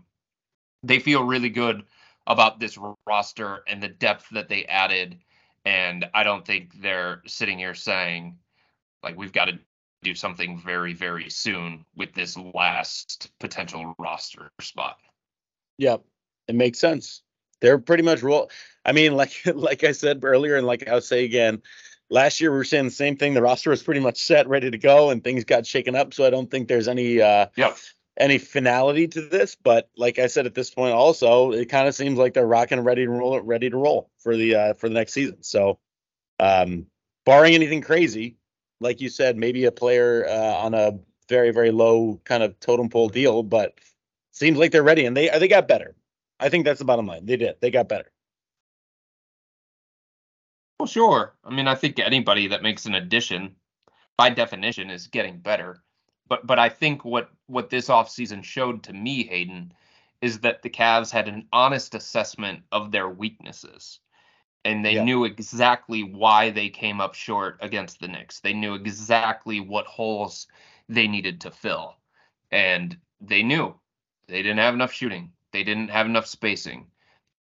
they 0.84 1.00
feel 1.00 1.24
really 1.24 1.50
good 1.50 1.84
about 2.28 2.60
this 2.60 2.78
roster 3.08 3.64
and 3.68 3.82
the 3.82 3.88
depth 3.88 4.28
that 4.32 4.48
they 4.48 4.66
added. 4.66 5.18
And 5.66 6.06
I 6.14 6.24
don't 6.24 6.46
think 6.46 6.80
they're 6.80 7.24
sitting 7.26 7.58
here 7.58 7.74
saying, 7.74 8.38
like, 9.02 9.18
we've 9.18 9.34
got 9.34 9.46
to 9.46 9.60
do 10.08 10.16
something 10.16 10.60
very, 10.60 10.94
very 10.94 11.30
soon 11.30 11.86
with 11.96 12.14
this 12.14 12.38
last 12.38 13.30
potential 13.40 13.94
roster 14.00 14.52
spot. 14.62 14.98
Yep, 15.78 16.04
it 16.48 16.56
makes 16.56 16.80
sense. 16.80 17.24
They're 17.60 17.80
pretty 17.80 18.04
much 18.04 18.24
roll. 18.24 18.50
I 18.86 18.94
mean, 18.94 19.14
like 19.22 19.34
like 19.46 19.84
I 19.84 19.92
said 19.92 20.24
earlier, 20.24 20.56
and 20.56 20.66
like 20.66 20.88
I'll 20.88 21.02
say 21.02 21.26
again, 21.26 21.62
last 22.10 22.40
year 22.40 22.52
we 22.52 22.58
were 22.58 22.64
saying 22.64 22.86
the 22.86 22.92
same 22.92 23.18
thing. 23.18 23.34
The 23.34 23.42
roster 23.42 23.70
was 23.70 23.84
pretty 23.84 24.00
much 24.00 24.24
set, 24.24 24.48
ready 24.48 24.72
to 24.72 24.78
go, 24.78 25.10
and 25.10 25.24
things 25.24 25.44
got 25.44 25.66
shaken 25.66 25.96
up. 25.96 26.14
So 26.14 26.26
I 26.26 26.30
don't 26.30 26.50
think 26.50 26.68
there's 26.68 26.88
any 26.88 27.22
uh 27.22 27.48
Yep. 27.58 27.78
any 28.18 28.38
finality 28.38 29.08
to 29.10 29.22
this. 29.22 29.56
But 29.62 29.90
like 29.98 30.20
I 30.20 30.28
said 30.28 30.46
at 30.46 30.56
this 30.56 30.70
point, 30.70 30.94
also 30.94 31.52
it 31.52 31.70
kind 31.70 31.88
of 31.88 31.96
seems 31.96 32.18
like 32.18 32.34
they're 32.34 32.48
rocking, 32.48 32.80
ready 32.80 33.06
to 33.06 33.12
roll, 33.12 33.40
ready 33.42 33.70
to 33.70 33.78
roll 33.78 34.10
for 34.20 34.38
the 34.38 34.56
uh 34.56 34.74
for 34.76 34.88
the 34.88 34.96
next 34.96 35.14
season. 35.14 35.44
So, 35.44 35.80
um, 36.40 36.86
barring 37.26 37.56
anything 37.56 37.82
crazy, 37.82 38.38
like 38.80 39.02
you 39.02 39.10
said, 39.10 39.38
maybe 39.38 39.66
a 39.66 39.72
player 39.72 40.26
uh, 40.28 40.56
on 40.56 40.74
a 40.74 41.00
very 41.30 41.52
very 41.52 41.72
low 41.72 42.20
kind 42.24 42.44
of 42.44 42.60
totem 42.60 42.90
pole 42.90 43.10
deal, 43.10 43.44
but 43.44 43.80
seems 44.32 44.58
like 44.58 44.72
they're 44.72 44.84
ready 44.84 45.06
and 45.06 45.16
they 45.16 45.30
they 45.40 45.48
got 45.48 45.68
better. 45.68 45.96
I 46.40 46.50
think 46.50 46.66
that's 46.66 46.80
the 46.80 46.86
bottom 46.86 47.08
line. 47.08 47.26
They 47.26 47.38
did. 47.38 47.56
They 47.62 47.72
got 47.72 47.90
better. 47.90 48.12
Well, 50.80 50.88
sure. 50.88 51.36
I 51.44 51.54
mean, 51.54 51.68
I 51.68 51.74
think 51.76 52.00
anybody 52.00 52.48
that 52.48 52.62
makes 52.62 52.86
an 52.86 52.94
addition 52.94 53.56
by 54.18 54.30
definition 54.30 54.90
is 54.90 55.08
getting 55.08 55.40
better. 55.40 55.82
But 56.28 56.46
but 56.46 56.60
I 56.60 56.70
think 56.70 57.04
what 57.04 57.30
what 57.48 57.70
this 57.70 57.88
offseason 57.88 58.44
showed 58.44 58.84
to 58.84 58.94
me, 58.94 59.26
Hayden, 59.26 59.74
is 60.22 60.40
that 60.42 60.62
the 60.62 60.70
Cavs 60.70 61.12
had 61.12 61.28
an 61.28 61.48
honest 61.52 61.96
assessment 61.96 62.64
of 62.72 62.92
their 62.92 63.10
weaknesses. 63.10 64.00
And 64.66 64.84
they 64.86 64.96
Yeah. 64.96 65.04
knew 65.04 65.26
exactly 65.26 66.04
why 66.04 66.50
they 66.52 66.70
came 66.70 67.02
up 67.02 67.16
short 67.16 67.58
against 67.62 68.00
the 68.00 68.08
Knicks. 68.08 68.42
They 68.42 68.54
knew 68.54 68.76
exactly 68.76 69.60
what 69.62 69.88
holes 69.88 70.48
they 70.90 71.08
needed 71.08 71.42
to 71.42 71.52
fill. 71.52 71.98
And 72.52 72.98
they 73.22 73.44
knew 73.44 73.80
they 74.28 74.44
didn't 74.44 74.60
have 74.60 74.74
enough 74.74 74.94
shooting. 74.94 75.34
They 75.54 75.64
didn't 75.64 75.90
have 75.90 76.06
enough 76.06 76.28
spacing. 76.28 76.92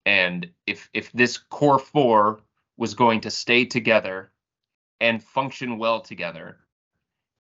And 0.05 0.51
if 0.67 0.89
if 0.93 1.11
this 1.13 1.37
core 1.37 1.79
four 1.79 2.41
was 2.77 2.95
going 2.95 3.21
to 3.21 3.31
stay 3.31 3.65
together 3.65 4.31
and 5.01 5.23
function 5.23 5.77
well 5.77 6.01
together 6.01 6.59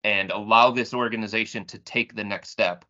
and 0.05 0.31
allow 0.31 0.71
this 0.73 0.95
organization 0.95 1.65
to 1.67 1.79
take 1.79 2.15
the 2.15 2.25
next 2.25 2.51
step, 2.51 2.85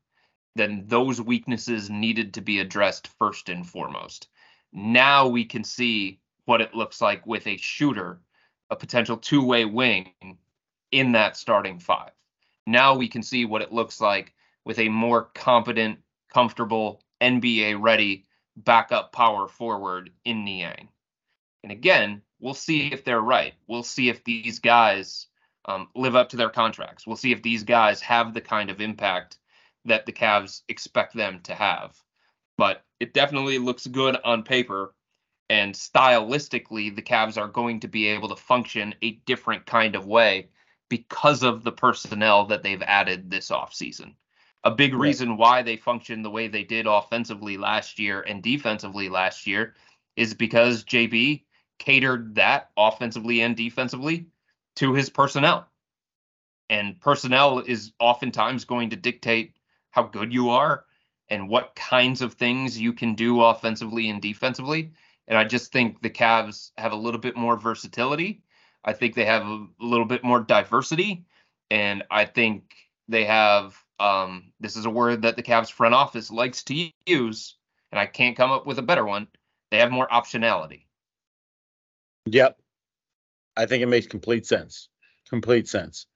then 0.57 0.85
those 0.89 1.21
weaknesses 1.21 1.91
needed 1.91 2.35
to 2.35 2.43
be 2.43 2.61
addressed 2.61 3.09
first 3.09 3.51
and 3.51 3.67
foremost. 3.69 4.29
Now 4.73 5.29
we 5.29 5.45
can 5.47 5.65
see 5.65 6.22
what 6.45 6.61
it 6.61 6.75
looks 6.75 7.01
like 7.01 7.27
with 7.27 7.47
a 7.47 7.57
shooter, 7.57 8.21
a 8.71 8.77
potential 8.77 9.17
two 9.17 9.45
way 9.45 9.65
wing 9.65 10.13
in 10.91 11.13
that 11.13 11.37
starting 11.37 11.79
five. 11.79 12.11
Now 12.67 12.95
we 12.95 13.09
can 13.09 13.23
see 13.23 13.45
what 13.45 13.63
it 13.63 13.73
looks 13.73 14.01
like 14.01 14.35
with 14.65 14.79
a 14.79 14.89
more 14.89 15.31
competent, 15.35 15.99
comfortable, 16.33 17.03
NBA 17.21 17.81
ready 17.81 18.25
backup 18.57 19.13
power 19.13 19.49
forward 19.49 20.11
in 20.25 20.45
Niang. 20.45 20.89
And 21.63 21.73
again, 21.73 22.23
we'll 22.41 22.55
see 22.55 22.89
if 22.93 23.05
they're 23.05 23.21
right. 23.21 23.55
We'll 23.67 23.83
see 23.83 24.09
if 24.09 24.25
these 24.25 24.59
guys 24.59 25.29
um, 25.65 25.89
live 25.95 26.17
up 26.17 26.31
to 26.31 26.37
their 26.37 26.51
contracts. 26.51 27.07
We'll 27.07 27.17
see 27.17 27.33
if 27.33 27.43
these 27.43 27.63
guys 27.63 28.01
have 28.03 28.35
the 28.35 28.41
kind 28.41 28.71
of 28.71 28.81
impact 28.81 29.39
that 29.85 30.07
the 30.07 30.13
Cavs 30.13 30.63
expect 30.69 31.15
them 31.15 31.41
to 31.45 31.55
have. 31.55 31.97
But 32.59 32.85
it 33.01 33.15
definitely 33.15 33.59
looks 33.59 33.87
good 33.87 34.17
on 34.25 34.43
paper. 34.43 34.95
And 35.53 35.75
stylistically, 35.75 36.97
the 36.97 37.03
Cavs 37.03 37.37
are 37.37 37.47
going 37.47 37.81
to 37.81 37.87
be 37.87 38.07
able 38.07 38.31
to 38.31 38.37
function 38.37 38.95
a 39.03 39.21
different 39.27 39.67
kind 39.67 39.95
of 39.95 40.07
way 40.07 40.49
because 40.89 41.43
of 41.43 41.63
the 41.63 41.71
personnel 41.71 42.47
that 42.47 42.63
they've 42.63 42.81
added 42.81 43.31
this 43.31 43.51
offseason. 43.51 44.15
A 44.65 44.71
big 44.71 44.95
reason 44.95 45.37
why 45.37 45.61
they 45.61 45.77
function 45.77 46.23
the 46.23 46.31
way 46.31 46.49
they 46.49 46.65
did 46.65 46.87
offensively 46.87 47.59
last 47.59 47.99
year 47.99 48.23
and 48.23 48.43
defensively 48.43 49.11
last 49.11 49.47
year 49.47 49.75
is 50.17 50.33
because 50.33 50.85
JB 50.85 51.43
catered 51.79 52.37
that 52.37 52.71
offensively 52.79 53.43
and 53.43 53.55
defensively 53.55 54.29
to 54.77 54.95
his 54.95 55.11
personnel. 55.11 55.69
And 56.71 56.99
personnel 56.99 57.59
is 57.59 57.93
oftentimes 58.01 58.65
going 58.65 58.89
to 58.89 58.97
dictate 58.97 59.55
how 59.91 60.05
good 60.05 60.33
you 60.33 60.49
are 60.49 60.87
and 61.29 61.51
what 61.51 61.75
kinds 61.75 62.23
of 62.23 62.33
things 62.33 62.81
you 62.81 62.95
can 62.95 63.15
do 63.15 63.43
offensively 63.43 64.09
and 64.09 64.23
defensively. 64.23 64.93
And 65.29 65.39
I 65.39 65.45
just 65.45 65.73
think 65.73 66.03
the 66.03 66.11
Cavs 66.11 66.71
have 66.77 66.93
a 66.93 66.97
little 66.97 67.21
bit 67.21 67.37
more 67.37 67.57
versatility. 67.57 68.43
I 68.85 68.93
think 68.93 69.15
they 69.15 69.25
have 69.25 69.47
a 69.47 69.67
little 69.81 70.07
bit 70.07 70.25
more 70.25 70.41
diversity. 70.41 71.25
And 71.71 72.03
I 72.11 72.25
think 72.25 72.75
they 73.09 73.25
have 73.25 73.77
um, 74.03 74.53
this 74.59 74.77
is 74.77 74.85
a 74.85 74.91
word 74.91 75.23
that 75.23 75.37
the 75.37 75.43
Cavs 75.43 75.71
front 75.71 75.95
office 75.95 76.31
likes 76.31 76.65
to 76.65 76.91
use, 77.07 77.57
and 77.93 77.99
I 78.01 78.07
can't 78.07 78.37
come 78.37 78.51
up 78.51 78.67
with 78.67 78.79
a 78.79 78.83
better 78.83 79.05
one. 79.05 79.29
They 79.71 79.79
have 79.79 79.93
more 79.93 80.09
optionality. 80.09 80.87
Yep. 82.27 82.59
I 83.57 83.67
think 83.67 83.83
it 83.83 83.87
makes 83.87 84.07
complete 84.07 84.47
sense. 84.47 84.89
Complete 85.29 85.69
sense. 85.69 86.07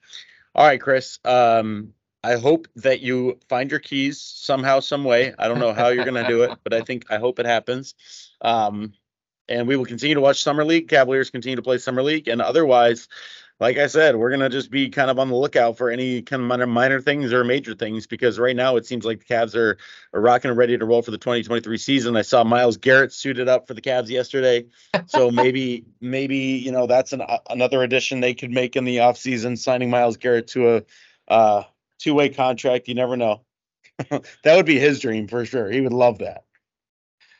All 0.54 0.66
right, 0.66 0.80
Chris. 0.80 1.18
Um, 1.24 1.92
I 2.26 2.34
hope 2.34 2.66
that 2.74 3.02
you 3.02 3.38
find 3.48 3.70
your 3.70 3.78
keys 3.78 4.20
somehow, 4.20 4.80
some 4.80 5.04
way. 5.04 5.32
I 5.38 5.46
don't 5.46 5.60
know 5.60 5.72
how 5.72 5.88
you're 5.88 6.04
going 6.04 6.20
to 6.20 6.28
do 6.28 6.42
it, 6.42 6.58
but 6.64 6.74
I 6.74 6.80
think 6.80 7.06
I 7.08 7.18
hope 7.18 7.38
it 7.38 7.46
happens. 7.46 7.94
Um, 8.40 8.94
and 9.48 9.68
we 9.68 9.76
will 9.76 9.84
continue 9.84 10.16
to 10.16 10.20
watch 10.20 10.42
Summer 10.42 10.64
League. 10.64 10.88
Cavaliers 10.88 11.30
continue 11.30 11.54
to 11.54 11.62
play 11.62 11.78
Summer 11.78 12.02
League, 12.02 12.26
and 12.26 12.42
otherwise, 12.42 13.06
like 13.60 13.78
I 13.78 13.86
said, 13.86 14.16
we're 14.16 14.30
gonna 14.30 14.48
just 14.48 14.72
be 14.72 14.88
kind 14.88 15.08
of 15.08 15.20
on 15.20 15.28
the 15.28 15.36
lookout 15.36 15.78
for 15.78 15.88
any 15.88 16.20
kind 16.20 16.42
of 16.42 16.48
minor, 16.48 16.66
minor 16.66 17.00
things 17.00 17.32
or 17.32 17.44
major 17.44 17.76
things 17.76 18.08
because 18.08 18.40
right 18.40 18.56
now 18.56 18.74
it 18.74 18.86
seems 18.86 19.04
like 19.04 19.20
the 19.20 19.32
Cavs 19.32 19.54
are, 19.54 19.78
are 20.12 20.20
rocking 20.20 20.50
and 20.50 20.58
ready 20.58 20.76
to 20.76 20.84
roll 20.84 21.02
for 21.02 21.12
the 21.12 21.18
2023 21.18 21.78
season. 21.78 22.16
I 22.16 22.22
saw 22.22 22.42
Myles 22.42 22.76
Garrett 22.76 23.12
suited 23.12 23.48
up 23.48 23.68
for 23.68 23.74
the 23.74 23.80
Cavs 23.80 24.08
yesterday, 24.08 24.66
so 25.06 25.30
maybe 25.42 25.84
maybe 26.00 26.36
you 26.36 26.72
know 26.72 26.88
that's 26.88 27.12
an 27.12 27.20
uh, 27.20 27.38
another 27.48 27.84
addition 27.84 28.18
they 28.18 28.34
could 28.34 28.50
make 28.50 28.74
in 28.74 28.84
the 28.84 28.96
offseason, 28.96 29.56
signing 29.56 29.90
Myles 29.90 30.16
Garrett 30.16 30.48
to 30.48 30.78
a 30.78 30.82
uh, 31.28 31.62
two 31.98 32.14
way 32.14 32.28
contract. 32.28 32.88
You 32.88 32.94
never 32.94 33.16
know. 33.16 33.42
that 34.08 34.56
would 34.56 34.66
be 34.66 34.78
his 34.78 35.00
dream 35.00 35.28
for 35.28 35.44
sure. 35.44 35.70
He 35.70 35.80
would 35.80 35.92
love 35.92 36.18
that. 36.18 36.44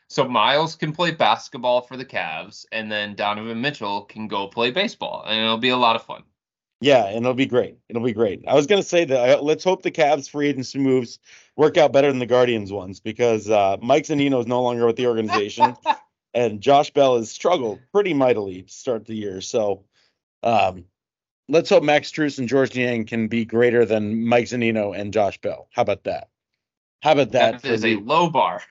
So 0.09 0.27
Myles 0.29 0.77
can 0.77 0.93
play 0.93 1.11
basketball 1.11 1.83
for 1.83 1.97
the 1.97 2.05
Cavs, 2.05 2.65
and 2.71 2.91
then 2.91 3.17
Donovan 3.17 3.61
Mitchell 3.61 4.03
can 4.03 4.29
go 4.29 4.47
play 4.47 4.71
baseball, 4.71 5.25
and 5.27 5.39
it'll 5.39 5.59
be 5.59 5.71
a 5.71 5.77
lot 5.77 5.97
of 5.97 6.05
fun. 6.05 6.23
Yeah, 6.81 7.07
and 7.07 7.19
it'll 7.19 7.35
be 7.35 7.47
great. 7.47 7.79
It'll 7.89 8.03
be 8.05 8.13
great. 8.13 8.45
I 8.47 8.55
was 8.55 8.67
gonna 8.67 8.83
say 8.83 9.05
that 9.07 9.39
uh, 9.39 9.43
let's 9.43 9.65
hope 9.65 9.83
the 9.83 9.91
Cavs 9.91 10.29
free 10.29 10.49
agency 10.49 10.79
moves 10.79 11.19
work 11.57 11.77
out 11.77 11.93
better 11.93 12.09
than 12.09 12.19
the 12.19 12.27
Guardians 12.27 12.71
ones 12.73 13.01
because 13.01 13.49
uh, 13.51 13.79
Mike 13.81 14.05
Zunino 14.05 14.39
is 14.41 14.47
no 14.47 14.63
longer 14.63 14.87
with 14.87 14.97
the 14.97 15.07
organization, 15.07 15.75
and 16.35 16.61
Josh 16.61 16.91
Bell 16.91 17.17
has 17.17 17.31
struggled 17.31 17.81
pretty 17.93 18.15
mightily 18.15 18.63
to 18.63 18.73
start 18.73 19.07
the 19.07 19.15
year. 19.15 19.41
So, 19.41 19.85
um, 20.43 20.85
let's 21.49 21.71
hope 21.71 21.83
Max 21.83 22.11
Strus 22.11 22.39
and 22.39 22.49
Georges 22.49 22.77
Niang 22.77 23.05
can 23.05 23.29
be 23.29 23.45
greater 23.45 23.85
than 23.85 24.27
Mike 24.27 24.47
Zunino 24.47 24.99
and 24.99 25.13
Josh 25.13 25.41
Bell. 25.41 25.69
How 25.73 25.83
about 25.83 26.05
that? 26.05 26.29
How 27.03 27.13
about 27.13 27.33
that? 27.33 27.63
that 27.63 27.71
is 27.71 27.85
a 27.85 27.97
low 27.97 28.31
bar. 28.31 28.63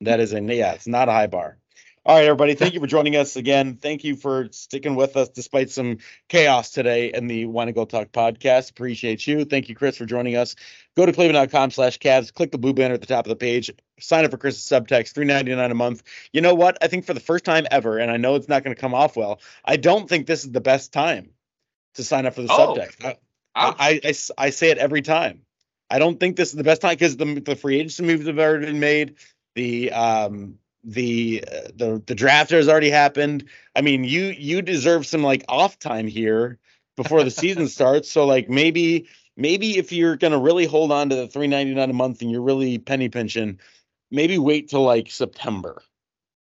that 0.00 0.20
is 0.20 0.32
a 0.32 0.40
yeah, 0.40 0.72
it's 0.72 0.86
not 0.86 1.08
a 1.08 1.12
high 1.12 1.26
bar. 1.26 1.58
All 2.06 2.16
right, 2.16 2.26
everybody. 2.26 2.54
Thank 2.54 2.74
you 2.74 2.80
for 2.80 2.86
joining 2.86 3.16
us 3.16 3.36
again. 3.36 3.78
Thank 3.80 4.04
you 4.04 4.14
for 4.14 4.48
sticking 4.50 4.94
with 4.94 5.16
us 5.16 5.30
despite 5.30 5.70
some 5.70 5.98
chaos 6.28 6.70
today 6.70 7.10
in 7.14 7.28
the 7.28 7.46
Want 7.46 7.68
to 7.68 7.72
Go 7.72 7.86
Talk 7.86 8.12
podcast. 8.12 8.70
Appreciate 8.70 9.26
you. 9.26 9.46
Thank 9.46 9.70
you, 9.70 9.74
Chris, 9.74 9.96
for 9.96 10.04
joining 10.04 10.36
us. 10.36 10.54
Go 10.98 11.06
to 11.06 11.12
cleveland.com 11.14 11.70
slash 11.70 11.98
Cavs, 11.98 12.30
click 12.30 12.52
the 12.52 12.58
blue 12.58 12.74
banner 12.74 12.92
at 12.92 13.00
the 13.00 13.06
top 13.06 13.24
of 13.24 13.30
the 13.30 13.36
page, 13.36 13.70
sign 13.98 14.26
up 14.26 14.30
for 14.30 14.36
Chris's 14.36 14.64
subtext, 14.64 15.14
three 15.14 15.24
ninety 15.24 15.54
nine 15.54 15.70
a 15.70 15.74
month. 15.74 16.02
You 16.30 16.42
know 16.42 16.54
what? 16.54 16.76
I 16.82 16.88
think 16.88 17.06
for 17.06 17.14
the 17.14 17.20
first 17.20 17.46
time 17.46 17.66
ever, 17.70 17.96
and 17.96 18.10
I 18.10 18.18
know 18.18 18.34
it's 18.34 18.48
not 18.48 18.64
going 18.64 18.76
to 18.76 18.80
come 18.80 18.92
off 18.94 19.16
well, 19.16 19.40
I 19.64 19.76
don't 19.76 20.06
think 20.06 20.26
this 20.26 20.44
is 20.44 20.52
the 20.52 20.60
best 20.60 20.92
time 20.92 21.30
to 21.94 22.04
sign 22.04 22.26
up 22.26 22.34
for 22.34 22.42
the 22.42 22.52
Oh. 22.52 22.74
subtext. 22.74 23.04
I. 23.04 23.16
I, 23.56 24.00
I 24.04 24.14
I 24.36 24.50
say 24.50 24.70
it 24.70 24.78
every 24.78 25.02
time. 25.02 25.42
I 25.88 25.98
don't 26.00 26.18
think 26.18 26.36
this 26.36 26.48
is 26.48 26.56
the 26.56 26.64
best 26.64 26.80
time 26.80 26.94
because 26.94 27.16
the 27.16 27.24
the 27.40 27.54
free 27.54 27.76
agency 27.76 28.02
moves 28.02 28.26
have 28.26 28.38
already 28.38 28.66
been 28.66 28.80
made. 28.80 29.14
The 29.54 29.92
um 29.92 30.58
the 30.82 31.44
uh, 31.46 31.68
the 31.76 32.02
the 32.04 32.14
draft 32.16 32.50
has 32.50 32.68
already 32.68 32.90
happened. 32.90 33.44
I 33.76 33.80
mean, 33.82 34.02
you 34.02 34.24
you 34.24 34.60
deserve 34.60 35.06
some 35.06 35.22
like 35.22 35.44
off 35.48 35.78
time 35.78 36.08
here 36.08 36.58
before 36.96 37.22
the 37.22 37.30
season 37.30 37.68
starts. 37.76 38.10
So 38.10 38.26
like 38.26 38.48
maybe 38.48 39.08
maybe 39.36 39.78
if 39.78 39.92
you're 39.92 40.16
gonna 40.16 40.38
really 40.40 40.64
hold 40.66 40.90
on 40.90 41.10
to 41.10 41.14
the 41.14 41.28
three 41.28 41.46
ninety 41.46 41.74
nine 41.74 41.90
a 41.90 41.94
month 41.94 42.22
and 42.22 42.30
you're 42.32 42.42
really 42.42 42.78
penny 42.78 43.08
pinching, 43.08 43.60
maybe 44.10 44.36
wait 44.36 44.68
till 44.70 44.82
like 44.82 45.12
September. 45.12 45.80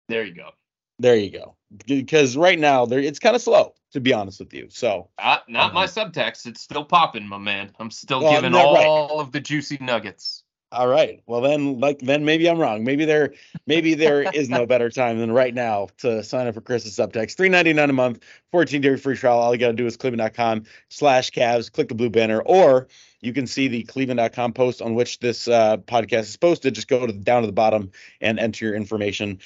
there 0.09 0.23
you 0.23 0.33
go. 0.33 0.49
There 0.97 1.15
you 1.15 1.29
go. 1.29 1.55
Because 1.85 2.35
right 2.35 2.57
now 2.57 2.87
there 2.87 2.99
it's 2.99 3.19
kind 3.19 3.35
of 3.35 3.43
slow 3.43 3.75
to 3.91 3.99
be 3.99 4.13
honest 4.13 4.39
with 4.39 4.53
you. 4.53 4.67
So 4.69 5.09
Not, 5.19 5.47
not 5.49 5.73
my 5.73 5.85
Uh-huh. 5.85 6.05
subtext. 6.09 6.45
It's 6.47 6.61
still 6.61 6.83
popping, 6.85 7.27
my 7.27 7.37
man. 7.37 7.71
I'm 7.79 7.91
still 7.91 8.21
Well, 8.23 8.33
giving 8.33 8.51
no, 8.51 8.73
right. 8.73 8.85
all 8.85 9.19
of 9.19 9.31
the 9.31 9.39
juicy 9.39 9.77
nuggets. 9.79 10.43
All 10.71 10.87
right. 10.87 11.21
Well, 11.25 11.39
then, 11.41 11.79
like, 11.79 11.99
then 11.99 12.25
maybe 12.25 12.49
I'm 12.49 12.59
wrong. 12.59 12.83
Maybe 12.83 13.05
there, 13.05 13.33
maybe 13.65 13.93
there 13.93 14.23
is 14.33 14.49
no 14.49 14.65
better 14.65 14.89
time 14.89 15.19
than 15.19 15.31
right 15.31 15.53
now 15.53 15.87
to 15.99 16.21
sign 16.23 16.47
up 16.47 16.55
for 16.55 16.59
Chris's 16.61 16.97
subtext. 16.97 17.37
Three 17.37 17.47
ninety 17.47 17.71
nine 17.71 17.89
a 17.89 17.93
month, 17.93 18.19
fourteen 18.51 18.81
day 18.81 18.95
free 18.97 19.15
trial. 19.15 19.37
All 19.39 19.53
you 19.53 19.59
got 19.59 19.67
to 19.67 19.73
do 19.73 19.85
is 19.85 19.95
cleveland.com 19.95 20.63
slash 20.89 21.31
Cavs. 21.31 21.71
Click 21.71 21.87
the 21.87 21.95
blue 21.95 22.09
banner, 22.09 22.41
or 22.41 22.87
you 23.21 23.31
can 23.31 23.47
see 23.47 23.69
the 23.69 23.83
cleveland.com 23.83 24.51
post 24.53 24.81
on 24.81 24.95
which 24.95 25.19
this 25.19 25.47
uh, 25.47 25.77
podcast 25.77 26.23
is 26.23 26.35
posted. 26.37 26.75
Just 26.75 26.89
go 26.89 27.05
to 27.05 27.13
the, 27.13 27.19
down 27.19 27.43
to 27.43 27.47
the 27.47 27.53
bottom 27.53 27.91
and 28.19 28.37
enter 28.37 28.65
your 28.65 28.75
information. 28.75 29.39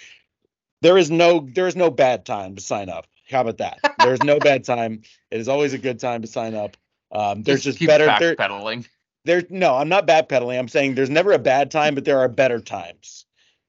There 0.82 0.98
is 0.98 1.12
no, 1.12 1.46
there 1.54 1.68
is 1.68 1.76
no 1.76 1.92
bad 1.92 2.26
time 2.26 2.56
to 2.56 2.62
sign 2.62 2.90
up. 2.90 3.06
How 3.30 3.42
about 3.42 3.58
that? 3.58 3.80
There's 4.00 4.24
no 4.24 4.40
bad 4.40 4.64
time. 4.64 5.02
It 5.32 5.40
is 5.40 5.48
always 5.48 5.74
a 5.74 5.78
good 5.78 6.00
time 6.00 6.22
to 6.22 6.28
sign 6.28 6.56
up. 6.56 6.78
Um, 7.12 7.44
there's 7.44 7.64
just, 7.64 7.80
keep 7.80 7.88
better. 7.88 8.06
There, 8.20 8.36
backpedaling. 8.36 8.88
there's 9.26 9.44
no, 9.50 9.76
I'm 9.76 9.90
not 9.90 10.08
backpedaling. 10.08 10.58
I'm 10.58 10.68
saying 10.68 10.96
there's 10.96 11.10
never 11.10 11.32
a 11.32 11.40
bad 11.40 11.72
time, 11.72 11.96
but 11.96 12.06
there 12.06 12.20
are 12.20 12.28
better 12.28 12.60
times 12.60 13.26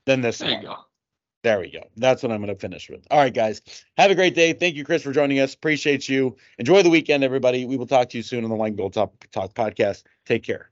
than 0.06 0.20
this 0.20 0.38
There 0.38 0.50
one. 0.50 0.62
you 0.62 0.68
go. 0.68 0.76
There 1.42 1.58
we 1.58 1.70
go. 1.70 1.82
That's 1.96 2.22
what 2.22 2.32
I'm 2.32 2.42
going 2.42 2.54
to 2.54 2.60
finish 2.60 2.90
with. 2.90 3.06
All 3.10 3.18
right, 3.18 3.32
guys. 3.32 3.62
Have 3.96 4.10
a 4.10 4.14
great 4.14 4.34
day. 4.34 4.52
Thank 4.52 4.76
you, 4.76 4.84
Chris, 4.84 5.02
for 5.02 5.12
joining 5.12 5.40
us. 5.40 5.54
Appreciate 5.54 6.06
you. 6.06 6.36
Enjoy 6.58 6.82
the 6.82 6.90
weekend, 6.90 7.24
everybody. 7.24 7.64
We 7.64 7.78
will 7.78 7.86
talk 7.86 8.10
to 8.10 8.18
you 8.18 8.22
soon 8.22 8.44
on 8.44 8.50
the 8.50 8.56
Wine 8.56 8.76
Gold 8.76 8.92
Talk, 8.92 9.12
Talk 9.32 9.54
podcast. 9.54 10.02
Take 10.26 10.42
care. 10.42 10.70